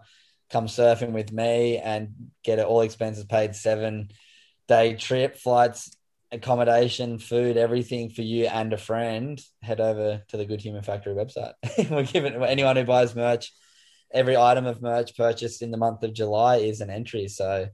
come 0.51 0.67
surfing 0.67 1.13
with 1.13 1.33
me, 1.33 1.79
and 1.79 2.31
get 2.43 2.59
it 2.59 2.67
all 2.67 2.83
expenses 2.83 3.25
paid 3.25 3.55
seven 3.55 4.11
day 4.69 4.95
trip, 4.95 5.37
flights, 5.37 5.97
accommodation, 6.31 7.19
food, 7.19 7.57
everything 7.57 8.11
for 8.11 8.23
you 8.23 8.47
and 8.47 8.73
a 8.73 8.79
friend. 8.79 9.41
Head 9.63 9.81
over 9.81 10.23
to 10.29 10.37
the 10.37 10.47
Good 10.47 10.63
Human 10.63 10.83
Factory 10.83 11.15
website. 11.15 11.53
We're 11.91 12.05
giving 12.05 12.35
anyone 12.43 12.77
who 12.77 12.85
buys 12.85 13.15
merch, 13.15 13.53
every 14.13 14.37
item 14.37 14.67
of 14.67 14.83
merch 14.83 15.17
purchased 15.17 15.63
in 15.63 15.71
the 15.71 15.77
month 15.77 16.03
of 16.03 16.15
July 16.15 16.57
is 16.57 16.81
an 16.81 16.91
entry. 16.91 17.29
So 17.29 17.69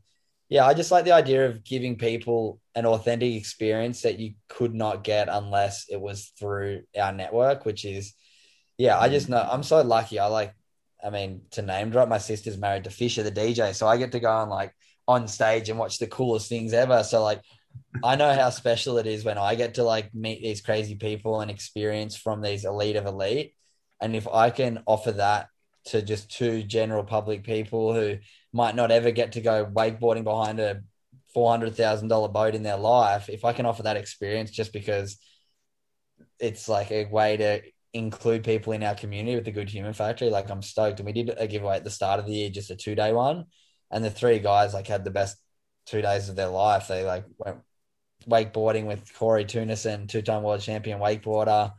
yeah, 0.49 0.67
I 0.67 0.75
just 0.75 0.91
like 0.91 1.05
the 1.05 1.13
idea 1.13 1.47
of 1.47 1.63
giving 1.63 1.97
people 1.97 2.61
an 2.75 2.87
authentic 2.87 3.35
experience 3.35 4.03
that 4.03 4.19
you 4.19 4.35
could 4.49 4.75
not 4.75 5.05
get 5.05 5.29
unless 5.31 5.87
it 5.91 6.01
was 6.01 6.33
through 6.39 6.83
our 6.99 7.13
network, 7.13 7.67
which 7.67 7.85
is, 7.85 8.15
yeah, 8.79 8.99
I 8.99 9.09
just 9.09 9.29
know 9.29 9.47
I'm 9.51 9.63
so 9.63 9.83
lucky. 9.83 10.19
I 10.19 10.27
like, 10.27 10.55
I 11.05 11.11
mean, 11.11 11.43
to 11.53 11.63
name 11.63 11.91
drop, 11.91 12.09
my 12.09 12.19
sister's 12.19 12.57
married 12.57 12.85
to 12.85 12.91
Fisher, 12.91 13.23
the 13.23 13.31
DJ. 13.31 13.75
So 13.75 13.87
I 13.87 13.99
get 13.99 14.13
to 14.13 14.21
go 14.21 14.31
on 14.31 14.49
like 14.49 14.73
on 15.07 15.29
stage 15.29 15.69
and 15.69 15.79
watch 15.79 15.99
the 15.99 16.07
coolest 16.07 16.49
things 16.49 16.73
ever. 16.73 17.03
So, 17.03 17.23
like, 17.23 17.43
I 18.03 18.17
know 18.17 18.33
how 18.33 18.51
special 18.51 18.99
it 18.99 19.07
is 19.07 19.25
when 19.25 19.39
I 19.39 19.55
get 19.55 19.75
to 19.75 19.83
like 19.83 20.15
meet 20.15 20.43
these 20.43 20.61
crazy 20.61 20.95
people 20.95 21.41
and 21.41 21.51
experience 21.51 22.17
from 22.17 22.41
these 22.41 22.65
elite 22.65 22.97
of 22.97 23.07
elite. 23.07 23.55
And 24.01 24.17
if 24.17 24.29
I 24.29 24.51
can 24.51 24.83
offer 24.87 25.13
that 25.13 25.49
to 25.89 26.03
just 26.03 26.31
two 26.31 26.63
general 26.63 27.05
public 27.05 27.45
people 27.45 27.95
who 27.95 28.19
might 28.53 28.75
not 28.75 28.91
ever 28.91 29.11
get 29.11 29.33
to 29.33 29.41
go 29.41 29.67
wakeboarding 29.67 30.25
behind 30.25 30.61
a 30.61 30.81
four 31.35 31.51
hundred 31.51 31.75
thousand 31.77 32.09
dollar 32.09 32.29
boat 32.29 32.55
in 32.55 32.63
their 32.63 32.77
life, 32.77 33.29
if 33.29 33.45
I 33.45 33.53
can 33.53 33.67
offer 33.67 33.83
that 33.83 33.97
experience 33.97 34.51
just 34.51 34.73
because 34.73 35.19
it's 36.39 36.69
like 36.69 36.91
a 36.91 37.05
way 37.07 37.37
to 37.37 37.63
include 37.93 38.45
people 38.45 38.73
in 38.73 38.83
our 38.83 38.95
community 38.95 39.35
with 39.35 39.45
the 39.45 39.51
Good 39.51 39.71
Human 39.71 39.93
Factory, 39.93 40.31
like 40.31 40.51
I'm 40.51 40.63
stoked. 40.63 41.01
And 41.01 41.07
we 41.07 41.13
did 41.13 41.35
a 41.37 41.47
giveaway 41.47 41.77
at 41.77 41.85
the 41.85 41.91
start 41.91 42.21
of 42.21 42.27
the 42.27 42.33
year, 42.33 42.51
just 42.51 42.71
a 42.71 42.77
two 42.77 42.95
day 42.95 43.13
one, 43.13 43.45
and 43.91 44.05
the 44.05 44.11
three 44.11 44.39
guys 44.39 44.75
like 44.75 44.87
had 44.87 45.05
the 45.05 45.11
best 45.11 45.37
two 45.87 46.03
days 46.03 46.29
of 46.29 46.37
their 46.37 46.49
life. 46.49 46.89
They 46.89 47.05
like 47.05 47.25
went 47.39 47.59
wakeboarding 48.27 48.87
with 48.87 49.13
Cory 49.15 49.45
Teunissen, 49.45 50.09
two 50.09 50.23
time 50.23 50.43
world 50.43 50.61
champion 50.61 50.99
wakeboarder. 50.99 51.73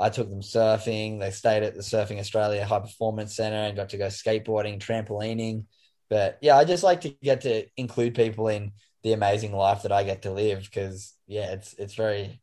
I 0.00 0.08
took 0.10 0.30
them 0.30 0.40
surfing. 0.40 1.20
They 1.20 1.30
stayed 1.30 1.62
at 1.62 1.74
the 1.74 1.82
Surfing 1.82 2.18
Australia 2.18 2.64
High 2.64 2.80
Performance 2.80 3.36
Center 3.36 3.56
and 3.56 3.76
got 3.76 3.90
to 3.90 3.98
go 3.98 4.06
skateboarding, 4.06 4.78
trampolining. 4.80 5.64
But 6.08 6.38
yeah, 6.40 6.56
I 6.56 6.64
just 6.64 6.82
like 6.82 7.02
to 7.02 7.10
get 7.10 7.42
to 7.42 7.66
include 7.76 8.14
people 8.14 8.48
in 8.48 8.72
the 9.02 9.12
amazing 9.12 9.52
life 9.52 9.82
that 9.82 9.92
I 9.92 10.04
get 10.04 10.22
to 10.22 10.32
live 10.32 10.62
because 10.64 11.14
yeah, 11.26 11.52
it's 11.52 11.74
it's 11.74 11.94
very 11.94 12.40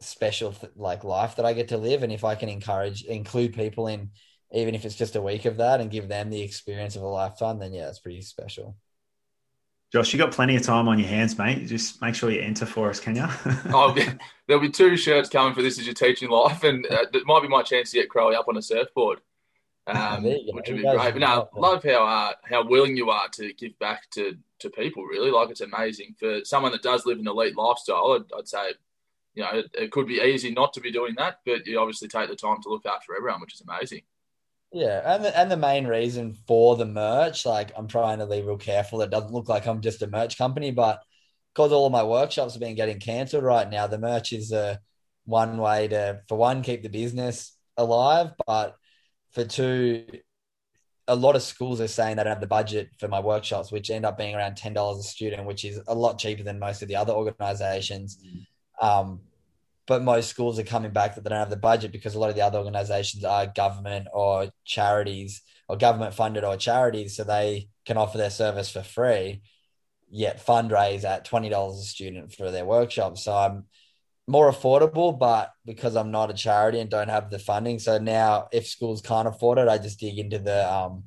special 0.00 0.54
like 0.76 1.04
life 1.04 1.36
that 1.36 1.46
I 1.46 1.52
get 1.52 1.68
to 1.68 1.78
live, 1.78 2.02
and 2.02 2.12
if 2.12 2.24
I 2.24 2.34
can 2.34 2.48
encourage 2.48 3.04
include 3.04 3.54
people 3.54 3.86
in 3.86 4.10
even 4.52 4.74
if 4.74 4.84
it's 4.84 4.96
just 4.96 5.16
a 5.16 5.22
week 5.22 5.44
of 5.44 5.58
that 5.58 5.80
and 5.80 5.90
give 5.90 6.08
them 6.08 6.30
the 6.30 6.42
experience 6.42 6.96
of 6.96 7.02
a 7.02 7.06
lifetime, 7.06 7.58
then 7.60 7.72
yeah, 7.72 7.88
it's 7.88 8.00
pretty 8.00 8.22
special. 8.22 8.76
Josh, 9.92 10.12
you 10.12 10.18
got 10.20 10.30
plenty 10.30 10.54
of 10.54 10.62
time 10.62 10.86
on 10.86 11.00
your 11.00 11.08
hands, 11.08 11.36
mate. 11.36 11.66
Just 11.66 12.00
make 12.00 12.14
sure 12.14 12.30
you 12.30 12.40
enter 12.40 12.64
for 12.64 12.90
us, 12.90 13.00
can 13.00 13.16
you? 13.16 13.24
oh, 13.74 13.96
there'll 14.46 14.62
be 14.62 14.70
two 14.70 14.96
shirts 14.96 15.28
coming 15.28 15.52
for 15.52 15.62
this 15.62 15.80
as 15.80 15.86
your 15.86 15.94
teaching 15.94 16.30
life, 16.30 16.62
and 16.62 16.86
uh, 16.86 17.06
it 17.12 17.26
might 17.26 17.42
be 17.42 17.48
my 17.48 17.62
chance 17.62 17.90
to 17.90 17.96
get 17.98 18.08
Crowley 18.08 18.36
up 18.36 18.46
on 18.46 18.56
a 18.56 18.62
surfboard, 18.62 19.20
um, 19.88 20.22
which 20.22 20.68
would 20.68 20.76
be 20.76 20.82
great. 20.82 21.12
But 21.12 21.16
no, 21.16 21.48
love 21.56 21.82
how 21.82 22.06
uh, 22.06 22.32
how 22.48 22.64
willing 22.64 22.96
you 22.96 23.10
are 23.10 23.28
to 23.30 23.52
give 23.54 23.76
back 23.80 24.08
to 24.10 24.36
to 24.60 24.70
people. 24.70 25.04
Really, 25.04 25.32
like 25.32 25.50
it's 25.50 25.60
amazing 25.60 26.14
for 26.20 26.44
someone 26.44 26.70
that 26.70 26.82
does 26.82 27.04
live 27.04 27.18
an 27.18 27.26
elite 27.26 27.56
lifestyle. 27.56 28.12
I'd, 28.12 28.38
I'd 28.38 28.46
say, 28.46 28.74
you 29.34 29.42
know, 29.42 29.50
it, 29.54 29.70
it 29.74 29.90
could 29.90 30.06
be 30.06 30.20
easy 30.20 30.52
not 30.52 30.72
to 30.74 30.80
be 30.80 30.92
doing 30.92 31.16
that, 31.18 31.40
but 31.44 31.66
you 31.66 31.80
obviously 31.80 32.06
take 32.06 32.28
the 32.28 32.36
time 32.36 32.62
to 32.62 32.68
look 32.68 32.86
after 32.86 33.16
everyone, 33.16 33.40
which 33.40 33.54
is 33.54 33.62
amazing. 33.62 34.02
Yeah, 34.72 35.02
and 35.04 35.24
the, 35.24 35.36
and 35.36 35.50
the 35.50 35.56
main 35.56 35.86
reason 35.86 36.34
for 36.46 36.76
the 36.76 36.86
merch, 36.86 37.44
like 37.44 37.72
I'm 37.76 37.88
trying 37.88 38.18
to 38.20 38.26
be 38.26 38.42
real 38.42 38.56
careful. 38.56 39.02
It 39.02 39.10
doesn't 39.10 39.32
look 39.32 39.48
like 39.48 39.66
I'm 39.66 39.80
just 39.80 40.02
a 40.02 40.06
merch 40.06 40.38
company, 40.38 40.70
but 40.70 41.02
because 41.52 41.72
all 41.72 41.86
of 41.86 41.92
my 41.92 42.04
workshops 42.04 42.54
have 42.54 42.60
been 42.60 42.76
getting 42.76 43.00
cancelled 43.00 43.42
right 43.42 43.68
now, 43.68 43.88
the 43.88 43.98
merch 43.98 44.32
is 44.32 44.52
a 44.52 44.78
one 45.24 45.56
way 45.58 45.88
to, 45.88 46.20
for 46.28 46.38
one, 46.38 46.62
keep 46.62 46.82
the 46.82 46.88
business 46.88 47.56
alive, 47.76 48.30
but 48.46 48.76
for 49.32 49.44
two, 49.44 50.06
a 51.08 51.16
lot 51.16 51.34
of 51.34 51.42
schools 51.42 51.80
are 51.80 51.88
saying 51.88 52.16
they 52.16 52.22
don't 52.22 52.30
have 52.30 52.40
the 52.40 52.46
budget 52.46 52.90
for 52.98 53.08
my 53.08 53.18
workshops, 53.18 53.72
which 53.72 53.90
end 53.90 54.06
up 54.06 54.16
being 54.16 54.36
around 54.36 54.56
ten 54.56 54.72
dollars 54.72 55.04
a 55.04 55.08
student, 55.08 55.46
which 55.46 55.64
is 55.64 55.80
a 55.88 55.94
lot 55.94 56.20
cheaper 56.20 56.44
than 56.44 56.60
most 56.60 56.82
of 56.82 56.88
the 56.88 56.94
other 56.94 57.12
organizations. 57.12 58.18
Mm. 58.24 58.86
Um, 58.86 59.20
but 59.90 60.04
most 60.04 60.30
schools 60.30 60.56
are 60.56 60.62
coming 60.62 60.92
back 60.92 61.16
that 61.16 61.24
they 61.24 61.30
don't 61.30 61.40
have 61.40 61.50
the 61.50 61.56
budget 61.56 61.90
because 61.90 62.14
a 62.14 62.18
lot 62.20 62.30
of 62.30 62.36
the 62.36 62.42
other 62.42 62.58
organizations 62.58 63.24
are 63.24 63.48
government 63.48 64.06
or 64.14 64.46
charities 64.64 65.42
or 65.68 65.76
government 65.76 66.14
funded 66.14 66.44
or 66.44 66.56
charities 66.56 67.16
so 67.16 67.24
they 67.24 67.68
can 67.84 67.96
offer 67.96 68.16
their 68.16 68.30
service 68.30 68.70
for 68.70 68.84
free 68.84 69.42
yet 70.08 70.46
fundraise 70.46 71.02
at 71.02 71.26
$20 71.26 71.72
a 71.72 71.82
student 71.82 72.32
for 72.32 72.52
their 72.52 72.64
workshops 72.64 73.24
so 73.24 73.34
i'm 73.34 73.64
more 74.28 74.48
affordable 74.48 75.18
but 75.18 75.50
because 75.64 75.96
i'm 75.96 76.12
not 76.12 76.30
a 76.30 76.34
charity 76.34 76.78
and 76.78 76.88
don't 76.88 77.08
have 77.08 77.28
the 77.28 77.40
funding 77.40 77.80
so 77.80 77.98
now 77.98 78.46
if 78.52 78.68
schools 78.68 79.02
can't 79.02 79.26
afford 79.26 79.58
it 79.58 79.66
i 79.66 79.76
just 79.76 79.98
dig 79.98 80.20
into 80.20 80.38
the 80.38 80.72
um, 80.72 81.02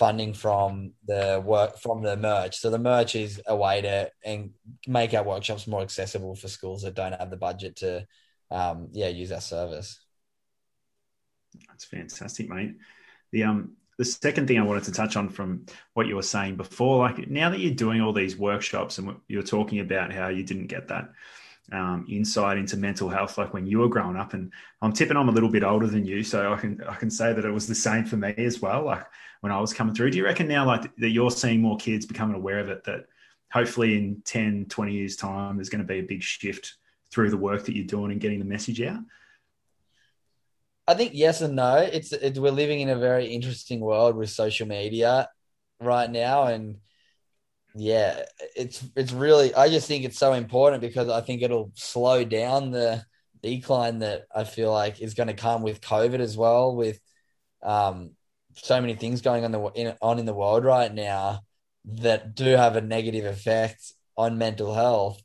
funding 0.00 0.32
from 0.32 0.92
the 1.06 1.42
work 1.44 1.76
from 1.76 2.00
the 2.00 2.16
merch. 2.16 2.58
So 2.58 2.70
the 2.70 2.78
merch 2.78 3.14
is 3.14 3.38
a 3.46 3.54
way 3.54 3.82
to 3.82 4.10
and 4.24 4.52
make 4.88 5.12
our 5.12 5.22
workshops 5.22 5.66
more 5.66 5.82
accessible 5.82 6.34
for 6.34 6.48
schools 6.48 6.82
that 6.82 6.94
don't 6.94 7.12
have 7.12 7.28
the 7.28 7.36
budget 7.36 7.76
to, 7.76 8.06
um, 8.50 8.88
yeah, 8.92 9.08
use 9.08 9.30
our 9.30 9.42
service. 9.42 10.00
That's 11.68 11.84
fantastic, 11.84 12.48
mate. 12.48 12.76
The 13.32 13.44
um 13.44 13.76
the 13.98 14.06
second 14.06 14.48
thing 14.48 14.58
I 14.58 14.62
wanted 14.62 14.84
to 14.84 14.92
touch 14.92 15.16
on 15.16 15.28
from 15.28 15.66
what 15.92 16.06
you 16.06 16.16
were 16.16 16.22
saying 16.22 16.56
before, 16.56 17.06
like 17.06 17.28
now 17.28 17.50
that 17.50 17.60
you're 17.60 17.74
doing 17.74 18.00
all 18.00 18.14
these 18.14 18.38
workshops 18.38 18.96
and 18.96 19.16
you're 19.28 19.42
talking 19.42 19.80
about 19.80 20.14
how 20.14 20.28
you 20.28 20.42
didn't 20.42 20.68
get 20.68 20.88
that 20.88 21.10
um, 21.72 22.06
insight 22.08 22.56
into 22.56 22.76
mental 22.76 23.08
health 23.08 23.38
like 23.38 23.52
when 23.54 23.66
you 23.66 23.78
were 23.78 23.88
growing 23.88 24.16
up 24.16 24.34
and 24.34 24.52
i'm 24.82 24.92
tipping 24.92 25.16
i'm 25.16 25.28
a 25.28 25.32
little 25.32 25.48
bit 25.48 25.62
older 25.62 25.86
than 25.86 26.04
you 26.04 26.24
so 26.24 26.52
i 26.52 26.56
can 26.56 26.82
i 26.88 26.96
can 26.96 27.10
say 27.10 27.32
that 27.32 27.44
it 27.44 27.52
was 27.52 27.68
the 27.68 27.76
same 27.76 28.04
for 28.04 28.16
me 28.16 28.34
as 28.38 28.60
well 28.60 28.84
like 28.86 29.04
when 29.40 29.52
I 29.52 29.60
was 29.60 29.72
coming 29.72 29.94
through. 29.94 30.10
Do 30.10 30.18
you 30.18 30.24
reckon 30.24 30.48
now, 30.48 30.66
like 30.66 30.94
that, 30.96 31.10
you're 31.10 31.30
seeing 31.30 31.60
more 31.60 31.76
kids 31.76 32.06
becoming 32.06 32.36
aware 32.36 32.60
of 32.60 32.68
it? 32.68 32.84
That 32.84 33.06
hopefully 33.52 33.96
in 33.96 34.22
10, 34.24 34.66
20 34.68 34.92
years' 34.92 35.16
time, 35.16 35.56
there's 35.56 35.68
going 35.68 35.80
to 35.80 35.86
be 35.86 35.98
a 35.98 36.02
big 36.02 36.22
shift 36.22 36.76
through 37.10 37.30
the 37.30 37.36
work 37.36 37.64
that 37.64 37.74
you're 37.74 37.86
doing 37.86 38.12
and 38.12 38.20
getting 38.20 38.38
the 38.38 38.44
message 38.44 38.80
out. 38.82 39.00
I 40.86 40.94
think 40.94 41.12
yes 41.14 41.40
and 41.40 41.56
no. 41.56 41.76
It's, 41.76 42.12
it's 42.12 42.38
we're 42.38 42.50
living 42.50 42.80
in 42.80 42.88
a 42.88 42.98
very 42.98 43.26
interesting 43.26 43.80
world 43.80 44.16
with 44.16 44.30
social 44.30 44.66
media 44.66 45.28
right 45.80 46.10
now, 46.10 46.44
and 46.44 46.78
yeah, 47.74 48.24
it's 48.56 48.84
it's 48.96 49.12
really. 49.12 49.54
I 49.54 49.68
just 49.68 49.86
think 49.86 50.04
it's 50.04 50.18
so 50.18 50.32
important 50.32 50.80
because 50.80 51.08
I 51.08 51.20
think 51.20 51.42
it'll 51.42 51.70
slow 51.74 52.24
down 52.24 52.72
the 52.72 53.04
decline 53.42 54.00
that 54.00 54.26
I 54.34 54.44
feel 54.44 54.72
like 54.72 55.00
is 55.00 55.14
going 55.14 55.28
to 55.28 55.34
come 55.34 55.62
with 55.62 55.80
COVID 55.80 56.18
as 56.18 56.36
well. 56.36 56.74
With 56.74 56.98
um, 57.62 58.12
so 58.62 58.80
many 58.80 58.94
things 58.94 59.20
going 59.20 59.44
on 59.44 59.52
the 59.52 59.60
in, 59.74 59.94
on 60.00 60.18
in 60.18 60.26
the 60.26 60.34
world 60.34 60.64
right 60.64 60.92
now 60.92 61.40
that 61.84 62.34
do 62.34 62.56
have 62.56 62.76
a 62.76 62.80
negative 62.80 63.24
effect 63.24 63.92
on 64.16 64.38
mental 64.38 64.74
health. 64.74 65.20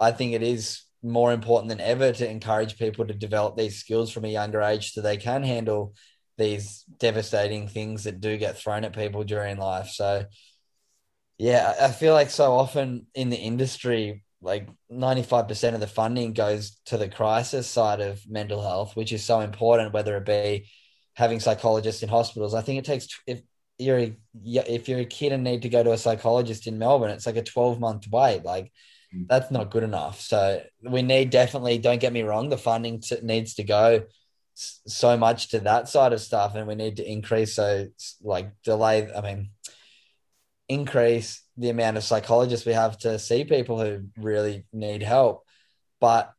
I 0.00 0.12
think 0.12 0.32
it 0.32 0.42
is 0.42 0.82
more 1.02 1.32
important 1.32 1.68
than 1.68 1.80
ever 1.80 2.12
to 2.12 2.28
encourage 2.28 2.78
people 2.78 3.06
to 3.06 3.14
develop 3.14 3.56
these 3.56 3.78
skills 3.78 4.10
from 4.10 4.24
a 4.24 4.28
younger 4.28 4.62
age 4.62 4.92
so 4.92 5.00
they 5.00 5.16
can 5.16 5.42
handle 5.42 5.94
these 6.38 6.84
devastating 6.98 7.68
things 7.68 8.04
that 8.04 8.20
do 8.20 8.36
get 8.36 8.56
thrown 8.56 8.84
at 8.84 8.94
people 8.94 9.24
during 9.24 9.58
life. 9.58 9.88
So, 9.88 10.24
yeah, 11.36 11.74
I 11.80 11.90
feel 11.90 12.14
like 12.14 12.30
so 12.30 12.54
often 12.54 13.06
in 13.14 13.28
the 13.30 13.36
industry, 13.36 14.24
like 14.40 14.68
95% 14.90 15.74
of 15.74 15.80
the 15.80 15.86
funding 15.86 16.32
goes 16.32 16.80
to 16.86 16.96
the 16.96 17.08
crisis 17.08 17.66
side 17.66 18.00
of 18.00 18.20
mental 18.28 18.62
health, 18.62 18.96
which 18.96 19.12
is 19.12 19.24
so 19.24 19.40
important, 19.40 19.92
whether 19.92 20.16
it 20.16 20.24
be 20.24 20.68
having 21.18 21.40
psychologists 21.40 22.04
in 22.04 22.08
hospitals. 22.08 22.54
I 22.54 22.62
think 22.62 22.78
it 22.78 22.84
takes 22.84 23.08
if 23.26 23.42
you're 23.76 23.98
a, 23.98 24.16
if 24.44 24.88
you're 24.88 25.00
a 25.00 25.04
kid 25.04 25.32
and 25.32 25.42
need 25.42 25.62
to 25.62 25.68
go 25.68 25.82
to 25.82 25.90
a 25.90 25.98
psychologist 25.98 26.68
in 26.68 26.78
Melbourne, 26.78 27.10
it's 27.10 27.26
like 27.26 27.36
a 27.36 27.42
12 27.42 27.80
month 27.80 28.06
wait. 28.08 28.44
Like 28.44 28.70
mm. 29.12 29.26
that's 29.28 29.50
not 29.50 29.72
good 29.72 29.82
enough. 29.82 30.20
So 30.20 30.62
we 30.80 31.02
need 31.02 31.30
definitely. 31.30 31.78
Don't 31.78 32.00
get 32.00 32.12
me 32.12 32.22
wrong. 32.22 32.50
The 32.50 32.56
funding 32.56 33.00
to, 33.08 33.26
needs 33.26 33.54
to 33.54 33.64
go 33.64 34.04
so 34.54 35.16
much 35.16 35.48
to 35.48 35.58
that 35.60 35.88
side 35.88 36.12
of 36.12 36.20
stuff, 36.20 36.54
and 36.54 36.68
we 36.68 36.76
need 36.76 36.98
to 36.98 37.10
increase. 37.10 37.56
So 37.56 37.88
like 38.22 38.52
delay. 38.62 39.12
I 39.12 39.20
mean, 39.20 39.50
increase 40.68 41.42
the 41.56 41.70
amount 41.70 41.96
of 41.96 42.04
psychologists 42.04 42.64
we 42.64 42.74
have 42.74 42.96
to 42.98 43.18
see 43.18 43.42
people 43.42 43.80
who 43.80 44.04
really 44.16 44.66
need 44.72 45.02
help. 45.02 45.44
But 46.00 46.32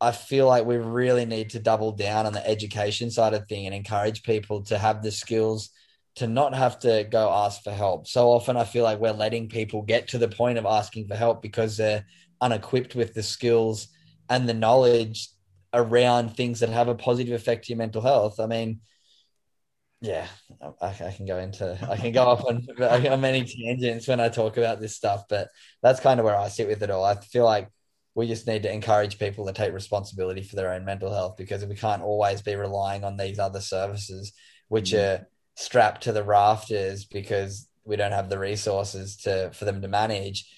I 0.00 0.12
feel 0.12 0.46
like 0.46 0.64
we 0.64 0.76
really 0.76 1.24
need 1.24 1.50
to 1.50 1.58
double 1.58 1.92
down 1.92 2.26
on 2.26 2.32
the 2.32 2.46
education 2.46 3.10
side 3.10 3.34
of 3.34 3.48
thing 3.48 3.66
and 3.66 3.74
encourage 3.74 4.22
people 4.22 4.62
to 4.64 4.78
have 4.78 5.02
the 5.02 5.10
skills 5.10 5.70
to 6.16 6.26
not 6.26 6.54
have 6.54 6.78
to 6.80 7.06
go 7.10 7.30
ask 7.30 7.62
for 7.62 7.72
help. 7.72 8.06
So 8.06 8.30
often 8.30 8.56
I 8.56 8.64
feel 8.64 8.84
like 8.84 8.98
we're 9.00 9.12
letting 9.12 9.48
people 9.48 9.82
get 9.82 10.08
to 10.08 10.18
the 10.18 10.28
point 10.28 10.58
of 10.58 10.66
asking 10.66 11.08
for 11.08 11.14
help 11.14 11.42
because 11.42 11.76
they're 11.76 12.04
unequipped 12.40 12.94
with 12.94 13.14
the 13.14 13.22
skills 13.22 13.88
and 14.28 14.48
the 14.48 14.54
knowledge 14.54 15.28
around 15.72 16.36
things 16.36 16.60
that 16.60 16.70
have 16.70 16.88
a 16.88 16.94
positive 16.94 17.34
effect 17.34 17.64
to 17.64 17.72
your 17.72 17.78
mental 17.78 18.02
health. 18.02 18.40
I 18.40 18.46
mean, 18.46 18.80
yeah, 20.00 20.26
I, 20.80 20.86
I 20.88 21.12
can 21.12 21.26
go 21.26 21.38
into, 21.38 21.76
I 21.90 21.96
can 21.96 22.12
go 22.12 22.24
off 22.24 22.44
on, 22.44 22.66
on 22.82 23.20
many 23.20 23.44
tangents 23.44 24.06
when 24.06 24.20
I 24.20 24.28
talk 24.28 24.56
about 24.56 24.80
this 24.80 24.96
stuff, 24.96 25.24
but 25.28 25.48
that's 25.82 26.00
kind 26.00 26.20
of 26.20 26.24
where 26.24 26.36
I 26.36 26.48
sit 26.48 26.68
with 26.68 26.82
it 26.82 26.90
all. 26.90 27.04
I 27.04 27.16
feel 27.16 27.44
like 27.44 27.68
we 28.18 28.26
just 28.26 28.48
need 28.48 28.64
to 28.64 28.72
encourage 28.72 29.16
people 29.16 29.46
to 29.46 29.52
take 29.52 29.72
responsibility 29.72 30.42
for 30.42 30.56
their 30.56 30.72
own 30.72 30.84
mental 30.84 31.14
health 31.14 31.36
because 31.36 31.64
we 31.64 31.76
can't 31.76 32.02
always 32.02 32.42
be 32.42 32.56
relying 32.56 33.04
on 33.04 33.16
these 33.16 33.38
other 33.38 33.60
services 33.60 34.32
which 34.66 34.90
mm. 34.90 34.98
are 34.98 35.28
strapped 35.54 36.02
to 36.02 36.10
the 36.10 36.24
rafters 36.24 37.04
because 37.04 37.68
we 37.84 37.94
don't 37.94 38.10
have 38.10 38.28
the 38.28 38.38
resources 38.38 39.18
to 39.18 39.52
for 39.52 39.66
them 39.66 39.80
to 39.82 39.86
manage. 39.86 40.52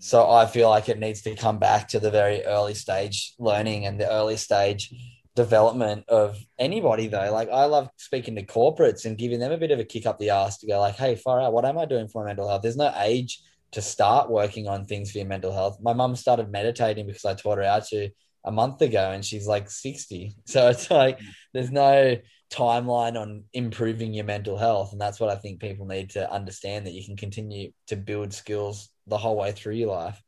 So 0.00 0.28
i 0.28 0.46
feel 0.46 0.68
like 0.68 0.88
it 0.88 0.98
needs 0.98 1.22
to 1.22 1.36
come 1.36 1.60
back 1.60 1.86
to 1.90 2.00
the 2.00 2.10
very 2.10 2.44
early 2.44 2.74
stage 2.74 3.34
learning 3.38 3.86
and 3.86 4.00
the 4.00 4.10
early 4.10 4.36
stage 4.36 4.92
development 5.36 6.06
of 6.08 6.36
anybody 6.58 7.06
though. 7.06 7.30
Like 7.30 7.50
i 7.50 7.66
love 7.66 7.88
speaking 7.98 8.34
to 8.34 8.44
corporates 8.44 9.04
and 9.04 9.16
giving 9.16 9.38
them 9.38 9.52
a 9.52 9.58
bit 9.58 9.70
of 9.70 9.78
a 9.78 9.84
kick 9.84 10.06
up 10.06 10.18
the 10.18 10.30
ass 10.30 10.58
to 10.58 10.66
go 10.66 10.80
like 10.80 10.96
hey 10.96 11.14
far 11.14 11.40
out 11.40 11.52
what 11.52 11.64
am 11.64 11.78
i 11.78 11.84
doing 11.84 12.08
for 12.08 12.24
my 12.24 12.30
mental 12.30 12.48
health? 12.48 12.62
There's 12.62 12.76
no 12.76 12.92
age 12.98 13.40
to 13.72 13.82
start 13.82 14.30
working 14.30 14.68
on 14.68 14.84
things 14.84 15.10
for 15.10 15.18
your 15.18 15.26
mental 15.26 15.52
health. 15.52 15.78
My 15.80 15.92
mum 15.92 16.16
started 16.16 16.50
meditating 16.50 17.06
because 17.06 17.24
I 17.24 17.34
taught 17.34 17.58
her 17.58 17.64
how 17.64 17.80
to 17.80 18.10
a 18.44 18.52
month 18.52 18.80
ago 18.80 19.10
and 19.10 19.24
she's 19.24 19.46
like 19.46 19.70
60. 19.70 20.34
So 20.46 20.68
it's 20.68 20.90
like 20.90 21.20
there's 21.52 21.72
no 21.72 22.16
timeline 22.50 23.20
on 23.20 23.44
improving 23.52 24.14
your 24.14 24.24
mental 24.24 24.56
health. 24.56 24.92
And 24.92 25.00
that's 25.00 25.18
what 25.18 25.30
I 25.30 25.36
think 25.36 25.60
people 25.60 25.86
need 25.86 26.10
to 26.10 26.30
understand 26.32 26.86
that 26.86 26.92
you 26.92 27.04
can 27.04 27.16
continue 27.16 27.72
to 27.88 27.96
build 27.96 28.32
skills 28.32 28.88
the 29.06 29.18
whole 29.18 29.36
way 29.36 29.52
through 29.52 29.74
your 29.74 29.92
life. 29.92 30.22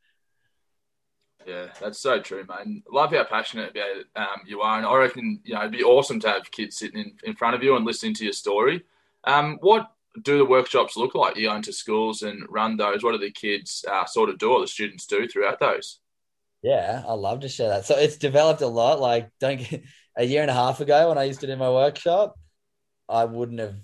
Yeah, 1.47 1.67
that's 1.81 1.99
so 1.99 2.19
true, 2.19 2.45
mate. 2.47 2.83
Love 2.91 3.11
how 3.11 3.23
passionate 3.23 3.71
about 3.71 3.97
it 3.97 4.05
um, 4.15 4.41
you 4.45 4.61
are, 4.61 4.77
and 4.77 4.85
I 4.85 4.95
reckon 4.95 5.39
you 5.43 5.55
know 5.55 5.61
it'd 5.61 5.71
be 5.71 5.83
awesome 5.83 6.19
to 6.19 6.29
have 6.29 6.51
kids 6.51 6.77
sitting 6.77 6.99
in, 6.99 7.13
in 7.23 7.35
front 7.35 7.55
of 7.55 7.63
you 7.63 7.75
and 7.75 7.85
listening 7.85 8.13
to 8.15 8.23
your 8.23 8.33
story. 8.33 8.83
Um, 9.23 9.57
what 9.61 9.89
do 10.23 10.37
the 10.37 10.45
workshops 10.45 10.97
look 10.97 11.15
like? 11.15 11.35
You 11.35 11.47
go 11.47 11.55
into 11.55 11.73
schools 11.73 12.21
and 12.21 12.45
run 12.49 12.77
those. 12.77 13.03
What 13.03 13.13
do 13.13 13.17
the 13.17 13.31
kids 13.31 13.83
uh, 13.89 14.05
sort 14.05 14.29
of 14.29 14.37
do, 14.37 14.51
or 14.51 14.61
the 14.61 14.67
students 14.67 15.05
do 15.05 15.27
throughout 15.27 15.59
those? 15.59 15.99
Yeah, 16.61 17.03
I 17.07 17.13
love 17.13 17.41
to 17.41 17.49
share 17.49 17.69
that. 17.69 17.85
So 17.85 17.95
it's 17.97 18.17
developed 18.17 18.61
a 18.61 18.67
lot. 18.67 18.99
Like, 18.99 19.29
don't 19.39 19.57
get 19.57 19.83
a 20.17 20.25
year 20.25 20.41
and 20.41 20.51
a 20.51 20.53
half 20.53 20.81
ago 20.81 21.09
when 21.09 21.17
I 21.17 21.23
used 21.23 21.41
to 21.41 21.47
do 21.47 21.55
my 21.55 21.69
workshop, 21.69 22.37
I 23.07 23.25
wouldn't 23.25 23.59
have. 23.59 23.75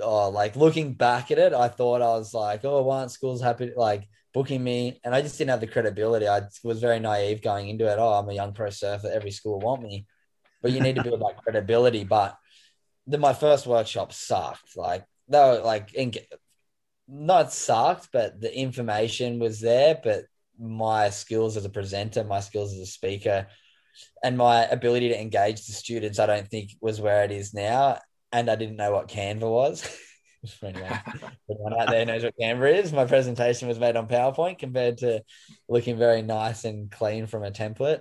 Oh, 0.00 0.30
like 0.30 0.54
looking 0.54 0.94
back 0.94 1.32
at 1.32 1.38
it, 1.38 1.52
I 1.52 1.66
thought 1.68 2.02
I 2.02 2.16
was 2.16 2.32
like, 2.32 2.64
oh, 2.64 2.82
why 2.82 3.00
aren't 3.00 3.10
schools 3.10 3.42
happy? 3.42 3.72
Like 3.76 4.08
booking 4.32 4.62
me, 4.62 5.00
and 5.04 5.14
I 5.14 5.22
just 5.22 5.36
didn't 5.36 5.50
have 5.50 5.60
the 5.60 5.66
credibility. 5.66 6.28
I 6.28 6.42
was 6.62 6.80
very 6.80 7.00
naive 7.00 7.42
going 7.42 7.68
into 7.68 7.90
it. 7.90 7.98
Oh, 7.98 8.12
I'm 8.12 8.28
a 8.28 8.32
young 8.32 8.52
pro 8.52 8.70
surfer. 8.70 9.10
Every 9.12 9.32
school 9.32 9.58
want 9.58 9.82
me, 9.82 10.06
but 10.62 10.70
you 10.70 10.80
need 10.80 10.94
to 10.94 11.02
build 11.02 11.20
that 11.20 11.42
credibility. 11.42 12.04
But 12.04 12.36
then 13.08 13.20
my 13.20 13.32
first 13.32 13.66
workshop 13.66 14.12
sucked. 14.12 14.76
Like 14.76 15.04
though, 15.28 15.62
like 15.64 15.94
in, 15.94 16.12
not 17.06 17.52
sucked, 17.52 18.08
but 18.12 18.40
the 18.40 18.56
information 18.56 19.38
was 19.38 19.60
there, 19.60 19.98
but 20.02 20.24
my 20.58 21.10
skills 21.10 21.56
as 21.56 21.64
a 21.64 21.70
presenter, 21.70 22.24
my 22.24 22.40
skills 22.40 22.72
as 22.72 22.80
a 22.80 22.86
speaker, 22.86 23.46
and 24.22 24.36
my 24.36 24.64
ability 24.64 25.08
to 25.08 25.20
engage 25.20 25.66
the 25.66 25.72
students, 25.72 26.18
I 26.18 26.26
don't 26.26 26.48
think 26.48 26.72
was 26.80 27.00
where 27.00 27.24
it 27.24 27.30
is 27.30 27.54
now. 27.54 27.98
And 28.32 28.50
I 28.50 28.56
didn't 28.56 28.76
know 28.76 28.92
what 28.92 29.08
Canva 29.08 29.50
was. 29.50 29.88
Anyone, 30.62 31.00
anyone 31.50 31.80
out 31.80 31.88
there 31.88 32.06
knows 32.06 32.22
what 32.22 32.34
Canva 32.40 32.82
is. 32.82 32.92
My 32.92 33.06
presentation 33.06 33.66
was 33.66 33.80
made 33.80 33.96
on 33.96 34.06
PowerPoint 34.06 34.60
compared 34.60 34.98
to 34.98 35.22
looking 35.68 35.98
very 35.98 36.22
nice 36.22 36.64
and 36.64 36.90
clean 36.90 37.26
from 37.26 37.42
a 37.42 37.50
template. 37.50 38.00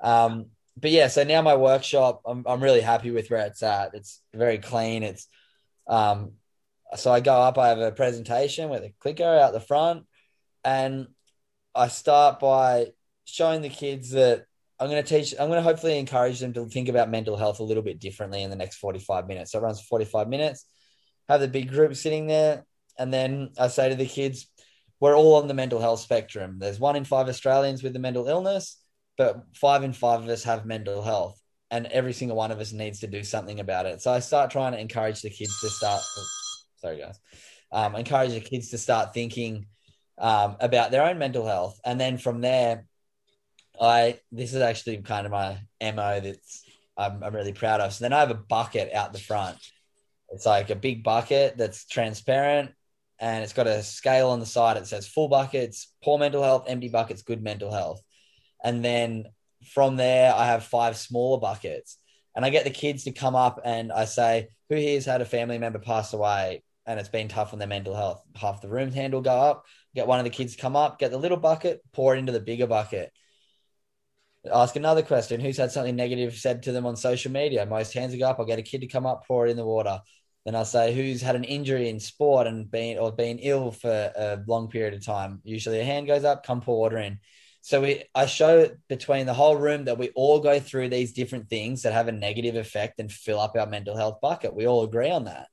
Um, 0.00 0.46
but 0.76 0.90
yeah, 0.90 1.06
so 1.06 1.22
now 1.22 1.42
my 1.42 1.54
workshop, 1.54 2.22
I'm, 2.26 2.42
I'm 2.46 2.62
really 2.62 2.80
happy 2.80 3.12
with 3.12 3.30
where 3.30 3.46
it's 3.46 3.62
at. 3.62 3.94
It's 3.94 4.20
very 4.34 4.58
clean. 4.58 5.04
It's 5.04 5.28
um, 5.86 6.32
so 6.94 7.12
I 7.12 7.20
go 7.20 7.34
up, 7.34 7.58
I 7.58 7.68
have 7.68 7.78
a 7.78 7.92
presentation 7.92 8.68
with 8.68 8.84
a 8.84 8.92
clicker 9.00 9.24
out 9.24 9.52
the 9.52 9.60
front, 9.60 10.04
and 10.64 11.08
I 11.74 11.88
start 11.88 12.38
by 12.38 12.88
showing 13.24 13.62
the 13.62 13.68
kids 13.68 14.10
that 14.10 14.44
I'm 14.78 14.88
going 14.88 15.02
to 15.02 15.08
teach, 15.08 15.34
I'm 15.38 15.48
going 15.48 15.58
to 15.58 15.68
hopefully 15.68 15.98
encourage 15.98 16.38
them 16.38 16.52
to 16.52 16.66
think 16.66 16.88
about 16.88 17.10
mental 17.10 17.36
health 17.36 17.60
a 17.60 17.64
little 17.64 17.82
bit 17.82 17.98
differently 17.98 18.42
in 18.42 18.50
the 18.50 18.56
next 18.56 18.76
45 18.76 19.26
minutes. 19.26 19.52
So 19.52 19.58
it 19.58 19.62
runs 19.62 19.80
45 19.80 20.28
minutes, 20.28 20.66
have 21.28 21.40
the 21.40 21.48
big 21.48 21.70
group 21.70 21.96
sitting 21.96 22.26
there. 22.26 22.64
And 22.98 23.12
then 23.12 23.50
I 23.58 23.68
say 23.68 23.88
to 23.88 23.94
the 23.94 24.06
kids, 24.06 24.48
we're 25.00 25.16
all 25.16 25.36
on 25.36 25.48
the 25.48 25.54
mental 25.54 25.80
health 25.80 26.00
spectrum. 26.00 26.58
There's 26.58 26.80
one 26.80 26.96
in 26.96 27.04
five 27.04 27.28
Australians 27.28 27.82
with 27.82 27.96
a 27.96 27.98
mental 27.98 28.26
illness, 28.28 28.78
but 29.18 29.42
five 29.54 29.82
in 29.82 29.92
five 29.92 30.22
of 30.22 30.28
us 30.28 30.44
have 30.44 30.66
mental 30.66 31.02
health. 31.02 31.40
And 31.70 31.86
every 31.86 32.12
single 32.12 32.36
one 32.36 32.52
of 32.52 32.60
us 32.60 32.72
needs 32.72 33.00
to 33.00 33.06
do 33.06 33.24
something 33.24 33.60
about 33.60 33.86
it. 33.86 34.00
So 34.00 34.12
I 34.12 34.20
start 34.20 34.50
trying 34.50 34.72
to 34.72 34.80
encourage 34.80 35.20
the 35.20 35.30
kids 35.30 35.58
to 35.60 35.68
start, 35.68 36.00
sorry 36.86 36.98
guys, 36.98 37.18
um, 37.72 37.96
encourage 37.96 38.30
the 38.30 38.40
kids 38.40 38.70
to 38.70 38.78
start 38.78 39.12
thinking 39.12 39.66
um, 40.18 40.56
about 40.60 40.92
their 40.92 41.04
own 41.04 41.18
mental 41.18 41.44
health. 41.44 41.80
And 41.84 42.00
then 42.00 42.16
from 42.16 42.40
there, 42.40 42.86
I 43.80 44.20
this 44.30 44.54
is 44.54 44.62
actually 44.62 44.98
kind 44.98 45.26
of 45.26 45.32
my 45.32 45.58
mo 45.82 46.20
that's 46.20 46.64
I'm, 46.96 47.22
I'm 47.22 47.34
really 47.34 47.52
proud 47.52 47.80
of. 47.80 47.92
So 47.92 48.04
then 48.04 48.12
I 48.12 48.20
have 48.20 48.30
a 48.30 48.34
bucket 48.34 48.92
out 48.94 49.12
the 49.12 49.18
front. 49.18 49.58
It's 50.30 50.46
like 50.46 50.70
a 50.70 50.76
big 50.76 51.02
bucket 51.02 51.56
that's 51.58 51.86
transparent 51.86 52.70
and 53.18 53.42
it's 53.42 53.52
got 53.52 53.66
a 53.66 53.82
scale 53.82 54.30
on 54.30 54.40
the 54.40 54.46
side. 54.46 54.76
It 54.76 54.86
says 54.86 55.08
full 55.08 55.28
buckets, 55.28 55.92
poor 56.02 56.18
mental 56.18 56.42
health, 56.42 56.64
empty 56.68 56.88
buckets, 56.88 57.22
good 57.22 57.42
mental 57.42 57.72
health. 57.72 58.00
And 58.64 58.84
then 58.84 59.26
from 59.72 59.96
there, 59.96 60.32
I 60.34 60.46
have 60.46 60.64
five 60.64 60.96
smaller 60.96 61.38
buckets. 61.38 61.98
And 62.34 62.44
I 62.44 62.50
get 62.50 62.64
the 62.64 62.70
kids 62.70 63.04
to 63.04 63.12
come 63.12 63.34
up 63.34 63.60
and 63.64 63.90
I 63.90 64.04
say, 64.04 64.48
Who 64.68 64.76
here's 64.76 65.04
had 65.04 65.20
a 65.20 65.26
family 65.26 65.58
member 65.58 65.78
pass 65.78 66.12
away 66.12 66.62
and 66.86 67.00
it's 67.00 67.08
been 67.08 67.28
tough 67.28 67.52
on 67.52 67.58
their 67.58 67.68
mental 67.68 67.94
health? 67.94 68.22
Half 68.34 68.62
the 68.62 68.68
room 68.68 68.92
handle 68.92 69.20
go 69.20 69.30
up 69.30 69.64
get 69.96 70.06
one 70.06 70.20
of 70.20 70.24
the 70.24 70.30
kids 70.30 70.54
to 70.54 70.62
come 70.62 70.76
up, 70.76 70.98
get 70.98 71.10
the 71.10 71.16
little 71.16 71.38
bucket, 71.38 71.82
pour 71.92 72.14
it 72.14 72.18
into 72.18 72.30
the 72.30 72.38
bigger 72.38 72.66
bucket. 72.66 73.10
Ask 74.52 74.76
another 74.76 75.02
question. 75.02 75.40
Who's 75.40 75.56
had 75.56 75.72
something 75.72 75.96
negative 75.96 76.36
said 76.36 76.62
to 76.64 76.72
them 76.72 76.86
on 76.86 76.94
social 76.96 77.32
media? 77.32 77.66
Most 77.66 77.94
hands 77.94 78.14
go 78.14 78.28
up. 78.28 78.38
I'll 78.38 78.46
get 78.46 78.60
a 78.60 78.62
kid 78.62 78.82
to 78.82 78.86
come 78.86 79.06
up, 79.06 79.26
pour 79.26 79.46
it 79.46 79.50
in 79.50 79.56
the 79.56 79.64
water. 79.64 80.00
Then 80.44 80.54
I'll 80.54 80.64
say 80.64 80.94
who's 80.94 81.22
had 81.22 81.34
an 81.34 81.42
injury 81.42 81.88
in 81.88 81.98
sport 81.98 82.46
and 82.46 82.70
been 82.70 82.98
or 82.98 83.10
been 83.10 83.38
ill 83.38 83.72
for 83.72 83.90
a 83.90 84.38
long 84.46 84.68
period 84.68 84.94
of 84.94 85.04
time. 85.04 85.40
Usually 85.42 85.80
a 85.80 85.84
hand 85.84 86.06
goes 86.06 86.22
up, 86.22 86.46
come 86.46 86.60
pour 86.60 86.78
water 86.78 86.98
in. 86.98 87.18
So 87.62 87.80
we 87.80 88.04
I 88.14 88.26
show 88.26 88.70
between 88.88 89.26
the 89.26 89.34
whole 89.34 89.56
room 89.56 89.86
that 89.86 89.98
we 89.98 90.10
all 90.10 90.38
go 90.38 90.60
through 90.60 90.90
these 90.90 91.14
different 91.14 91.48
things 91.48 91.82
that 91.82 91.94
have 91.94 92.06
a 92.06 92.12
negative 92.12 92.54
effect 92.54 93.00
and 93.00 93.10
fill 93.10 93.40
up 93.40 93.56
our 93.56 93.66
mental 93.66 93.96
health 93.96 94.20
bucket. 94.20 94.54
We 94.54 94.68
all 94.68 94.84
agree 94.84 95.10
on 95.10 95.24
that. 95.24 95.48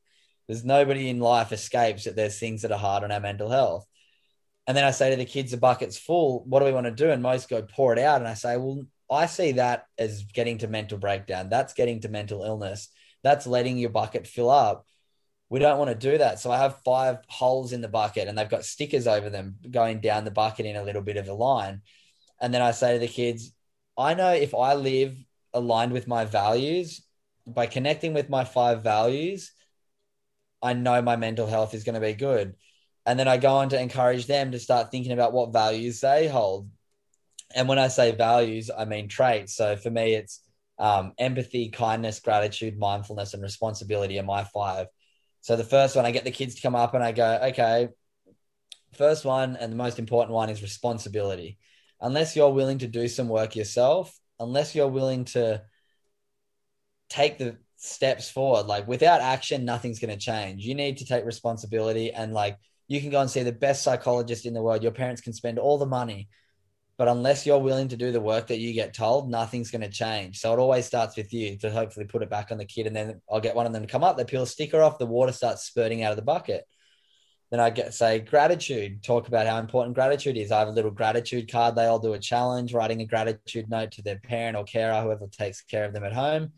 There's 0.48 0.66
nobody 0.66 1.10
in 1.10 1.20
life 1.20 1.52
escapes 1.52 2.04
that 2.04 2.16
there's 2.16 2.39
things 2.39 2.62
that 2.62 2.72
are 2.72 2.78
hard 2.78 3.04
on 3.04 3.12
our 3.12 3.20
mental 3.20 3.50
health. 3.50 3.86
And 4.68 4.78
then 4.78 4.86
I 4.86 4.91
say 4.91 5.10
to 5.10 5.16
the 5.16 5.26
kids, 5.26 5.52
the 5.52 5.58
bucket's 5.58 5.98
full. 5.98 6.44
What 6.46 6.60
do 6.60 6.66
we 6.66 6.72
want 6.72 6.86
to 6.86 6.91
do? 6.91 7.12
And 7.12 7.22
most 7.22 7.50
go 7.50 7.62
pour 7.62 7.94
it 7.94 8.00
out. 8.00 8.22
And 8.22 8.28
I 8.28 8.34
say, 8.34 8.58
well, 8.58 8.86
I 9.12 9.26
see 9.26 9.54
that 9.54 9.86
as 9.98 10.24
getting 10.24 10.60
to 10.60 10.68
mental 10.68 10.98
breakdown. 10.98 11.50
That's 11.50 11.74
getting 11.74 12.02
to 12.02 12.10
mental 12.10 12.44
illness. 12.44 12.89
That's 13.24 13.48
letting 13.48 13.78
your 13.78 13.89
bucket 13.89 14.28
fill 14.28 14.50
up. 14.50 14.86
We 15.50 15.60
don't 15.60 15.78
want 15.78 15.89
to 15.89 16.12
do 16.12 16.18
that. 16.18 16.39
So 16.39 16.52
I 16.52 16.58
have 16.58 16.82
five 16.84 17.20
holes 17.28 17.74
in 17.74 17.82
the 17.82 17.88
bucket 17.88 18.28
and 18.28 18.38
they've 18.38 18.50
got 18.50 18.66
stickers 18.66 19.06
over 19.06 19.30
them 19.30 19.58
going 19.70 20.00
down 20.00 20.24
the 20.24 20.32
bucket 20.32 20.66
in 20.66 20.76
a 20.76 20.84
little 20.84 21.02
bit 21.02 21.18
of 21.18 21.28
a 21.28 21.34
line. 21.34 21.82
And 22.41 22.54
then 22.54 22.62
I 22.62 22.72
say 22.72 22.94
to 22.94 23.00
the 23.00 23.08
kids, 23.08 23.52
I 23.98 24.14
know 24.14 24.32
if 24.32 24.56
I 24.56 24.74
live 24.74 25.16
aligned 25.54 25.91
with 25.91 26.08
my 26.08 26.26
values, 26.26 27.02
by 27.46 27.66
connecting 27.66 28.14
with 28.14 28.30
my 28.30 28.44
five 28.44 28.84
values, 28.84 29.52
I 30.64 30.74
know 30.74 31.01
my 31.01 31.18
mental 31.18 31.45
health 31.45 31.74
is 31.74 31.84
going 31.84 31.95
to 31.95 32.01
be 32.01 32.14
good. 32.14 32.55
And 33.05 33.20
then 33.20 33.28
I 33.28 33.38
go 33.38 33.55
on 33.55 33.70
to 33.70 33.80
encourage 33.80 34.28
them 34.28 34.51
to 34.51 34.59
start 34.59 34.89
thinking 34.89 35.11
about 35.11 35.34
what 35.34 35.51
values 35.51 35.99
they 35.99 36.30
hold. 36.30 36.70
And 37.53 37.68
when 37.68 37.78
I 37.78 37.89
say 37.89 38.16
values, 38.16 38.72
I 38.76 38.86
mean 38.86 39.09
traits. 39.09 39.55
So 39.55 39.76
for 39.76 39.89
me, 39.89 40.16
it's 40.16 40.39
um, 40.80 41.11
empathy, 41.18 41.70
kindness, 41.70 42.22
gratitude, 42.22 42.80
mindfulness, 42.80 43.34
and 43.34 43.43
responsibility 43.43 44.18
are 44.20 44.24
my 44.24 44.45
five. 44.45 44.88
So 45.41 45.57
the 45.57 45.66
first 45.66 45.97
one, 45.97 46.05
I 46.05 46.11
get 46.11 46.24
the 46.24 46.32
kids 46.32 46.55
to 46.55 46.61
come 46.61 46.76
up 46.76 46.93
and 46.93 47.03
I 47.03 47.11
go, 47.11 47.39
okay, 47.49 47.89
first 48.93 49.26
one 49.26 49.57
and 49.57 49.72
the 49.72 49.78
most 49.78 49.99
important 49.99 50.34
one 50.34 50.49
is 50.49 50.61
responsibility. 50.61 51.57
Unless 51.99 52.36
you're 52.36 52.53
willing 52.53 52.80
to 52.80 52.88
do 52.88 53.09
some 53.09 53.28
work 53.28 53.55
yourself, 53.55 54.18
unless 54.39 54.74
you're 54.74 54.88
willing 54.88 55.26
to 55.26 55.61
take 57.09 57.38
the 57.38 57.57
steps 57.84 58.29
forward, 58.29 58.65
like 58.65 58.88
without 58.88 59.19
action, 59.19 59.65
nothing's 59.65 59.99
going 59.99 60.17
to 60.17 60.25
change. 60.25 60.65
You 60.65 60.73
need 60.73 60.97
to 60.97 61.05
take 61.05 61.25
responsibility 61.25 62.11
and 62.13 62.34
like 62.34 62.57
you 62.88 63.01
can 63.01 63.09
go 63.09 63.19
and 63.19 63.29
see 63.29 63.43
the 63.43 63.51
best 63.51 63.84
psychologist 63.84 64.45
in 64.45 64.53
the 64.53 64.61
world. 64.61 64.84
Your 64.84 64.93
parents 64.93 65.21
can 65.21 65.34
spend 65.34 65.59
all 65.59 65.77
the 65.77 65.86
money, 65.86 66.29
but 66.97 67.09
unless 67.09 67.45
you're 67.45 67.59
willing 67.59 67.89
to 67.89 67.97
do 67.97 68.13
the 68.13 68.21
work 68.21 68.47
that 68.47 68.59
you 68.59 68.73
get 68.73 68.93
told, 68.93 69.29
nothing's 69.29 69.69
going 69.69 69.81
to 69.81 69.89
change. 69.89 70.39
So 70.39 70.53
it 70.53 70.59
always 70.59 70.86
starts 70.86 71.17
with 71.17 71.34
you 71.34 71.57
to 71.57 71.71
hopefully 71.71 72.05
put 72.05 72.23
it 72.23 72.29
back 72.29 72.51
on 72.51 72.57
the 72.57 72.65
kid. 72.65 72.88
And 72.88 72.95
then 72.95 73.21
I'll 73.29 73.41
get 73.41 73.55
one 73.55 73.65
of 73.65 73.73
them 73.73 73.81
to 73.81 73.91
come 73.91 74.03
up, 74.03 74.15
they 74.15 74.23
peel 74.23 74.43
a 74.43 74.47
sticker 74.47 74.81
off, 74.81 74.97
the 74.97 75.05
water 75.05 75.34
starts 75.34 75.63
spurting 75.63 76.03
out 76.03 76.11
of 76.11 76.17
the 76.17 76.23
bucket. 76.23 76.65
Then 77.51 77.59
I 77.59 77.69
get 77.69 77.93
say 77.93 78.19
gratitude, 78.19 79.03
talk 79.03 79.27
about 79.27 79.45
how 79.45 79.59
important 79.59 79.95
gratitude 79.95 80.38
is. 80.38 80.51
I 80.51 80.59
have 80.59 80.69
a 80.69 80.71
little 80.71 80.89
gratitude 80.89 81.51
card. 81.51 81.75
They 81.75 81.86
all 81.86 81.99
do 81.99 82.13
a 82.13 82.19
challenge, 82.19 82.73
writing 82.73 83.01
a 83.01 83.05
gratitude 83.05 83.69
note 83.69 83.91
to 83.91 84.01
their 84.01 84.19
parent 84.19 84.55
or 84.55 84.63
carer, 84.63 85.01
whoever 85.01 85.27
takes 85.27 85.61
care 85.61 85.84
of 85.84 85.93
them 85.93 86.05
at 86.05 86.13
home 86.13 86.53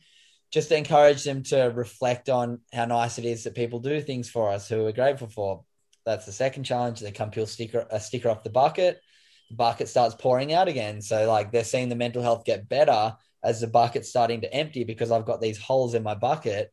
just 0.55 0.71
encourage 0.71 1.25
them 1.25 1.43
to 1.43 1.63
reflect 1.75 2.29
on 2.29 2.61
how 2.71 2.85
nice 2.85 3.19
it 3.19 3.25
is 3.25 3.43
that 3.43 3.53
people 3.55 3.77
do 3.77 3.99
things 3.99 4.29
for 4.29 4.49
us 4.49 4.69
who 4.69 4.83
we're 4.83 4.93
grateful 4.93 5.27
for. 5.27 5.65
That's 6.05 6.25
the 6.25 6.31
second 6.31 6.63
challenge. 6.63 7.01
They 7.01 7.11
come 7.11 7.29
peel 7.29 7.45
sticker 7.45 7.85
a 7.91 7.99
sticker 7.99 8.29
off 8.29 8.41
the 8.41 8.49
bucket. 8.49 9.01
The 9.49 9.57
bucket 9.57 9.89
starts 9.89 10.15
pouring 10.15 10.53
out 10.53 10.69
again. 10.69 11.01
So 11.01 11.27
like 11.27 11.51
they're 11.51 11.65
seeing 11.65 11.89
the 11.89 11.97
mental 11.97 12.21
health 12.21 12.45
get 12.45 12.69
better 12.69 13.17
as 13.43 13.59
the 13.59 13.67
bucket's 13.67 14.07
starting 14.07 14.39
to 14.41 14.53
empty 14.53 14.85
because 14.85 15.11
I've 15.11 15.25
got 15.25 15.41
these 15.41 15.57
holes 15.57 15.93
in 15.93 16.03
my 16.03 16.15
bucket 16.15 16.71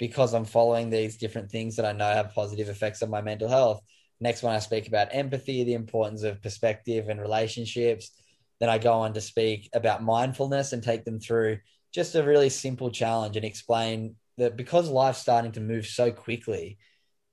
because 0.00 0.34
I'm 0.34 0.44
following 0.44 0.90
these 0.90 1.16
different 1.16 1.52
things 1.52 1.76
that 1.76 1.86
I 1.86 1.92
know 1.92 2.12
have 2.12 2.34
positive 2.34 2.68
effects 2.68 3.04
on 3.04 3.10
my 3.10 3.22
mental 3.22 3.48
health. 3.48 3.82
Next 4.18 4.42
one, 4.42 4.56
I 4.56 4.58
speak 4.58 4.88
about 4.88 5.10
empathy, 5.14 5.62
the 5.62 5.74
importance 5.74 6.24
of 6.24 6.42
perspective 6.42 7.08
and 7.08 7.20
relationships. 7.20 8.10
Then 8.58 8.68
I 8.68 8.78
go 8.78 8.94
on 8.94 9.12
to 9.12 9.20
speak 9.20 9.70
about 9.72 10.02
mindfulness 10.02 10.72
and 10.72 10.82
take 10.82 11.04
them 11.04 11.20
through 11.20 11.58
just 11.92 12.14
a 12.14 12.22
really 12.22 12.48
simple 12.48 12.90
challenge 12.90 13.36
and 13.36 13.44
explain 13.44 14.16
that 14.38 14.56
because 14.56 14.88
life's 14.88 15.18
starting 15.18 15.52
to 15.52 15.60
move 15.60 15.86
so 15.86 16.10
quickly, 16.10 16.78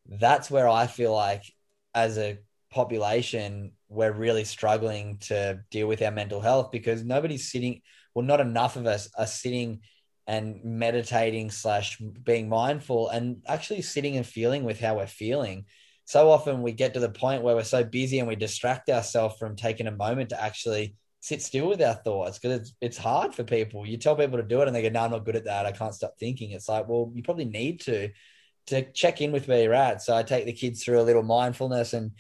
that's 0.08 0.50
where 0.50 0.68
I 0.68 0.88
feel 0.88 1.14
like 1.14 1.44
as 1.94 2.18
a 2.18 2.40
population, 2.72 3.72
we're 3.88 4.12
really 4.12 4.44
struggling 4.44 5.18
to 5.20 5.60
deal 5.70 5.88
with 5.88 6.02
our 6.02 6.12
mental 6.12 6.42
health 6.42 6.72
because 6.72 7.04
nobody's 7.04 7.52
sitting, 7.52 7.82
well, 8.16 8.26
not 8.26 8.42
enough 8.42 8.76
of 8.76 8.88
us 8.88 9.10
are 9.18 9.28
sitting 9.28 9.82
and 10.26 10.64
meditating 10.64 11.52
slash 11.52 11.98
being 12.24 12.50
mindful 12.50 13.10
and 13.10 13.42
actually 13.48 13.82
sitting 13.82 14.18
and 14.18 14.26
feeling 14.26 14.64
with 14.64 14.80
how 14.80 14.98
we're 14.98 15.08
feeling. 15.08 15.66
so 16.06 16.30
often 16.30 16.62
we 16.62 16.72
get 16.72 16.94
to 16.94 17.00
the 17.00 17.10
point 17.10 17.44
where 17.44 17.56
we're 17.56 17.64
so 17.64 17.84
busy 17.84 18.20
and 18.20 18.28
we 18.28 18.36
distract 18.36 18.90
ourselves 18.90 19.36
from 19.38 19.56
taking 19.56 19.88
a 19.88 19.92
moment 19.92 20.30
to 20.30 20.42
actually 20.42 20.96
sit 21.24 21.42
still 21.42 21.70
with 21.70 21.82
our 21.82 21.94
thoughts 21.94 22.38
because 22.38 22.60
it's 22.60 22.74
it's 22.82 22.98
hard 22.98 23.34
for 23.34 23.46
people. 23.46 23.88
You 23.88 23.96
tell 23.96 24.18
people 24.18 24.38
to 24.38 24.44
do 24.44 24.62
it 24.62 24.68
and 24.68 24.76
they 24.76 24.82
go, 24.82 24.90
"No, 24.90 25.06
I'm 25.06 25.12
not 25.12 25.24
good 25.24 25.38
at 25.38 25.46
that. 25.46 25.66
I 25.66 25.72
can't 25.72 25.96
stop 25.96 26.16
thinking." 26.20 26.52
It's 26.52 26.68
like, 26.68 26.90
well, 26.90 27.12
you 27.16 27.24
probably 27.24 27.46
need 27.46 27.80
to 27.82 28.10
to 28.68 28.92
check 28.92 29.22
in 29.22 29.32
with 29.32 29.48
where 29.48 29.64
you're 29.64 29.74
at. 29.74 30.02
So 30.02 30.14
I 30.16 30.24
take 30.24 30.46
the 30.46 30.52
kids 30.52 30.84
through 30.84 31.00
a 31.00 31.04
little 31.04 31.24
mindfulness 31.24 31.94
and 31.94 32.12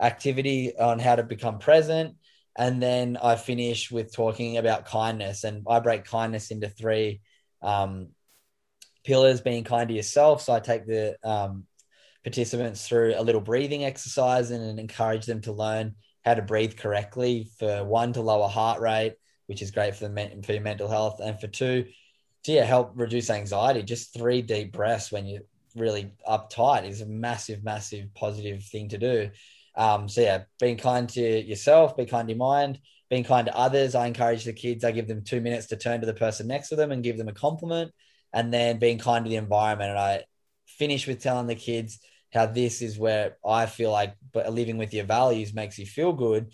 activity 0.00 0.76
on 0.78 1.00
how 1.00 1.16
to 1.16 1.24
become 1.24 1.58
present, 1.58 2.14
and 2.56 2.80
then 2.80 3.18
I 3.20 3.34
finish 3.34 3.90
with 3.90 4.14
talking 4.14 4.56
about 4.58 4.86
kindness. 4.86 5.42
And 5.42 5.66
I 5.68 5.80
break 5.80 6.04
kindness 6.04 6.52
into 6.52 6.68
three 6.68 7.20
um, 7.62 8.10
pillars: 9.04 9.40
being 9.40 9.64
kind 9.64 9.88
to 9.88 9.94
yourself. 9.94 10.40
So 10.42 10.52
I 10.52 10.60
take 10.60 10.86
the 10.86 11.16
um, 11.24 11.66
participants 12.22 12.86
through 12.86 13.14
a 13.16 13.22
little 13.24 13.40
breathing 13.40 13.84
exercise 13.84 14.52
and, 14.52 14.62
and 14.62 14.78
encourage 14.78 15.26
them 15.26 15.40
to 15.42 15.52
learn 15.52 15.96
how 16.24 16.34
to 16.34 16.42
breathe 16.42 16.76
correctly 16.76 17.50
for 17.58 17.84
one 17.84 18.12
to 18.12 18.22
lower 18.22 18.48
heart 18.48 18.80
rate, 18.80 19.14
which 19.46 19.62
is 19.62 19.70
great 19.70 19.94
for 19.94 20.08
the 20.08 20.42
for 20.44 20.52
your 20.52 20.62
mental 20.62 20.88
health, 20.88 21.20
and 21.20 21.40
for 21.40 21.48
two 21.48 21.86
to 22.44 22.52
yeah, 22.52 22.64
help 22.64 22.92
reduce 22.94 23.30
anxiety. 23.30 23.82
Just 23.82 24.14
three 24.14 24.42
deep 24.42 24.72
breaths 24.72 25.12
when 25.12 25.26
you're 25.26 25.42
really 25.76 26.12
uptight 26.28 26.88
is 26.88 27.00
a 27.00 27.06
massive, 27.06 27.62
massive 27.64 28.12
positive 28.14 28.64
thing 28.64 28.88
to 28.90 28.98
do. 28.98 29.30
Um, 29.76 30.08
so 30.08 30.20
yeah, 30.20 30.42
being 30.60 30.76
kind 30.76 31.08
to 31.10 31.20
yourself, 31.20 31.96
be 31.96 32.04
kind 32.04 32.28
to 32.28 32.34
your 32.34 32.38
mind, 32.38 32.78
being 33.08 33.24
kind 33.24 33.46
to 33.46 33.56
others. 33.56 33.94
I 33.94 34.06
encourage 34.06 34.44
the 34.44 34.52
kids. 34.52 34.84
I 34.84 34.90
give 34.90 35.08
them 35.08 35.22
two 35.24 35.40
minutes 35.40 35.66
to 35.66 35.76
turn 35.76 36.00
to 36.00 36.06
the 36.06 36.14
person 36.14 36.46
next 36.46 36.68
to 36.70 36.76
them 36.76 36.92
and 36.92 37.02
give 37.02 37.16
them 37.16 37.28
a 37.28 37.32
compliment, 37.32 37.92
and 38.32 38.52
then 38.52 38.78
being 38.78 38.98
kind 38.98 39.24
to 39.24 39.28
the 39.28 39.36
environment. 39.36 39.90
And 39.90 39.98
I 39.98 40.24
finish 40.66 41.06
with 41.06 41.22
telling 41.22 41.46
the 41.46 41.54
kids 41.54 41.98
how 42.32 42.46
this 42.46 42.82
is 42.82 42.98
where 42.98 43.36
I 43.46 43.66
feel 43.66 43.90
like 43.90 44.14
but 44.32 44.52
living 44.52 44.78
with 44.78 44.94
your 44.94 45.04
values 45.04 45.52
makes 45.52 45.78
you 45.78 45.86
feel 45.86 46.12
good 46.12 46.52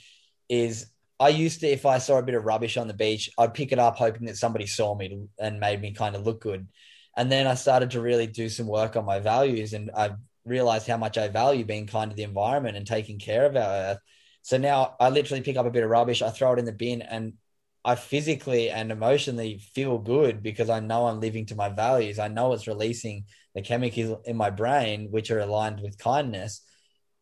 is 0.49 0.87
I 1.21 1.31
used 1.31 1.61
to 1.61 1.67
if 1.67 1.85
I 1.87 1.99
saw 1.99 2.19
a 2.19 2.23
bit 2.23 2.35
of 2.35 2.45
rubbish 2.45 2.77
on 2.77 2.89
the 2.89 2.95
beach, 2.95 3.31
I'd 3.39 3.55
pick 3.55 3.73
it 3.73 3.79
up 3.79 3.97
hoping 3.97 4.27
that 4.27 4.37
somebody 4.37 4.67
saw 4.67 4.95
me 4.95 5.27
and 5.39 5.61
made 5.61 5.81
me 5.81 5.93
kind 5.93 6.15
of 6.15 6.25
look 6.25 6.41
good. 6.41 6.69
And 7.17 7.31
then 7.31 7.47
I 7.47 7.55
started 7.55 7.91
to 7.93 8.01
really 8.01 8.29
do 8.29 8.49
some 8.49 8.69
work 8.69 8.97
on 8.97 9.05
my 9.05 9.19
values 9.19 9.73
and 9.73 9.91
I 9.97 10.13
realized 10.45 10.87
how 10.87 10.97
much 10.97 11.19
I 11.19 11.29
value 11.29 11.65
being 11.65 11.87
kind 11.87 12.11
to 12.11 12.17
the 12.17 12.23
environment 12.23 12.77
and 12.77 12.87
taking 12.87 13.19
care 13.19 13.47
of 13.47 13.57
our 13.57 13.63
earth. 13.63 13.99
So 14.43 14.57
now 14.57 14.95
I 15.01 15.09
literally 15.11 15.43
pick 15.43 15.57
up 15.57 15.67
a 15.67 15.71
bit 15.71 15.83
of 15.83 15.91
rubbish, 15.91 16.23
I 16.23 16.31
throw 16.31 16.53
it 16.53 16.61
in 16.61 16.65
the 16.65 16.73
bin 16.73 17.03
and 17.03 17.35
I 17.85 17.95
physically 17.95 18.71
and 18.71 18.91
emotionally 18.91 19.59
feel 19.75 19.99
good 19.99 20.43
because 20.43 20.69
I 20.69 20.81
know 20.81 21.07
I'm 21.07 21.21
living 21.21 21.47
to 21.47 21.55
my 21.55 21.69
values. 21.69 22.19
I 22.19 22.29
know 22.29 22.53
it's 22.53 22.67
releasing 22.67 23.25
the 23.55 23.63
chemicals 23.63 24.19
in 24.25 24.37
my 24.37 24.51
brain 24.51 25.09
which 25.11 25.31
are 25.31 25.39
aligned 25.39 25.81
with 25.81 25.99
kindness 25.99 26.63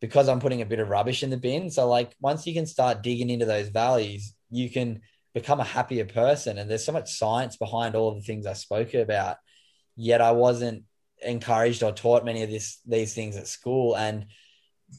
because 0.01 0.27
I'm 0.27 0.39
putting 0.39 0.61
a 0.61 0.65
bit 0.65 0.79
of 0.79 0.89
rubbish 0.89 1.23
in 1.23 1.29
the 1.29 1.37
bin. 1.37 1.69
So 1.69 1.87
like 1.87 2.15
once 2.19 2.45
you 2.45 2.53
can 2.53 2.65
start 2.65 3.03
digging 3.03 3.29
into 3.29 3.45
those 3.45 3.69
values, 3.69 4.33
you 4.49 4.69
can 4.69 5.01
become 5.33 5.59
a 5.59 5.65
happier 5.65 6.05
person. 6.05 6.57
And 6.57 6.69
there's 6.69 6.85
so 6.85 6.91
much 6.91 7.11
science 7.11 7.57
behind 7.57 7.95
all 7.95 8.15
the 8.15 8.21
things 8.21 8.45
I 8.45 8.53
spoke 8.53 8.93
about. 8.93 9.37
Yet 9.95 10.21
I 10.21 10.31
wasn't 10.31 10.83
encouraged 11.21 11.81
or 11.83 11.91
taught 11.91 12.25
many 12.25 12.43
of 12.43 12.49
this 12.49 12.79
these 12.85 13.13
things 13.13 13.37
at 13.37 13.47
school. 13.47 13.95
And 13.95 14.27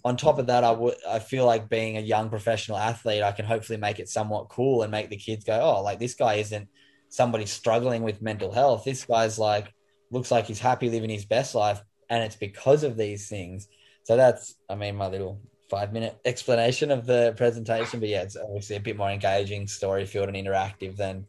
on 0.04 0.16
top 0.16 0.38
of 0.38 0.46
that, 0.46 0.64
I 0.64 0.70
would 0.70 0.96
I 1.08 1.18
feel 1.18 1.46
like 1.46 1.68
being 1.68 1.96
a 1.96 2.00
young 2.00 2.28
professional 2.28 2.78
athlete, 2.78 3.22
I 3.22 3.32
can 3.32 3.44
hopefully 3.44 3.78
make 3.78 3.98
it 3.98 4.08
somewhat 4.08 4.48
cool 4.48 4.82
and 4.82 4.90
make 4.90 5.08
the 5.10 5.16
kids 5.16 5.44
go, 5.44 5.58
oh, 5.60 5.82
like 5.82 5.98
this 5.98 6.14
guy 6.14 6.34
isn't 6.34 6.68
somebody 7.08 7.46
struggling 7.46 8.02
with 8.02 8.22
mental 8.22 8.52
health. 8.52 8.84
This 8.84 9.04
guy's 9.04 9.38
like 9.38 9.72
looks 10.10 10.30
like 10.30 10.46
he's 10.46 10.58
happy 10.58 10.90
living 10.90 11.10
his 11.10 11.24
best 11.24 11.54
life, 11.54 11.82
and 12.10 12.22
it's 12.22 12.36
because 12.36 12.84
of 12.84 12.96
these 12.96 13.28
things. 13.28 13.68
So 14.04 14.16
that's, 14.16 14.54
I 14.68 14.74
mean, 14.74 14.96
my 14.96 15.08
little 15.08 15.40
five 15.70 15.92
minute 15.92 16.18
explanation 16.24 16.90
of 16.90 17.06
the 17.06 17.34
presentation. 17.36 18.00
But 18.00 18.08
yeah, 18.08 18.22
it's 18.22 18.36
obviously 18.36 18.76
a 18.76 18.80
bit 18.80 18.96
more 18.96 19.10
engaging, 19.10 19.66
story 19.66 20.06
filled, 20.06 20.28
and 20.28 20.36
interactive 20.36 20.96
than 20.96 21.26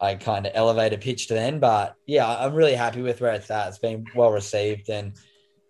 I 0.00 0.14
kind 0.14 0.46
of 0.46 0.52
elevator 0.54 0.98
pitched 0.98 1.28
then. 1.28 1.60
But 1.60 1.94
yeah, 2.06 2.26
I'm 2.26 2.54
really 2.54 2.74
happy 2.74 3.02
with 3.02 3.20
where 3.20 3.34
it's 3.34 3.50
at. 3.50 3.68
It's 3.68 3.78
been 3.78 4.06
well 4.14 4.30
received, 4.30 4.88
and 4.88 5.14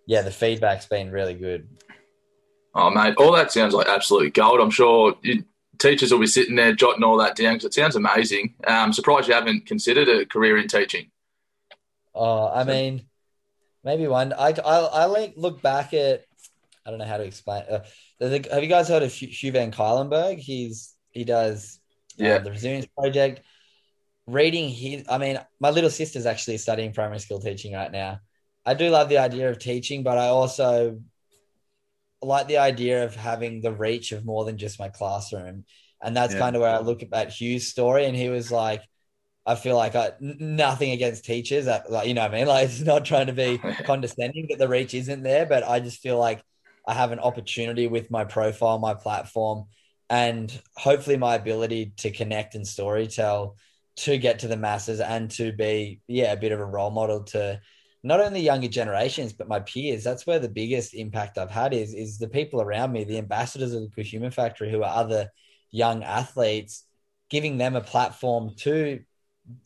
yeah, 0.07 0.23
the 0.23 0.31
feedback's 0.31 0.87
been 0.87 1.11
really 1.11 1.35
good. 1.35 1.69
Oh, 2.79 2.91
mate, 2.91 3.15
all 3.17 3.33
that 3.33 3.51
sounds 3.51 3.73
like 3.73 3.89
absolute 3.89 4.35
gold. 4.35 4.61
I'm 4.61 4.71
sure 4.71 5.17
you, 5.23 5.43
teachers 5.79 6.13
will 6.13 6.19
be 6.19 6.27
sitting 6.27 6.57
there 6.57 6.75
jotting 6.75 7.03
all 7.03 7.17
that 7.17 7.35
down 7.35 7.55
because 7.55 7.65
it 7.65 7.75
sounds 7.75 7.97
amazing. 7.97 8.55
I'm 8.67 8.87
um, 8.87 8.93
surprised 8.93 9.29
you 9.29 9.35
haven't 9.35 9.65
considered 9.65 10.09
a 10.09 10.27
career 10.27 10.59
in 10.59 10.69
teaching. 10.69 11.11
Oh, 12.15 12.51
I 12.53 12.65
mean, 12.65 13.07
maybe 13.83 14.07
one. 14.07 14.35
I 14.35 14.49
I, 14.65 14.79
I 14.79 15.05
like 15.07 15.35
look 15.37 15.63
back 15.63 15.95
at. 15.95 16.25
I 16.85 16.91
don't 16.91 16.99
know 16.99 17.07
how 17.07 17.17
to 17.17 17.25
explain. 17.25 17.65
Uh, 17.69 17.81
have 18.21 18.63
you 18.63 18.69
guys 18.69 18.89
heard 18.89 19.03
of 19.03 19.13
Hugh 19.13 19.53
Van 19.53 19.73
Cuylenburg? 19.73 20.39
He's 20.39 20.95
he 21.11 21.25
does 21.25 21.81
um, 22.21 22.27
yeah 22.27 22.39
the 22.39 22.51
Resilience 22.51 22.87
Project. 22.87 23.41
Reading 24.27 24.69
his, 24.69 25.05
I 25.09 25.19
mean, 25.19 25.39
my 25.61 25.71
little 25.71 25.89
sister's 25.89 26.27
actually 26.27 26.59
studying 26.59 26.93
primary 26.93 27.21
school 27.21 27.41
teaching 27.41 27.73
right 27.73 27.93
now. 27.93 28.21
I 28.67 28.75
do 28.75 28.91
love 28.91 29.09
the 29.09 29.19
idea 29.19 29.49
of 29.49 29.61
teaching, 29.61 30.03
but 30.03 30.19
I 30.19 30.27
also 30.27 31.01
like 32.23 32.49
the 32.49 32.59
idea 32.59 33.05
of 33.05 33.15
having 33.15 33.61
the 33.61 33.73
reach 33.73 34.13
of 34.13 34.25
more 34.25 34.45
than 34.45 34.59
just 34.59 34.79
my 34.79 34.89
classroom. 34.89 35.65
And 36.03 36.17
that's 36.17 36.35
yeah. 36.35 36.41
kind 36.41 36.57
of 36.57 36.63
where 36.63 36.75
I 36.75 36.81
look 36.81 37.03
at 37.03 37.31
Hugh's 37.31 37.69
story. 37.69 38.07
And 38.07 38.17
he 38.17 38.29
was 38.29 38.51
like, 38.51 38.83
I 39.47 39.55
feel 39.55 39.77
like 39.77 39.95
I, 39.95 40.13
nothing 40.21 40.91
against 40.91 41.25
teachers, 41.25 41.67
that, 41.67 41.91
like 41.91 42.09
you 42.09 42.15
know 42.15 42.23
what 42.23 42.35
I 42.35 42.39
mean. 42.39 42.47
Like 42.49 42.69
it's 42.69 42.81
not 42.81 43.05
trying 43.05 43.29
to 43.29 43.33
be 43.33 43.59
condescending 43.85 44.49
that 44.51 44.59
the 44.59 44.69
reach 44.69 44.93
isn't 44.93 45.23
there, 45.23 45.47
but 45.47 45.63
I 45.63 45.81
just 45.81 46.01
feel 46.01 46.19
like 46.19 46.43
I 46.87 46.95
have 46.95 47.13
an 47.13 47.21
opportunity 47.21 47.87
with 47.87 48.11
my 48.11 48.25
profile, 48.25 48.79
my 48.79 48.95
platform, 48.95 49.67
and 50.11 50.53
hopefully 50.77 51.17
my 51.17 51.35
ability 51.37 51.93
to 51.99 52.11
connect 52.11 52.55
and 52.55 52.65
storytell 52.65 53.55
to 53.97 54.19
get 54.19 54.41
to 54.41 54.49
the 54.49 54.57
masses 54.57 55.01
and 55.01 55.31
to 55.31 55.53
be 55.53 56.01
yeah 56.07 56.33
a 56.33 56.37
bit 56.37 56.53
of 56.53 56.61
a 56.61 56.65
role 56.65 56.91
model 56.91 57.25
to 57.25 57.61
not 58.07 58.21
only 58.21 58.41
younger 58.41 58.69
generations 58.69 59.33
but 59.33 59.49
my 59.49 59.61
peers 59.61 60.05
that's 60.05 60.27
where 60.27 60.39
the 60.39 60.49
biggest 60.49 60.95
impact 60.95 61.39
i've 61.39 61.51
had 61.51 61.73
is 61.73 61.95
is 61.95 62.19
the 62.19 62.29
people 62.29 62.61
around 62.61 62.93
me 62.93 63.05
the 63.05 63.19
ambassadors 63.19 63.73
of 63.73 63.83
the 63.83 63.89
good 63.89 64.07
human 64.07 64.31
factory 64.31 64.71
who 64.71 64.83
are 64.83 64.97
other 64.97 65.31
young 65.71 66.03
athletes 66.03 66.85
giving 67.29 67.59
them 67.59 67.77
a 67.77 67.81
platform 67.81 68.53
to 68.57 69.01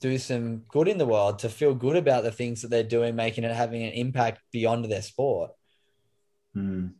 do 0.00 0.18
some 0.18 0.58
good 0.68 0.88
in 0.88 0.98
the 0.98 1.06
world, 1.06 1.38
to 1.40 1.48
feel 1.48 1.74
good 1.74 1.96
about 1.96 2.22
the 2.22 2.32
things 2.32 2.62
that 2.62 2.68
they're 2.68 2.82
doing, 2.82 3.16
making 3.16 3.44
it 3.44 3.54
having 3.54 3.82
an 3.82 3.92
impact 3.92 4.40
beyond 4.52 4.84
their 4.84 5.02
sport. 5.02 5.52
Mm. 6.56 6.92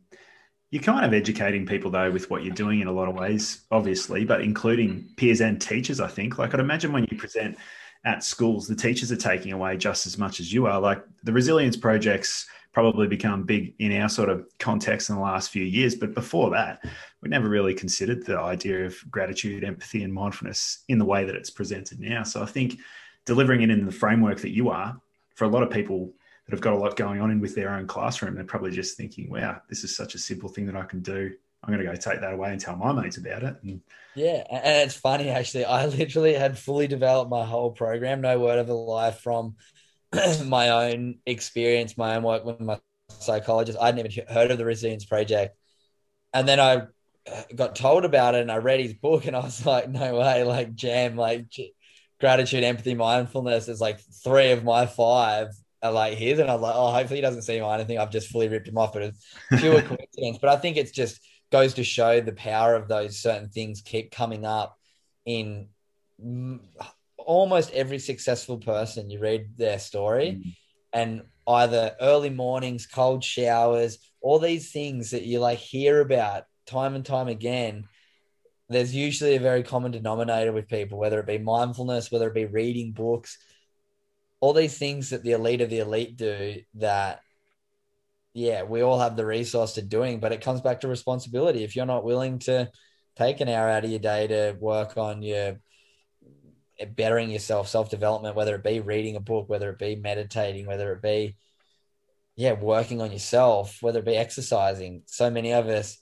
You're 0.71 0.83
kind 0.83 1.05
of 1.05 1.13
educating 1.13 1.65
people 1.65 1.91
though 1.91 2.09
with 2.09 2.29
what 2.29 2.43
you're 2.43 2.55
doing 2.55 2.79
in 2.79 2.87
a 2.87 2.91
lot 2.91 3.09
of 3.09 3.15
ways, 3.15 3.65
obviously, 3.71 4.23
but 4.23 4.41
including 4.41 5.09
peers 5.17 5.41
and 5.41 5.59
teachers. 5.61 5.99
I 5.99 6.07
think, 6.07 6.37
like 6.37 6.53
I'd 6.53 6.61
imagine 6.61 6.93
when 6.93 7.05
you 7.11 7.17
present 7.17 7.57
at 8.03 8.23
schools, 8.23 8.67
the 8.67 8.75
teachers 8.75 9.11
are 9.11 9.17
taking 9.17 9.53
away 9.53 9.77
just 9.77 10.07
as 10.07 10.17
much 10.17 10.39
as 10.39 10.51
you 10.51 10.65
are. 10.65 10.79
Like 10.79 11.03
the 11.23 11.33
resilience 11.33 11.77
projects 11.77 12.47
probably 12.73 13.07
become 13.07 13.43
big 13.43 13.73
in 13.79 13.95
our 14.01 14.09
sort 14.09 14.29
of 14.29 14.47
context 14.59 15.09
in 15.09 15.15
the 15.15 15.21
last 15.21 15.51
few 15.51 15.63
years. 15.63 15.95
But 15.95 16.13
before 16.13 16.49
that, 16.51 16.83
we 17.21 17.29
never 17.29 17.49
really 17.49 17.73
considered 17.73 18.25
the 18.25 18.39
idea 18.39 18.85
of 18.85 18.95
gratitude, 19.11 19.63
empathy, 19.63 20.03
and 20.03 20.13
mindfulness 20.13 20.83
in 20.87 20.97
the 20.97 21.05
way 21.05 21.25
that 21.25 21.35
it's 21.35 21.49
presented 21.49 21.99
now. 21.99 22.23
So 22.23 22.41
I 22.41 22.45
think 22.45 22.79
delivering 23.25 23.61
it 23.61 23.69
in 23.69 23.85
the 23.85 23.91
framework 23.91 24.39
that 24.39 24.55
you 24.55 24.69
are, 24.69 24.99
for 25.35 25.45
a 25.45 25.49
lot 25.49 25.63
of 25.63 25.69
people 25.69 26.13
that 26.45 26.53
have 26.53 26.61
got 26.61 26.73
a 26.73 26.77
lot 26.77 26.95
going 26.95 27.21
on 27.21 27.29
in 27.29 27.39
with 27.39 27.55
their 27.55 27.69
own 27.75 27.87
classroom, 27.87 28.35
they're 28.35 28.43
probably 28.43 28.71
just 28.71 28.97
thinking, 28.97 29.29
wow, 29.29 29.61
this 29.69 29.83
is 29.83 29.95
such 29.95 30.15
a 30.15 30.19
simple 30.19 30.49
thing 30.49 30.65
that 30.65 30.75
I 30.75 30.83
can 30.83 31.01
do. 31.01 31.31
I'm 31.63 31.73
going 31.73 31.85
to 31.85 31.91
go 31.91 31.95
take 31.95 32.21
that 32.21 32.33
away 32.33 32.51
and 32.51 32.59
tell 32.59 32.75
my 32.75 32.91
mates 32.91 33.17
about 33.17 33.43
it. 33.43 33.55
And, 33.63 33.81
yeah, 34.15 34.43
and 34.49 34.87
it's 34.87 34.95
funny 34.95 35.29
actually. 35.29 35.65
I 35.65 35.85
literally 35.87 36.33
had 36.33 36.57
fully 36.57 36.87
developed 36.87 37.29
my 37.29 37.45
whole 37.45 37.71
program, 37.71 38.21
no 38.21 38.39
word 38.39 38.59
of 38.59 38.69
a 38.69 38.73
lie, 38.73 39.11
from 39.11 39.55
my 40.45 40.69
own 40.69 41.19
experience, 41.25 41.97
my 41.97 42.15
own 42.15 42.23
work 42.23 42.45
with 42.45 42.59
my 42.59 42.79
psychologist. 43.09 43.77
I 43.79 43.87
hadn't 43.87 44.05
even 44.05 44.27
heard 44.27 44.51
of 44.51 44.57
the 44.57 44.65
Resilience 44.65 45.05
Project. 45.05 45.55
And 46.33 46.47
then 46.47 46.59
I 46.59 46.75
uh, 47.31 47.43
got 47.55 47.75
told 47.75 48.05
about 48.05 48.35
it 48.35 48.41
and 48.41 48.51
I 48.51 48.57
read 48.57 48.79
his 48.79 48.93
book 48.93 49.25
and 49.25 49.35
I 49.35 49.41
was 49.41 49.65
like, 49.65 49.89
no 49.89 50.17
way, 50.19 50.43
like 50.43 50.73
jam, 50.73 51.15
like 51.15 51.45
gratitude, 52.19 52.63
empathy, 52.63 52.95
mindfulness 52.95 53.67
is 53.67 53.81
like 53.81 53.99
three 54.23 54.51
of 54.51 54.63
my 54.63 54.87
five 54.87 55.49
are 55.83 55.91
like 55.91 56.17
his. 56.17 56.39
And 56.39 56.49
I 56.49 56.53
was 56.53 56.61
like, 56.61 56.75
oh, 56.75 56.91
hopefully 56.91 57.17
he 57.17 57.21
doesn't 57.21 57.43
see 57.43 57.61
mine. 57.61 57.79
I 57.79 57.83
think 57.83 57.99
I've 57.99 58.11
just 58.11 58.29
fully 58.29 58.47
ripped 58.47 58.67
him 58.67 58.77
off, 58.77 58.93
but 58.93 59.03
it's 59.03 59.25
pure 59.59 59.81
coincidence. 59.81 60.37
But 60.39 60.49
I 60.49 60.57
think 60.57 60.77
it's 60.77 60.91
just 60.91 61.19
goes 61.51 61.73
to 61.75 61.83
show 61.83 62.21
the 62.21 62.31
power 62.31 62.75
of 62.75 62.87
those 62.87 63.17
certain 63.17 63.49
things 63.49 63.81
keep 63.81 64.11
coming 64.11 64.45
up 64.45 64.77
in 65.25 65.67
almost 67.17 67.71
every 67.71 67.99
successful 67.99 68.57
person, 68.57 69.09
you 69.09 69.19
read 69.19 69.57
their 69.57 69.79
story, 69.79 70.41
mm. 70.43 70.55
and 70.93 71.21
either 71.47 71.95
early 71.99 72.29
mornings, 72.29 72.87
cold 72.87 73.23
showers, 73.23 73.99
all 74.21 74.39
these 74.39 74.71
things 74.71 75.11
that 75.11 75.23
you 75.23 75.39
like 75.39 75.59
hear 75.59 76.01
about 76.01 76.45
time 76.65 76.95
and 76.95 77.05
time 77.05 77.27
again. 77.27 77.85
There's 78.69 78.95
usually 78.95 79.35
a 79.35 79.39
very 79.39 79.63
common 79.63 79.91
denominator 79.91 80.53
with 80.53 80.69
people, 80.69 80.97
whether 80.97 81.19
it 81.19 81.27
be 81.27 81.37
mindfulness, 81.37 82.11
whether 82.11 82.27
it 82.27 82.33
be 82.33 82.45
reading 82.45 82.93
books, 82.93 83.37
all 84.39 84.53
these 84.53 84.77
things 84.77 85.09
that 85.09 85.23
the 85.23 85.31
elite 85.31 85.61
of 85.61 85.69
the 85.69 85.79
elite 85.79 86.15
do 86.15 86.61
that 86.75 87.21
yeah, 88.33 88.63
we 88.63 88.81
all 88.81 88.99
have 88.99 89.15
the 89.15 89.25
resource 89.25 89.73
to 89.73 89.81
doing, 89.81 90.19
but 90.19 90.31
it 90.31 90.41
comes 90.41 90.61
back 90.61 90.81
to 90.81 90.87
responsibility. 90.87 91.63
If 91.63 91.75
you're 91.75 91.85
not 91.85 92.03
willing 92.03 92.39
to 92.39 92.69
take 93.17 93.41
an 93.41 93.49
hour 93.49 93.69
out 93.69 93.83
of 93.83 93.89
your 93.89 93.99
day 93.99 94.27
to 94.27 94.55
work 94.59 94.97
on 94.97 95.21
your 95.21 95.59
bettering 96.95 97.29
yourself, 97.29 97.67
self 97.67 97.89
development, 97.89 98.35
whether 98.35 98.55
it 98.55 98.63
be 98.63 98.79
reading 98.79 99.15
a 99.15 99.19
book, 99.19 99.49
whether 99.49 99.69
it 99.69 99.79
be 99.79 99.95
meditating, 99.95 100.65
whether 100.65 100.93
it 100.93 101.01
be, 101.01 101.35
yeah, 102.35 102.53
working 102.53 103.01
on 103.01 103.11
yourself, 103.11 103.77
whether 103.81 103.99
it 103.99 104.05
be 104.05 104.15
exercising. 104.15 105.03
So 105.07 105.29
many 105.29 105.53
of 105.53 105.67
us 105.67 105.97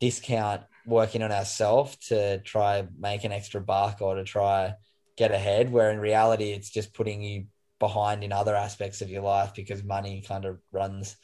discount 0.00 0.62
working 0.86 1.22
on 1.22 1.30
ourselves 1.30 1.96
to 2.08 2.40
try 2.40 2.84
make 2.98 3.24
an 3.24 3.32
extra 3.32 3.60
buck 3.60 4.00
or 4.00 4.16
to 4.16 4.24
try 4.24 4.74
get 5.18 5.30
ahead, 5.30 5.70
where 5.70 5.90
in 5.90 6.00
reality, 6.00 6.52
it's 6.52 6.70
just 6.70 6.94
putting 6.94 7.22
you 7.22 7.46
behind 7.78 8.24
in 8.24 8.32
other 8.32 8.56
aspects 8.56 9.02
of 9.02 9.10
your 9.10 9.22
life 9.22 9.52
because 9.54 9.84
money 9.84 10.24
kind 10.26 10.44
of 10.44 10.58
runs 10.72 11.16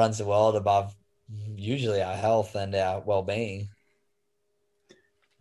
runs 0.00 0.16
the 0.16 0.24
world 0.24 0.56
above 0.56 0.96
usually 1.56 2.00
our 2.00 2.16
health 2.16 2.54
and 2.54 2.74
our 2.74 3.00
well-being. 3.00 3.68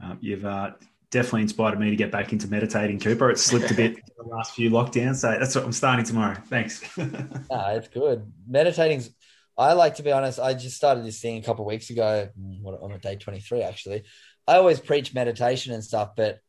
Um, 0.03 0.17
you've 0.19 0.43
uh, 0.43 0.71
definitely 1.11 1.43
inspired 1.43 1.79
me 1.79 1.89
to 1.91 1.95
get 1.95 2.11
back 2.11 2.33
into 2.33 2.49
meditating, 2.49 2.99
Cooper. 2.99 3.31
It's 3.31 3.41
slipped 3.41 3.71
a 3.71 3.73
bit 3.73 3.95
the 4.17 4.23
last 4.23 4.53
few 4.53 4.69
lockdowns, 4.69 5.15
so 5.15 5.33
that's 5.39 5.55
what 5.55 5.63
I'm 5.63 5.71
starting 5.71 6.03
tomorrow. 6.03 6.35
Thanks. 6.47 6.81
no, 6.97 7.39
it's 7.49 7.87
good. 7.87 8.29
Meditating's. 8.45 9.11
I 9.57 9.71
like 9.73 9.95
to 9.95 10.03
be 10.03 10.11
honest. 10.11 10.39
I 10.39 10.53
just 10.55 10.75
started 10.75 11.05
this 11.05 11.21
thing 11.21 11.37
a 11.37 11.41
couple 11.41 11.63
of 11.63 11.67
weeks 11.67 11.89
ago. 11.89 12.27
What 12.61 12.81
on 12.81 12.97
day 12.99 13.15
23 13.15 13.61
actually. 13.61 14.03
I 14.45 14.57
always 14.57 14.81
preach 14.81 15.13
meditation 15.13 15.73
and 15.73 15.83
stuff, 15.83 16.17
but 16.17 16.39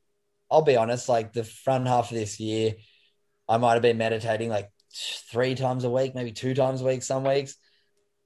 I'll 0.51 0.63
be 0.63 0.77
honest. 0.77 1.09
Like 1.09 1.33
the 1.33 1.45
front 1.45 1.87
half 1.87 2.11
of 2.11 2.17
this 2.17 2.41
year, 2.41 2.75
I 3.49 3.59
might 3.59 3.75
have 3.75 3.83
been 3.83 3.99
meditating 3.99 4.49
like 4.49 4.69
three 5.31 5.55
times 5.55 5.85
a 5.85 5.91
week, 5.91 6.17
maybe 6.17 6.33
two 6.33 6.55
times 6.55 6.83
a 6.83 6.85
week, 6.85 7.03
some 7.03 7.25
weeks, 7.25 7.57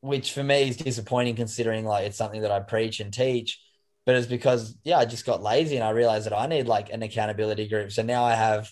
which 0.05 0.33
for 0.33 0.43
me 0.43 0.69
is 0.69 0.77
disappointing 0.77 1.35
considering 1.35 1.85
like 1.85 2.07
it's 2.07 2.19
something 2.19 2.43
that 2.43 2.51
I 2.51 2.61
preach 2.61 3.01
and 3.01 3.13
teach 3.13 3.61
but 4.07 4.17
it's 4.17 4.27
because 4.27 4.77
yeah 4.85 4.99
i 4.99 5.05
just 5.05 5.27
got 5.27 5.43
lazy 5.43 5.77
and 5.77 5.85
i 5.85 5.91
realized 5.91 6.27
that 6.27 6.37
i 6.37 6.47
need 6.47 6.67
like 6.67 6.91
an 6.91 7.03
accountability 7.03 7.69
group. 7.69 7.93
So 7.93 8.03
now 8.03 8.25
i 8.25 8.35
have 8.35 8.71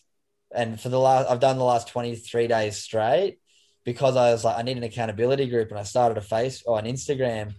and 0.55 0.81
for 0.81 0.89
the 0.89 0.99
last 0.99 1.31
i've 1.31 1.41
done 1.41 1.59
the 1.59 1.65
last 1.65 1.89
23 1.89 2.47
days 2.47 2.77
straight 2.77 3.39
because 3.85 4.17
i 4.17 4.31
was 4.31 4.45
like 4.45 4.59
i 4.59 4.63
need 4.63 4.77
an 4.77 4.83
accountability 4.83 5.49
group 5.49 5.71
and 5.71 5.79
i 5.79 5.83
started 5.83 6.19
a 6.19 6.21
face 6.21 6.63
or 6.67 6.79
an 6.79 6.85
instagram 6.85 7.55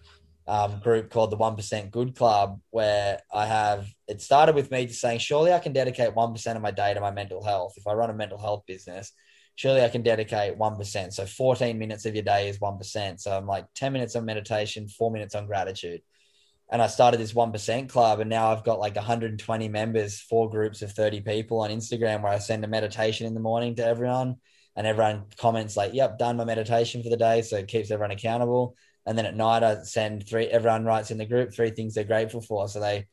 um, 0.46 0.80
group 0.80 1.10
called 1.10 1.32
the 1.32 1.38
1% 1.38 1.90
good 1.90 2.16
club 2.18 2.60
where 2.70 3.20
i 3.34 3.46
have 3.46 3.88
it 4.10 4.22
started 4.22 4.56
with 4.56 4.72
me 4.72 4.86
just 4.86 5.00
saying 5.00 5.18
surely 5.18 5.54
i 5.54 5.60
can 5.60 5.72
dedicate 5.72 6.14
1% 6.14 6.56
of 6.56 6.62
my 6.62 6.72
day 6.72 6.94
to 6.94 7.00
my 7.00 7.12
mental 7.12 7.42
health. 7.42 7.74
If 7.78 7.88
i 7.88 7.94
run 7.94 8.10
a 8.10 8.14
mental 8.14 8.38
health 8.38 8.64
business 8.68 9.14
surely 9.56 9.82
i 9.82 9.90
can 9.90 10.02
dedicate 10.02 10.58
1% 10.58 11.14
so 11.14 11.26
14 11.26 11.78
minutes 11.78 12.06
of 12.06 12.16
your 12.16 12.24
day 12.24 12.50
is 12.50 12.60
1% 12.60 13.20
so 13.20 13.36
i'm 13.36 13.48
like 13.48 13.66
10 13.76 13.94
minutes 13.94 14.16
on 14.16 14.26
meditation 14.26 14.88
4 14.88 15.12
minutes 15.12 15.36
on 15.36 15.46
gratitude 15.46 16.02
and 16.74 16.82
I 16.82 16.88
started 16.88 17.20
this 17.20 17.34
1% 17.34 17.90
club 17.90 18.20
and 18.20 18.30
now 18.30 18.52
I've 18.52 18.64
got 18.64 18.80
like 18.80 18.96
120 18.96 19.68
members, 19.68 20.20
four 20.20 20.50
groups 20.50 20.82
of 20.82 20.92
30 20.92 21.22
people 21.22 21.60
on 21.60 21.70
Instagram 21.70 22.24
where 22.24 22.32
I 22.32 22.40
send 22.40 22.64
a 22.64 22.68
meditation 22.68 23.28
in 23.28 23.36
the 23.36 23.40
morning 23.40 23.76
to 23.76 23.86
everyone 23.86 24.38
and 24.76 24.88
everyone 24.88 25.26
comments 25.38 25.78
like, 25.78 25.94
yep, 25.94 26.18
done 26.18 26.38
my 26.38 26.46
meditation 26.46 27.04
for 27.04 27.10
the 27.10 27.18
day. 27.18 27.44
So 27.44 27.58
it 27.58 27.68
keeps 27.68 27.92
everyone 27.92 28.10
accountable. 28.10 28.76
And 29.06 29.16
then 29.16 29.28
at 29.28 29.36
night 29.36 29.62
I 29.62 29.84
send 29.84 30.28
three, 30.28 30.48
everyone 30.48 30.84
writes 30.86 31.12
in 31.12 31.20
the 31.20 31.28
group, 31.28 31.54
three 31.54 31.70
things 31.70 31.94
they're 31.94 32.06
grateful 32.06 32.42
for. 32.42 32.68
So 32.68 32.80
they, 32.80 33.06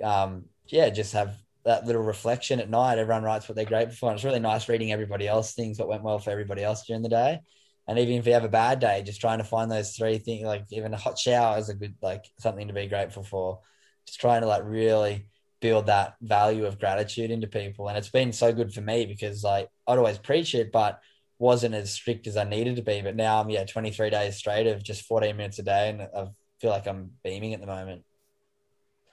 um, 0.00 0.44
yeah, 0.66 0.90
just 0.90 1.14
have 1.14 1.34
that 1.68 1.84
little 1.84 2.02
reflection 2.02 2.60
at 2.60 2.70
night. 2.70 2.98
Everyone 2.98 3.22
writes 3.22 3.46
what 3.46 3.54
they're 3.54 3.66
grateful 3.66 3.94
for. 3.94 4.06
And 4.08 4.16
it's 4.16 4.24
really 4.24 4.40
nice 4.40 4.70
reading 4.70 4.90
everybody 4.90 5.28
else 5.28 5.52
things 5.52 5.78
what 5.78 5.86
went 5.86 6.02
well 6.02 6.18
for 6.18 6.30
everybody 6.30 6.64
else 6.64 6.86
during 6.86 7.02
the 7.02 7.10
day. 7.10 7.40
And 7.86 7.98
even 7.98 8.14
if 8.14 8.26
you 8.26 8.32
have 8.32 8.44
a 8.44 8.48
bad 8.48 8.80
day, 8.80 9.02
just 9.04 9.20
trying 9.20 9.36
to 9.36 9.44
find 9.44 9.70
those 9.70 9.92
three 9.94 10.16
things, 10.16 10.46
like 10.46 10.64
even 10.70 10.94
a 10.94 10.96
hot 10.96 11.18
shower 11.18 11.58
is 11.58 11.68
a 11.68 11.74
good, 11.74 11.94
like 12.00 12.24
something 12.38 12.68
to 12.68 12.72
be 12.72 12.86
grateful 12.86 13.22
for. 13.22 13.60
Just 14.06 14.18
trying 14.18 14.40
to 14.40 14.46
like 14.46 14.62
really 14.64 15.26
build 15.60 15.86
that 15.86 16.16
value 16.22 16.64
of 16.64 16.80
gratitude 16.80 17.30
into 17.30 17.46
people. 17.46 17.88
And 17.88 17.98
it's 17.98 18.08
been 18.08 18.32
so 18.32 18.50
good 18.50 18.72
for 18.72 18.80
me 18.80 19.04
because 19.04 19.44
like 19.44 19.68
I'd 19.86 19.98
always 19.98 20.16
preach 20.16 20.54
it, 20.54 20.72
but 20.72 21.00
wasn't 21.38 21.74
as 21.74 21.92
strict 21.92 22.26
as 22.26 22.38
I 22.38 22.44
needed 22.44 22.76
to 22.76 22.82
be. 22.82 23.02
But 23.02 23.14
now 23.14 23.42
I'm, 23.42 23.50
yeah, 23.50 23.66
23 23.66 24.08
days 24.08 24.36
straight 24.36 24.66
of 24.66 24.82
just 24.82 25.02
14 25.02 25.36
minutes 25.36 25.58
a 25.58 25.64
day. 25.64 25.90
And 25.90 26.00
I 26.00 26.28
feel 26.62 26.70
like 26.70 26.86
I'm 26.86 27.10
beaming 27.22 27.52
at 27.52 27.60
the 27.60 27.66
moment. 27.66 28.04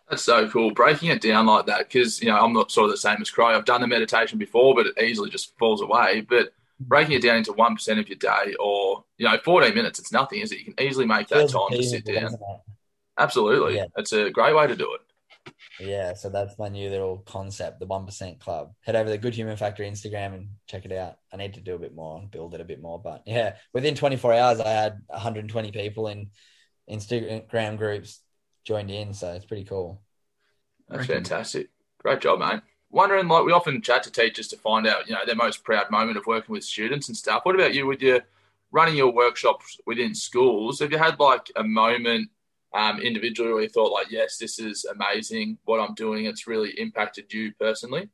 That's 0.09 0.23
so 0.23 0.47
cool. 0.49 0.71
Breaking 0.71 1.09
it 1.09 1.21
down 1.21 1.47
like 1.47 1.65
that, 1.65 1.87
because, 1.89 2.21
you 2.21 2.27
know, 2.27 2.37
I'm 2.37 2.53
not 2.53 2.71
sort 2.71 2.85
of 2.85 2.91
the 2.91 2.97
same 2.97 3.17
as 3.21 3.31
Crow. 3.31 3.47
I've 3.47 3.65
done 3.65 3.81
the 3.81 3.87
meditation 3.87 4.37
before, 4.37 4.75
but 4.75 4.85
it 4.85 5.01
easily 5.01 5.29
just 5.29 5.57
falls 5.57 5.81
away. 5.81 6.21
But 6.21 6.53
breaking 6.79 7.13
it 7.13 7.23
down 7.23 7.37
into 7.37 7.53
1% 7.53 7.99
of 7.99 8.07
your 8.07 8.17
day 8.17 8.53
or, 8.59 9.03
you 9.17 9.27
know, 9.27 9.37
14 9.43 9.73
minutes, 9.73 9.97
it's 9.97 10.11
nothing, 10.11 10.41
is 10.41 10.51
it? 10.51 10.59
You 10.59 10.73
can 10.73 10.85
easily 10.85 11.05
make 11.07 11.27
that 11.29 11.49
time 11.49 11.71
to 11.71 11.83
sit 11.83 12.05
down. 12.05 12.37
Absolutely. 13.17 13.77
Yeah. 13.77 13.85
It's 13.97 14.13
a 14.13 14.29
great 14.29 14.55
way 14.55 14.67
to 14.67 14.75
do 14.75 14.93
it. 14.93 15.01
Yeah, 15.79 16.13
so 16.13 16.29
that's 16.29 16.57
my 16.57 16.69
new 16.69 16.89
little 16.89 17.17
concept, 17.17 17.79
the 17.79 17.87
1% 17.87 18.39
club. 18.39 18.73
Head 18.81 18.95
over 18.95 19.05
to 19.05 19.11
the 19.11 19.17
Good 19.17 19.35
Human 19.35 19.57
Factory 19.57 19.89
Instagram 19.89 20.33
and 20.33 20.49
check 20.67 20.85
it 20.85 20.91
out. 20.91 21.17
I 21.33 21.37
need 21.37 21.55
to 21.55 21.61
do 21.61 21.75
a 21.75 21.79
bit 21.79 21.93
more 21.93 22.19
and 22.19 22.31
build 22.31 22.55
it 22.55 22.61
a 22.61 22.65
bit 22.65 22.81
more. 22.81 23.01
But 23.01 23.23
yeah, 23.25 23.55
within 23.73 23.95
24 23.95 24.33
hours, 24.33 24.59
I 24.59 24.69
had 24.69 25.01
120 25.07 25.71
people 25.71 26.07
in 26.07 26.29
Instagram 26.89 27.77
groups 27.77 28.21
joined 28.65 28.91
in. 28.91 29.13
So 29.13 29.31
it's 29.31 29.45
pretty 29.45 29.63
cool. 29.63 30.01
That's 30.89 31.07
fantastic. 31.07 31.69
Great 31.99 32.21
job, 32.21 32.39
mate 32.39 32.61
wondering, 32.95 33.27
like 33.27 33.43
we 33.43 33.51
often 33.51 33.81
chat 33.81 34.03
to 34.03 34.11
teachers 34.11 34.47
to 34.47 34.57
find 34.57 34.87
out, 34.87 35.07
you 35.07 35.13
know, 35.13 35.19
their 35.25 35.35
most 35.35 35.63
proud 35.63 35.91
moment 35.91 36.17
of 36.17 36.25
working 36.25 36.53
with 36.53 36.63
students 36.63 37.09
and 37.09 37.17
stuff. 37.17 37.41
What 37.43 37.55
about 37.55 37.73
you 37.73 37.85
with 37.85 38.01
your 38.01 38.21
running 38.71 38.95
your 38.95 39.11
workshops 39.11 39.77
within 39.85 40.15
schools? 40.15 40.79
Have 40.79 40.91
you 40.91 40.97
had 40.97 41.19
like 41.19 41.51
a 41.57 41.63
moment 41.63 42.29
um, 42.73 42.99
individually 43.01 43.53
where 43.53 43.63
you 43.63 43.69
thought, 43.69 43.91
like, 43.91 44.09
yes, 44.09 44.37
this 44.37 44.59
is 44.59 44.85
amazing 44.85 45.57
what 45.65 45.81
I'm 45.81 45.93
doing? 45.93 46.25
It's 46.25 46.47
really 46.47 46.71
impacted 46.79 47.31
you 47.33 47.53
personally. 47.59 48.09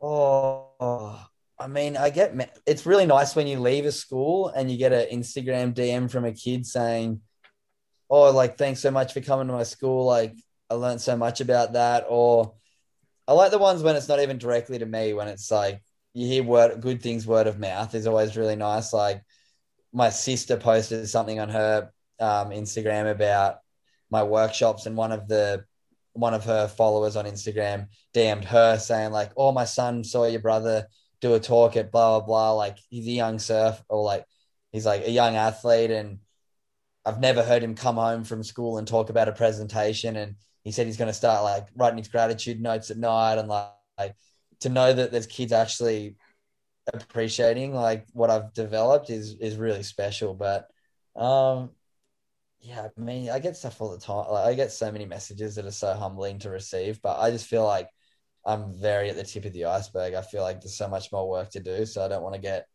Oh, 0.00 1.24
I 1.58 1.66
mean, 1.68 1.96
I 1.96 2.10
get 2.10 2.34
it's 2.66 2.86
really 2.86 3.06
nice 3.06 3.34
when 3.34 3.46
you 3.46 3.58
leave 3.58 3.84
a 3.84 3.92
school 3.92 4.48
and 4.48 4.70
you 4.70 4.78
get 4.78 4.92
an 4.92 5.06
Instagram 5.12 5.74
DM 5.74 6.10
from 6.10 6.24
a 6.24 6.32
kid 6.32 6.66
saying, 6.66 7.20
"Oh, 8.10 8.30
like 8.30 8.58
thanks 8.58 8.80
so 8.80 8.90
much 8.90 9.12
for 9.12 9.20
coming 9.20 9.48
to 9.48 9.52
my 9.52 9.62
school. 9.64 10.04
Like 10.04 10.34
I 10.70 10.74
learned 10.74 11.00
so 11.00 11.16
much 11.16 11.40
about 11.40 11.74
that. 11.74 12.06
Or 12.08 12.54
I 13.26 13.32
like 13.32 13.50
the 13.50 13.58
ones 13.58 13.82
when 13.82 13.96
it's 13.96 14.08
not 14.08 14.20
even 14.20 14.38
directly 14.38 14.78
to 14.78 14.86
me, 14.86 15.12
when 15.14 15.28
it's 15.28 15.50
like 15.50 15.82
you 16.14 16.26
hear 16.26 16.42
word 16.42 16.80
good 16.80 17.02
things 17.02 17.26
word 17.26 17.46
of 17.46 17.58
mouth 17.58 17.94
is 17.94 18.06
always 18.06 18.36
really 18.36 18.56
nice. 18.56 18.92
Like 18.92 19.22
my 19.92 20.10
sister 20.10 20.56
posted 20.56 21.08
something 21.08 21.40
on 21.40 21.48
her 21.50 21.90
um, 22.20 22.50
Instagram 22.50 23.10
about 23.10 23.58
my 24.10 24.22
workshops, 24.22 24.86
and 24.86 24.96
one 24.96 25.12
of 25.12 25.28
the 25.28 25.64
one 26.14 26.34
of 26.34 26.44
her 26.44 26.68
followers 26.68 27.16
on 27.16 27.26
Instagram 27.26 27.88
DM'd 28.14 28.44
her 28.44 28.78
saying 28.78 29.12
like, 29.12 29.32
"Oh, 29.36 29.52
my 29.52 29.64
son 29.64 30.04
saw 30.04 30.24
your 30.26 30.40
brother 30.40 30.88
do 31.20 31.34
a 31.34 31.40
talk 31.40 31.76
at 31.76 31.92
blah 31.92 32.18
blah 32.18 32.26
blah. 32.26 32.52
Like 32.52 32.78
he's 32.88 33.06
a 33.06 33.10
young 33.10 33.38
surf 33.38 33.82
or 33.88 34.02
like 34.02 34.24
he's 34.72 34.86
like 34.86 35.06
a 35.06 35.10
young 35.10 35.36
athlete, 35.36 35.90
and 35.90 36.18
I've 37.08 37.20
never 37.20 37.42
heard 37.42 37.62
him 37.62 37.74
come 37.74 37.96
home 37.96 38.22
from 38.22 38.42
school 38.42 38.76
and 38.76 38.86
talk 38.86 39.08
about 39.08 39.28
a 39.28 39.32
presentation 39.32 40.16
and 40.16 40.36
he 40.62 40.72
said 40.72 40.86
he's 40.86 40.98
going 40.98 41.08
to 41.08 41.14
start 41.14 41.42
like 41.42 41.66
writing 41.74 41.96
his 41.96 42.08
gratitude 42.08 42.60
notes 42.60 42.90
at 42.90 42.98
night 42.98 43.38
and 43.38 43.48
like, 43.48 44.14
to 44.60 44.68
know 44.68 44.92
that 44.92 45.10
there's 45.10 45.26
kids 45.26 45.52
actually 45.52 46.16
appreciating 46.92 47.72
like 47.74 48.06
what 48.12 48.28
I've 48.28 48.52
developed 48.52 49.08
is 49.08 49.36
is 49.40 49.56
really 49.56 49.82
special. 49.82 50.34
But 50.34 50.68
um 51.16 51.70
yeah, 52.60 52.88
I 52.96 53.00
mean 53.00 53.30
I 53.30 53.38
get 53.38 53.56
stuff 53.56 53.80
all 53.80 53.90
the 53.90 53.98
time. 53.98 54.30
Like 54.30 54.46
I 54.46 54.54
get 54.54 54.72
so 54.72 54.92
many 54.92 55.06
messages 55.06 55.54
that 55.54 55.64
are 55.64 55.70
so 55.70 55.94
humbling 55.94 56.38
to 56.40 56.50
receive, 56.50 57.00
but 57.00 57.18
I 57.18 57.30
just 57.30 57.46
feel 57.46 57.64
like 57.64 57.88
I'm 58.44 58.74
very 58.78 59.08
at 59.10 59.16
the 59.16 59.24
tip 59.24 59.46
of 59.46 59.54
the 59.54 59.66
iceberg. 59.66 60.12
I 60.14 60.22
feel 60.22 60.42
like 60.42 60.60
there's 60.60 60.76
so 60.76 60.88
much 60.88 61.10
more 61.12 61.28
work 61.28 61.50
to 61.52 61.60
do. 61.60 61.86
So 61.86 62.04
I 62.04 62.08
don't 62.08 62.22
want 62.22 62.34
to 62.34 62.40
get 62.40 62.66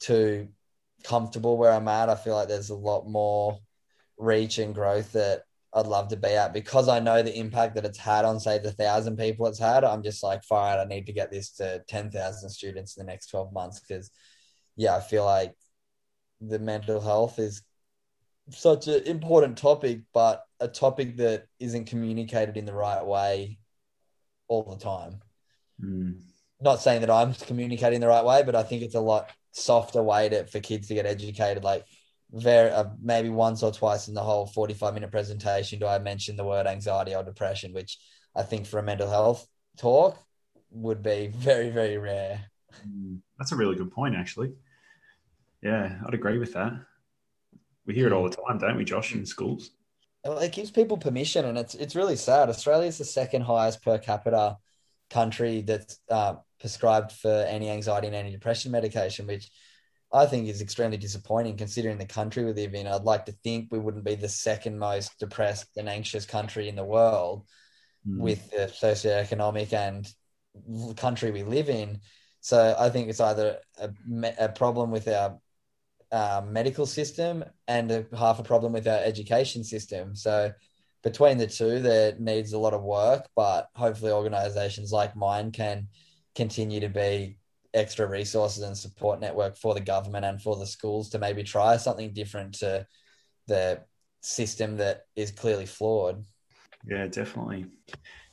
too 0.00 0.48
comfortable 1.04 1.56
where 1.56 1.72
I'm 1.72 1.88
at. 1.88 2.08
I 2.08 2.16
feel 2.16 2.34
like 2.34 2.48
there's 2.48 2.70
a 2.70 2.76
lot 2.76 3.06
more 3.08 3.60
reach 4.18 4.58
and 4.58 4.74
growth 4.74 5.12
that 5.12 5.42
I'd 5.74 5.86
love 5.86 6.08
to 6.08 6.16
be 6.16 6.28
at 6.28 6.54
because 6.54 6.88
I 6.88 6.98
know 6.98 7.22
the 7.22 7.38
impact 7.38 7.74
that 7.74 7.84
it's 7.84 7.98
had 7.98 8.24
on, 8.24 8.40
say, 8.40 8.58
the 8.58 8.72
thousand 8.72 9.16
people 9.16 9.46
it's 9.46 9.58
had. 9.58 9.84
I'm 9.84 10.02
just 10.02 10.22
like, 10.22 10.42
out, 10.50 10.80
I 10.80 10.84
need 10.84 11.06
to 11.06 11.12
get 11.12 11.30
this 11.30 11.52
to 11.56 11.82
10,000 11.88 12.48
students 12.50 12.96
in 12.96 13.04
the 13.04 13.10
next 13.10 13.28
12 13.28 13.52
months 13.52 13.80
because, 13.80 14.10
yeah, 14.76 14.96
I 14.96 15.00
feel 15.00 15.24
like 15.24 15.54
the 16.40 16.58
mental 16.58 17.00
health 17.00 17.38
is 17.38 17.62
such 18.50 18.88
an 18.88 19.02
important 19.04 19.58
topic, 19.58 20.00
but 20.14 20.42
a 20.58 20.68
topic 20.68 21.18
that 21.18 21.44
isn't 21.60 21.86
communicated 21.86 22.56
in 22.56 22.64
the 22.64 22.74
right 22.74 23.04
way 23.04 23.58
all 24.48 24.62
the 24.62 24.82
time. 24.82 25.20
Mm. 25.82 26.20
Not 26.60 26.80
saying 26.80 27.02
that 27.02 27.10
I'm 27.10 27.34
communicating 27.34 28.00
the 28.00 28.08
right 28.08 28.24
way, 28.24 28.42
but 28.42 28.56
I 28.56 28.62
think 28.62 28.82
it's 28.82 28.94
a 28.94 29.00
lot 29.00 29.30
softer 29.52 30.02
way 30.02 30.30
to, 30.30 30.46
for 30.46 30.60
kids 30.60 30.88
to 30.88 30.94
get 30.94 31.06
educated. 31.06 31.62
Like, 31.62 31.84
very 32.30 32.70
uh, 32.70 32.86
maybe 33.00 33.28
once 33.30 33.62
or 33.62 33.72
twice 33.72 34.08
in 34.08 34.14
the 34.14 34.22
whole 34.22 34.46
45 34.46 34.94
minute 34.94 35.10
presentation 35.10 35.78
do 35.78 35.86
I 35.86 35.98
mention 35.98 36.36
the 36.36 36.44
word 36.44 36.66
anxiety 36.66 37.14
or 37.14 37.22
depression, 37.22 37.72
which 37.72 37.98
I 38.36 38.42
think 38.42 38.66
for 38.66 38.78
a 38.78 38.82
mental 38.82 39.08
health 39.08 39.46
talk 39.78 40.18
would 40.70 41.02
be 41.02 41.28
very, 41.28 41.70
very 41.70 41.96
rare. 41.96 42.44
Mm, 42.86 43.20
that's 43.38 43.52
a 43.52 43.56
really 43.56 43.76
good 43.76 43.90
point, 43.90 44.14
actually. 44.14 44.52
Yeah, 45.62 45.98
I'd 46.06 46.14
agree 46.14 46.38
with 46.38 46.52
that. 46.52 46.72
We 47.86 47.94
hear 47.94 48.06
it 48.06 48.12
all 48.12 48.28
the 48.28 48.36
time, 48.36 48.58
don't 48.58 48.76
we, 48.76 48.84
Josh, 48.84 49.14
in 49.14 49.24
schools? 49.24 49.70
It 50.24 50.52
gives 50.52 50.70
people 50.70 50.98
permission, 50.98 51.46
and 51.46 51.56
it's 51.56 51.74
it's 51.74 51.96
really 51.96 52.16
sad. 52.16 52.48
Australia 52.48 52.88
is 52.88 52.98
the 52.98 53.04
second 53.04 53.42
highest 53.42 53.82
per 53.82 53.98
capita 53.98 54.58
country 55.08 55.62
that's 55.62 55.98
uh, 56.10 56.34
prescribed 56.60 57.12
for 57.12 57.46
any 57.48 57.70
anxiety 57.70 58.08
and 58.08 58.16
anti-depression 58.16 58.70
medication, 58.70 59.26
which 59.26 59.50
I 60.12 60.26
think 60.26 60.48
is 60.48 60.62
extremely 60.62 60.96
disappointing 60.96 61.56
considering 61.56 61.98
the 61.98 62.06
country 62.06 62.44
we 62.44 62.52
live 62.52 62.74
in. 62.74 62.86
I'd 62.86 63.02
like 63.02 63.26
to 63.26 63.36
think 63.44 63.68
we 63.70 63.78
wouldn't 63.78 64.04
be 64.04 64.14
the 64.14 64.28
second 64.28 64.78
most 64.78 65.18
depressed 65.18 65.76
and 65.76 65.88
anxious 65.88 66.24
country 66.24 66.68
in 66.68 66.76
the 66.76 66.84
world 66.84 67.46
mm. 68.06 68.18
with 68.18 68.50
the 68.50 68.72
socioeconomic 68.82 69.72
and 69.72 70.08
country 70.96 71.30
we 71.30 71.42
live 71.42 71.68
in. 71.68 72.00
So 72.40 72.74
I 72.78 72.88
think 72.88 73.08
it's 73.08 73.20
either 73.20 73.58
a, 73.78 73.90
a 74.38 74.48
problem 74.48 74.90
with 74.90 75.08
our 75.08 75.38
uh, 76.10 76.42
medical 76.46 76.86
system 76.86 77.44
and 77.66 77.90
a, 77.90 78.06
half 78.16 78.38
a 78.38 78.44
problem 78.44 78.72
with 78.72 78.88
our 78.88 78.98
education 78.98 79.62
system. 79.62 80.16
So 80.16 80.52
between 81.02 81.36
the 81.36 81.46
two, 81.46 81.80
there 81.80 82.14
needs 82.18 82.54
a 82.54 82.58
lot 82.58 82.72
of 82.72 82.82
work, 82.82 83.26
but 83.36 83.68
hopefully 83.74 84.12
organizations 84.12 84.90
like 84.90 85.14
mine 85.16 85.52
can 85.52 85.88
continue 86.34 86.80
to 86.80 86.88
be 86.88 87.38
extra 87.74 88.06
resources 88.06 88.62
and 88.62 88.76
support 88.76 89.20
network 89.20 89.56
for 89.56 89.74
the 89.74 89.80
government 89.80 90.24
and 90.24 90.40
for 90.40 90.56
the 90.56 90.66
schools 90.66 91.10
to 91.10 91.18
maybe 91.18 91.42
try 91.42 91.76
something 91.76 92.12
different 92.12 92.54
to 92.54 92.86
the 93.46 93.80
system 94.20 94.76
that 94.78 95.02
is 95.16 95.30
clearly 95.30 95.66
flawed. 95.66 96.24
Yeah, 96.86 97.06
definitely. 97.06 97.66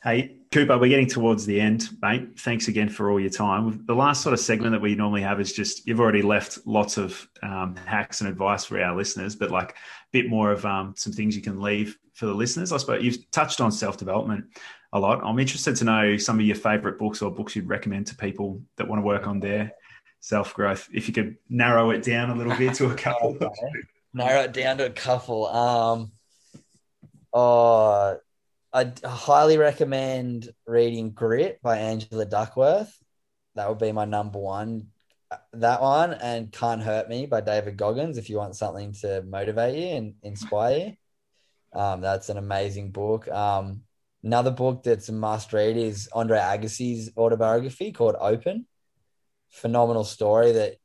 Hey, 0.05 0.35
Cooper, 0.51 0.77
we're 0.77 0.87
getting 0.87 1.07
towards 1.07 1.47
the 1.47 1.59
end, 1.59 1.89
mate. 1.99 2.39
Thanks 2.39 2.67
again 2.67 2.89
for 2.89 3.09
all 3.09 3.19
your 3.19 3.31
time. 3.31 3.83
The 3.87 3.95
last 3.95 4.21
sort 4.21 4.33
of 4.33 4.39
segment 4.39 4.73
that 4.73 4.81
we 4.81 4.93
normally 4.93 5.23
have 5.23 5.41
is 5.41 5.51
just 5.51 5.87
you've 5.87 5.99
already 5.99 6.21
left 6.21 6.59
lots 6.67 6.99
of 6.99 7.27
um, 7.41 7.75
hacks 7.75 8.21
and 8.21 8.29
advice 8.29 8.65
for 8.65 8.79
our 8.79 8.95
listeners, 8.95 9.35
but 9.35 9.49
like 9.49 9.71
a 9.71 9.75
bit 10.11 10.29
more 10.29 10.51
of 10.51 10.63
um, 10.63 10.93
some 10.95 11.11
things 11.11 11.35
you 11.35 11.41
can 11.41 11.59
leave 11.59 11.97
for 12.13 12.27
the 12.27 12.35
listeners. 12.35 12.71
I 12.71 12.77
suppose 12.77 13.03
you've 13.03 13.31
touched 13.31 13.59
on 13.61 13.71
self 13.71 13.97
development 13.97 14.45
a 14.93 14.99
lot. 14.99 15.23
I'm 15.23 15.39
interested 15.39 15.75
to 15.77 15.85
know 15.85 16.17
some 16.17 16.39
of 16.39 16.45
your 16.45 16.55
favorite 16.55 16.99
books 16.99 17.23
or 17.23 17.31
books 17.31 17.55
you'd 17.55 17.67
recommend 17.67 18.05
to 18.07 18.15
people 18.15 18.61
that 18.77 18.87
want 18.87 19.01
to 19.01 19.05
work 19.07 19.25
on 19.25 19.39
their 19.39 19.71
self 20.19 20.53
growth. 20.53 20.87
If 20.93 21.07
you 21.07 21.15
could 21.15 21.37
narrow 21.49 21.89
it 21.89 22.03
down 22.03 22.29
a 22.29 22.35
little 22.35 22.55
bit 22.55 22.75
to 22.75 22.91
a 22.91 22.93
couple. 22.93 23.39
narrow 24.13 24.41
it 24.41 24.53
down 24.53 24.77
to 24.77 24.85
a 24.85 24.91
couple. 24.91 25.47
Um, 25.47 26.11
oh, 27.33 28.19
I 28.75 28.91
highly 29.05 29.57
recommend 29.57 30.49
reading 30.67 31.11
Grit 31.11 31.61
by 31.63 31.77
Angela 31.77 32.25
Duckworth. 32.25 32.93
That 33.55 33.69
would 33.69 33.79
be 33.79 33.93
my 33.93 34.03
number 34.03 34.37
one. 34.37 34.87
That 35.53 35.81
one 35.81 36.13
and 36.13 36.51
Can't 36.51 36.81
Hurt 36.81 37.07
Me 37.07 37.25
by 37.25 37.39
David 37.39 37.77
Goggins 37.77 38.17
if 38.17 38.29
you 38.29 38.37
want 38.37 38.57
something 38.57 38.93
to 39.01 39.23
motivate 39.23 39.77
you 39.77 39.95
and 39.95 40.15
inspire 40.23 40.77
you. 40.77 41.79
Um, 41.79 42.01
that's 42.01 42.27
an 42.27 42.37
amazing 42.37 42.91
book. 42.91 43.29
Um, 43.29 43.83
Another 44.25 44.49
book 44.49 44.81
that's 44.81 45.07
a 45.07 45.13
must 45.13 45.53
read 45.53 45.77
is 45.77 46.09
Andre 46.11 46.39
Agassi's 46.39 47.11
autobiography 47.15 47.91
called 47.91 48.15
Open. 48.19 48.65
Phenomenal 49.51 50.03
story 50.03 50.51
that 50.53 50.77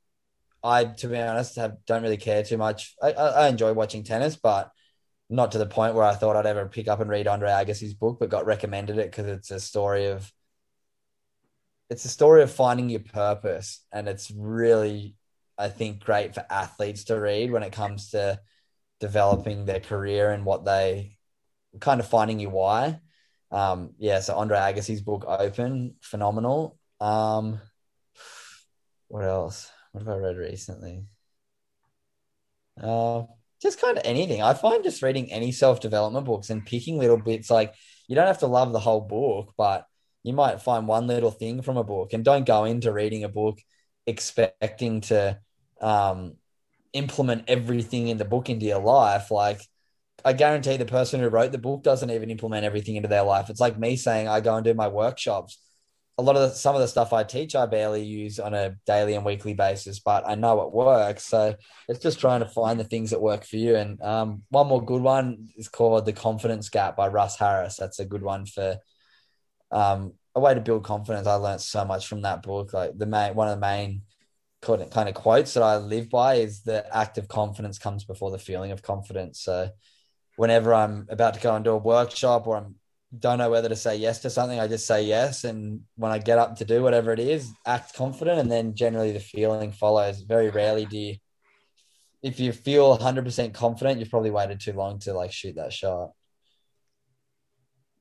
I, 0.63 0.85
to 0.85 1.09
be 1.09 1.17
honest, 1.17 1.57
have 1.57 1.79
don't 1.87 2.03
really 2.03 2.19
care 2.19 2.43
too 2.43 2.59
much. 2.59 2.95
I, 3.03 3.13
I, 3.13 3.49
enjoy 3.49 3.73
watching 3.73 4.05
tennis, 4.05 4.37
but 4.37 4.71
not 5.31 5.53
to 5.53 5.59
the 5.59 5.67
point 5.67 5.95
where 5.95 6.05
I 6.05 6.15
thought 6.15 6.37
I'd 6.37 6.47
ever 6.47 6.67
pick 6.67 6.89
up 6.89 7.01
and 7.01 7.09
read 7.09 7.29
Andre 7.29 7.51
Agassi's 7.51 7.95
book, 7.95 8.19
but 8.19 8.29
got 8.29 8.47
recommended 8.47 8.99
it 8.99 9.11
because 9.11 9.27
it's 9.27 9.51
a 9.53 9.61
story 9.61 10.07
of 10.07 10.31
it's 11.89 12.05
a 12.05 12.09
story 12.09 12.43
of 12.43 12.53
finding 12.53 12.89
your 12.89 13.01
purpose, 13.01 13.85
and 13.93 14.09
it's 14.09 14.31
really, 14.31 15.17
I 15.59 15.69
think, 15.69 16.05
great 16.05 16.35
for 16.35 16.45
athletes 16.49 17.05
to 17.05 17.19
read 17.19 17.51
when 17.51 17.63
it 17.63 17.73
comes 17.73 18.11
to 18.11 18.41
developing 19.01 19.65
their 19.65 19.81
career 19.81 20.31
and 20.31 20.45
what 20.45 20.65
they 20.65 21.17
kind 21.81 22.01
of 22.01 22.09
finding 22.09 22.39
your 22.39 22.51
why. 22.51 23.01
Um, 23.51 23.95
yeah, 23.99 24.21
so 24.21 24.37
Andre 24.37 24.59
Agassi's 24.59 25.01
book 25.01 25.25
Open, 25.27 25.97
phenomenal. 26.01 26.79
Um, 27.01 27.61
what 29.09 29.25
else? 29.25 29.71
What 29.93 30.07
have 30.07 30.15
I 30.15 30.19
read 30.19 30.37
recently? 30.37 31.05
Uh, 32.81 33.25
just 33.61 33.81
kind 33.81 33.97
of 33.97 34.03
anything. 34.05 34.43
I 34.43 34.55
find 34.55 34.83
just 34.83 35.03
reading 35.03 35.31
any 35.33 35.53
self 35.53 35.81
development 35.81 36.27
books 36.27 36.51
and 36.51 36.65
picking 36.65 36.99
little 36.99 37.19
bits 37.19 37.51
like 37.51 37.75
you 38.09 38.17
don't 38.17 38.27
have 38.27 38.39
to 38.39 38.47
love 38.47 38.73
the 38.73 38.81
whole 38.81 39.01
book, 39.01 39.55
but 39.57 39.87
you 40.23 40.33
might 40.33 40.63
find 40.63 40.87
one 40.87 41.07
little 41.07 41.31
thing 41.31 41.63
from 41.63 41.77
a 41.77 41.85
book 41.85 42.13
and 42.13 42.25
don't 42.25 42.47
go 42.47 42.65
into 42.65 42.93
reading 42.93 43.25
a 43.25 43.29
book 43.29 43.59
expecting 44.07 45.01
to 45.01 45.39
um, 45.81 46.35
implement 46.93 47.45
everything 47.49 48.09
in 48.09 48.19
the 48.19 48.25
book 48.25 48.51
into 48.51 48.67
your 48.67 48.81
life. 48.81 49.31
Like 49.31 49.61
I 50.25 50.33
guarantee 50.33 50.77
the 50.77 50.85
person 50.85 51.21
who 51.21 51.29
wrote 51.29 51.53
the 51.53 51.59
book 51.59 51.83
doesn't 51.83 52.11
even 52.11 52.31
implement 52.31 52.65
everything 52.65 52.97
into 52.97 53.09
their 53.09 53.23
life. 53.23 53.51
It's 53.51 53.61
like 53.61 53.79
me 53.79 53.97
saying 53.97 54.29
I 54.29 54.41
go 54.41 54.55
and 54.55 54.65
do 54.65 54.75
my 54.75 54.89
workshops. 54.89 55.59
A 56.21 56.23
lot 56.23 56.37
of 56.37 56.43
the, 56.43 56.55
some 56.55 56.75
of 56.75 56.83
the 56.83 56.89
stuff 56.89 57.13
I 57.13 57.25
teach, 57.25 57.55
I 57.55 57.65
barely 57.65 58.05
use 58.05 58.39
on 58.39 58.53
a 58.53 58.77
daily 58.87 59.15
and 59.15 59.25
weekly 59.25 59.55
basis, 59.55 60.01
but 60.01 60.29
I 60.29 60.35
know 60.35 60.61
it 60.61 60.73
works. 60.73 61.25
So 61.25 61.55
it's 61.89 62.01
just 62.01 62.21
trying 62.21 62.41
to 62.41 62.47
find 62.47 62.79
the 62.79 62.85
things 62.85 63.11
that 63.11 63.23
work 63.23 63.45
for 63.45 63.57
you. 63.57 63.77
And 63.77 64.01
um, 64.03 64.43
one 64.51 64.67
more 64.67 64.85
good 64.85 65.01
one 65.01 65.49
is 65.57 65.69
called 65.69 66.05
The 66.05 66.13
Confidence 66.13 66.69
Gap 66.69 66.97
by 66.97 67.09
Russ 67.09 67.39
Harris. 67.39 67.77
That's 67.77 68.01
a 68.01 68.05
good 68.05 68.23
one 68.23 68.45
for 68.45 68.79
um, 69.71 70.13
a 70.35 70.41
way 70.41 70.53
to 70.53 70.61
build 70.61 70.85
confidence. 70.85 71.27
I 71.27 71.35
learned 71.35 71.63
so 71.63 71.85
much 71.85 72.07
from 72.07 72.23
that 72.23 72.43
book. 72.43 72.75
Like 72.75 72.99
the 72.99 73.07
main, 73.07 73.35
one 73.35 73.49
of 73.49 73.57
the 73.57 73.67
main 73.67 74.03
kind 74.63 75.09
of 75.09 75.15
quotes 75.15 75.55
that 75.55 75.63
I 75.63 75.79
live 75.79 76.11
by 76.11 76.35
is 76.35 76.63
the 76.63 76.85
act 76.95 77.17
of 77.17 77.29
confidence 77.29 77.79
comes 77.79 78.05
before 78.05 78.31
the 78.31 78.39
feeling 78.39 78.73
of 78.73 78.83
confidence. 78.83 79.41
So 79.41 79.71
whenever 80.37 80.75
I'm 80.75 81.07
about 81.09 81.35
to 81.35 81.41
go 81.41 81.55
and 81.55 81.65
do 81.65 81.73
a 81.73 81.79
workshop 81.79 82.47
or 82.47 82.57
I'm 82.57 82.75
don't 83.19 83.39
know 83.39 83.51
whether 83.51 83.69
to 83.69 83.77
say 83.77 83.97
yes 83.97 84.21
to 84.21 84.31
something, 84.31 84.61
I 84.61 84.69
just 84.69 84.87
say 84.87 85.03
yes. 85.03 85.45
And 85.45 85.83
when 85.97 86.13
I 86.13 86.19
get 86.19 86.39
up 86.39 86.57
to 86.57 86.65
do 86.65 86.83
whatever 86.83 87.13
it 87.13 87.19
is, 87.19 87.53
act 87.67 87.95
confident, 87.95 88.39
and 88.39 88.51
then 88.51 88.75
generally 88.75 89.13
the 89.13 89.21
feeling 89.21 89.73
follows. 89.73 90.21
Very 90.21 90.51
rarely 90.51 90.87
do 90.87 90.97
you, 90.97 91.17
if 92.23 92.39
you 92.39 92.53
feel 92.53 92.97
100% 92.97 93.55
confident, 93.55 93.99
you've 93.99 94.11
probably 94.11 94.31
waited 94.31 94.61
too 94.61 94.75
long 94.75 95.01
to 95.01 95.13
like 95.13 95.33
shoot 95.33 95.57
that 95.57 95.73
shot. 95.73 96.11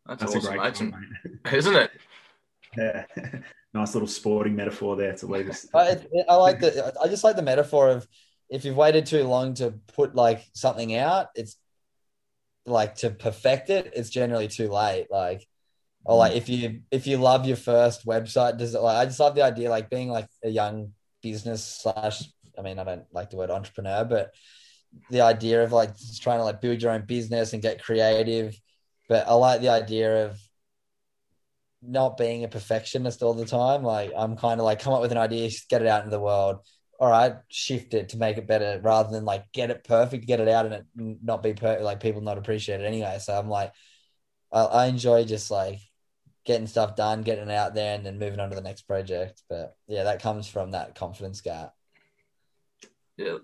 That's, 0.05 0.21
That's 0.21 0.35
awesome, 0.35 0.53
a 0.53 0.57
great 0.57 0.75
point, 0.75 0.95
isn't 1.53 1.75
it? 1.75 1.91
Yeah, 2.77 3.05
nice 3.73 3.93
little 3.93 4.07
sporting 4.07 4.55
metaphor 4.55 4.95
there 4.95 5.13
to 5.15 5.25
leave 5.25 5.49
us. 5.49 5.67
I, 5.73 5.99
I 6.27 6.35
like 6.35 6.59
the. 6.59 6.93
I 7.01 7.07
just 7.07 7.23
like 7.23 7.35
the 7.35 7.41
metaphor 7.41 7.89
of 7.89 8.07
if 8.49 8.65
you've 8.65 8.75
waited 8.75 9.05
too 9.05 9.23
long 9.23 9.53
to 9.55 9.75
put 9.93 10.15
like 10.15 10.43
something 10.53 10.95
out, 10.95 11.27
it's 11.35 11.57
like 12.65 12.95
to 12.95 13.09
perfect 13.09 13.69
it, 13.69 13.93
it's 13.95 14.09
generally 14.09 14.47
too 14.47 14.69
late. 14.69 15.07
Like, 15.09 15.47
or 16.05 16.15
mm. 16.15 16.19
like 16.19 16.35
if 16.35 16.49
you 16.49 16.81
if 16.91 17.07
you 17.07 17.17
love 17.17 17.45
your 17.45 17.57
first 17.57 18.05
website, 18.05 18.57
does 18.57 18.75
it 18.75 18.81
like 18.81 18.97
I 18.97 19.05
just 19.05 19.19
love 19.19 19.35
the 19.35 19.43
idea 19.43 19.69
like 19.69 19.89
being 19.89 20.09
like 20.09 20.27
a 20.43 20.49
young 20.49 20.93
business 21.21 21.63
slash. 21.63 22.23
I 22.57 22.61
mean, 22.61 22.79
I 22.79 22.83
don't 22.83 23.05
like 23.13 23.29
the 23.29 23.37
word 23.37 23.51
entrepreneur, 23.51 24.03
but 24.03 24.33
the 25.09 25.21
idea 25.21 25.63
of 25.63 25.71
like 25.71 25.95
just 25.97 26.21
trying 26.21 26.39
to 26.39 26.43
like 26.43 26.61
build 26.61 26.81
your 26.81 26.91
own 26.91 27.05
business 27.05 27.53
and 27.53 27.61
get 27.61 27.83
creative. 27.83 28.59
But 29.07 29.27
I 29.27 29.33
like 29.33 29.61
the 29.61 29.69
idea 29.69 30.25
of 30.25 30.39
not 31.81 32.17
being 32.17 32.43
a 32.43 32.49
perfectionist 32.49 33.23
all 33.23 33.33
the 33.33 33.45
time. 33.45 33.83
Like 33.83 34.11
I'm 34.15 34.35
kind 34.35 34.59
of 34.59 34.65
like 34.65 34.79
come 34.79 34.93
up 34.93 35.01
with 35.01 35.11
an 35.11 35.17
idea, 35.17 35.49
get 35.69 35.81
it 35.81 35.87
out 35.87 36.03
into 36.03 36.11
the 36.11 36.19
world 36.19 36.57
all 36.99 37.09
right, 37.09 37.35
shift 37.47 37.93
it 37.93 38.09
to 38.09 38.17
make 38.17 38.37
it 38.37 38.45
better 38.45 38.79
rather 38.83 39.09
than 39.09 39.23
like 39.23 39.51
get 39.53 39.71
it 39.71 39.85
perfect, 39.85 40.27
get 40.27 40.41
it 40.41 40.49
out 40.49 40.65
and 40.65 40.75
it 40.75 40.85
not 41.23 41.41
be 41.41 41.53
perfect, 41.53 41.81
like 41.81 42.01
people 42.01 42.21
not 42.21 42.37
appreciate 42.37 42.81
it 42.81 42.85
anyway. 42.85 43.17
So 43.21 43.37
I'm 43.37 43.49
like, 43.49 43.71
I, 44.51 44.63
I 44.63 44.85
enjoy 44.87 45.23
just 45.23 45.49
like 45.49 45.79
getting 46.45 46.67
stuff 46.67 46.97
done, 46.97 47.21
getting 47.21 47.47
it 47.47 47.55
out 47.55 47.73
there, 47.73 47.95
and 47.95 48.05
then 48.05 48.19
moving 48.19 48.41
on 48.41 48.49
to 48.49 48.55
the 48.55 48.61
next 48.61 48.81
project. 48.81 49.43
But 49.47 49.77
yeah, 49.87 50.03
that 50.03 50.21
comes 50.21 50.47
from 50.47 50.71
that 50.71 50.95
confidence 50.95 51.39
gap. 51.39 51.73
Yeah, 53.15 53.37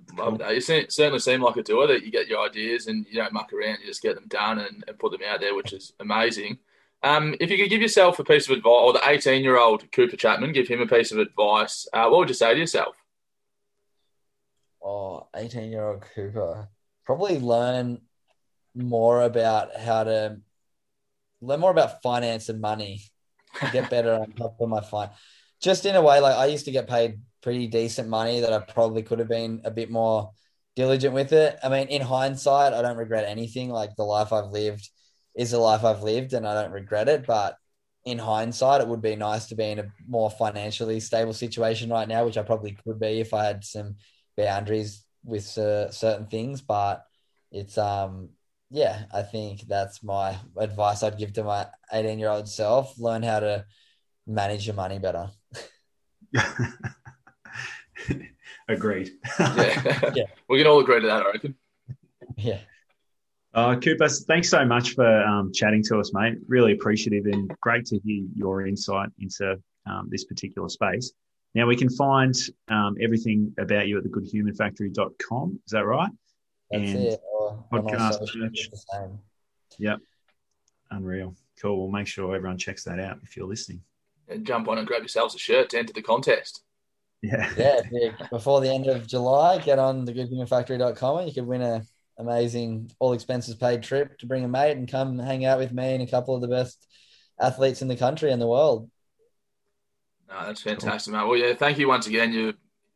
You 0.49 0.61
certainly 0.61 1.19
seem 1.19 1.41
like 1.41 1.57
a 1.57 1.63
doer 1.63 1.87
that 1.87 2.03
you 2.03 2.11
get 2.11 2.27
your 2.27 2.45
ideas 2.45 2.87
and 2.87 3.05
you 3.09 3.15
don't 3.15 3.33
muck 3.33 3.51
around, 3.53 3.79
you 3.81 3.87
just 3.87 4.01
get 4.01 4.15
them 4.15 4.27
done 4.27 4.59
and, 4.59 4.83
and 4.87 4.99
put 4.99 5.11
them 5.11 5.21
out 5.27 5.41
there, 5.41 5.55
which 5.55 5.73
is 5.73 5.93
amazing. 5.99 6.59
Um, 7.03 7.35
if 7.39 7.51
you 7.51 7.57
could 7.57 7.69
give 7.69 7.81
yourself 7.81 8.17
a 8.19 8.23
piece 8.23 8.49
of 8.49 8.57
advice, 8.57 8.71
or 8.71 8.93
the 8.93 9.01
18 9.05 9.43
year 9.43 9.57
old 9.57 9.89
Cooper 9.91 10.15
Chapman, 10.15 10.53
give 10.53 10.67
him 10.67 10.81
a 10.81 10.87
piece 10.87 11.11
of 11.11 11.19
advice, 11.19 11.87
uh, 11.93 12.07
what 12.07 12.19
would 12.19 12.29
you 12.29 12.35
say 12.35 12.53
to 12.53 12.59
yourself? 12.59 12.95
Oh, 14.85 15.27
18 15.35 15.71
year 15.71 15.87
old 15.87 16.03
Cooper, 16.13 16.69
probably 17.05 17.39
learn 17.39 18.01
more 18.75 19.23
about 19.23 19.75
how 19.75 20.03
to 20.03 20.37
learn 21.41 21.59
more 21.59 21.71
about 21.71 22.01
finance 22.01 22.49
and 22.49 22.61
money, 22.61 23.01
get 23.71 23.89
better 23.89 24.13
on 24.13 24.31
top 24.33 24.57
of 24.59 24.69
my 24.69 24.81
fine. 24.81 25.09
Just 25.61 25.85
in 25.85 25.95
a 25.95 26.01
way, 26.01 26.19
like 26.19 26.35
I 26.35 26.45
used 26.45 26.65
to 26.65 26.71
get 26.71 26.87
paid 26.87 27.19
pretty 27.41 27.67
decent 27.67 28.09
money 28.09 28.41
that 28.41 28.53
I 28.53 28.59
probably 28.59 29.03
could 29.03 29.19
have 29.19 29.27
been 29.27 29.61
a 29.65 29.71
bit 29.71 29.89
more 29.89 30.31
diligent 30.75 31.13
with 31.13 31.31
it. 31.31 31.57
I 31.63 31.69
mean, 31.69 31.87
in 31.87 32.01
hindsight, 32.01 32.73
I 32.73 32.81
don't 32.81 32.97
regret 32.97 33.25
anything. 33.25 33.69
Like 33.69 33.95
the 33.95 34.03
life 34.03 34.33
I've 34.33 34.51
lived 34.51 34.89
is 35.35 35.51
the 35.51 35.59
life 35.59 35.83
I've 35.83 36.03
lived 36.03 36.33
and 36.33 36.47
I 36.47 36.61
don't 36.61 36.73
regret 36.73 37.07
it. 37.07 37.25
But 37.25 37.55
in 38.03 38.17
hindsight, 38.17 38.81
it 38.81 38.87
would 38.87 39.01
be 39.01 39.15
nice 39.15 39.47
to 39.47 39.55
be 39.55 39.65
in 39.71 39.79
a 39.79 39.91
more 40.07 40.29
financially 40.29 40.99
stable 40.99 41.33
situation 41.33 41.89
right 41.89 42.07
now, 42.07 42.25
which 42.25 42.37
I 42.37 42.43
probably 42.43 42.77
could 42.83 42.99
be 42.99 43.19
if 43.19 43.33
I 43.33 43.45
had 43.45 43.63
some 43.63 43.95
boundaries 44.37 45.03
with 45.23 45.57
uh, 45.57 45.91
certain 45.91 46.27
things. 46.27 46.61
But 46.61 47.05
it's 47.51 47.77
um 47.77 48.29
yeah, 48.71 49.03
I 49.13 49.21
think 49.21 49.61
that's 49.67 50.03
my 50.03 50.37
advice 50.57 51.03
I'd 51.03 51.17
give 51.17 51.33
to 51.33 51.43
my 51.43 51.67
18 51.93 52.19
year 52.19 52.29
old 52.29 52.49
self. 52.49 52.97
Learn 52.99 53.23
how 53.23 53.39
to 53.39 53.65
manage 54.27 54.65
your 54.65 54.75
money 54.75 54.99
better. 54.99 55.29
Agreed. 58.67 59.11
yeah. 59.39 60.11
yeah. 60.15 60.25
we 60.49 60.57
can 60.57 60.67
all 60.67 60.79
agree 60.79 60.99
to 61.01 61.07
that, 61.07 61.23
I 61.23 61.31
reckon. 61.31 61.55
Yeah. 62.37 62.59
Uh, 63.53 63.77
Cooper, 63.77 64.09
thanks 64.09 64.49
so 64.49 64.65
much 64.65 64.95
for 64.95 65.23
um, 65.23 65.53
chatting 65.53 65.81
to 65.83 65.99
us, 65.99 66.11
mate. 66.13 66.33
Really 66.47 66.73
appreciative 66.73 67.25
and 67.25 67.49
great 67.61 67.85
to 67.85 67.99
hear 67.99 68.25
your 68.35 68.67
insight 68.67 69.09
into 69.19 69.57
um, 69.87 70.09
this 70.09 70.25
particular 70.25 70.67
space. 70.67 71.13
Now, 71.55 71.65
we 71.65 71.77
can 71.77 71.89
find 71.89 72.35
um, 72.67 72.97
everything 73.01 73.53
about 73.57 73.87
you 73.87 73.97
at 73.97 74.03
thegoodhumanfactory.com. 74.03 75.59
Is 75.65 75.71
that 75.71 75.85
right? 75.85 76.11
That's 76.69 76.91
and 76.91 76.99
it. 76.99 77.21
Or 77.31 77.65
podcast 77.71 78.27
search. 78.27 78.69
Yep. 79.79 79.99
Unreal. 80.91 81.33
Cool. 81.61 81.79
We'll 81.79 81.91
make 81.91 82.07
sure 82.07 82.35
everyone 82.35 82.57
checks 82.57 82.83
that 82.83 82.99
out 82.99 83.19
if 83.23 83.37
you're 83.37 83.47
listening. 83.47 83.81
And 84.27 84.45
jump 84.45 84.67
on 84.67 84.79
and 84.79 84.85
grab 84.85 85.01
yourselves 85.01 85.33
a 85.33 85.37
shirt 85.37 85.69
to 85.69 85.79
enter 85.79 85.93
the 85.93 86.01
contest. 86.01 86.61
Yeah. 87.21 87.49
Yeah. 87.57 88.11
Before 88.29 88.59
the 88.59 88.69
end 88.69 88.87
of 88.87 89.07
July, 89.07 89.59
get 89.59 89.79
on 89.79 90.05
thegoodhumanfactory.com 90.05 91.17
and 91.19 91.27
you 91.27 91.33
could 91.33 91.47
win 91.47 91.61
a 91.61 91.83
amazing 92.17 92.91
all 92.99 93.13
expenses 93.13 93.55
paid 93.55 93.83
trip 93.83 94.17
to 94.17 94.25
bring 94.25 94.43
a 94.43 94.47
mate 94.47 94.77
and 94.77 94.89
come 94.89 95.19
hang 95.19 95.45
out 95.45 95.59
with 95.59 95.73
me 95.73 95.93
and 95.93 96.03
a 96.03 96.07
couple 96.07 96.35
of 96.35 96.41
the 96.41 96.47
best 96.47 96.87
athletes 97.39 97.81
in 97.81 97.87
the 97.87 97.97
country 97.97 98.31
and 98.31 98.41
the 98.41 98.47
world. 98.47 98.89
No, 100.29 100.45
that's 100.45 100.61
fantastic, 100.61 101.13
cool. 101.13 101.21
mate. 101.21 101.27
Well, 101.27 101.37
yeah, 101.37 101.53
thank 101.53 101.77
you 101.77 101.87
once 101.87 102.07
again. 102.07 102.33
You're 102.33 102.53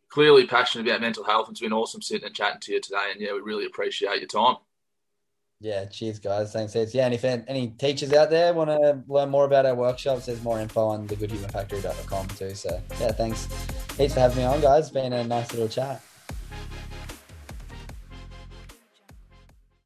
clearly 0.09 0.47
passionate 0.47 0.87
about 0.87 1.01
mental 1.01 1.23
health. 1.23 1.47
And 1.47 1.53
it's 1.53 1.61
been 1.61 1.73
awesome 1.73 2.01
sitting 2.01 2.25
and 2.25 2.35
chatting 2.35 2.59
to 2.61 2.73
you 2.73 2.81
today. 2.81 3.09
And 3.11 3.21
yeah, 3.21 3.33
we 3.33 3.41
really 3.41 3.65
appreciate 3.65 4.17
your 4.17 4.27
time. 4.27 4.57
Yeah, 5.61 5.85
cheers, 5.85 6.19
guys. 6.19 6.53
Thanks, 6.53 6.71
heaps. 6.71 6.95
Yeah, 6.95 7.05
and 7.05 7.13
if 7.13 7.25
any 7.25 7.67
teachers 7.77 8.13
out 8.13 8.29
there 8.29 8.53
want 8.53 8.69
to 8.69 9.03
learn 9.11 9.29
more 9.29 9.43
about 9.43 9.65
our 9.65 9.75
workshops, 9.75 10.25
there's 10.25 10.41
more 10.41 10.59
info 10.59 10.87
on 10.87 11.07
thegoodhumanfactory.com 11.07 12.27
too. 12.29 12.55
So, 12.55 12.81
yeah, 12.99 13.11
thanks 13.11 13.47
heaps 13.97 14.13
for 14.13 14.21
having 14.21 14.37
me 14.37 14.43
on, 14.45 14.61
guys. 14.61 14.85
It's 14.85 14.93
been 14.93 15.11
a 15.11 15.23
nice 15.23 15.51
little 15.51 15.67
chat. 15.67 16.01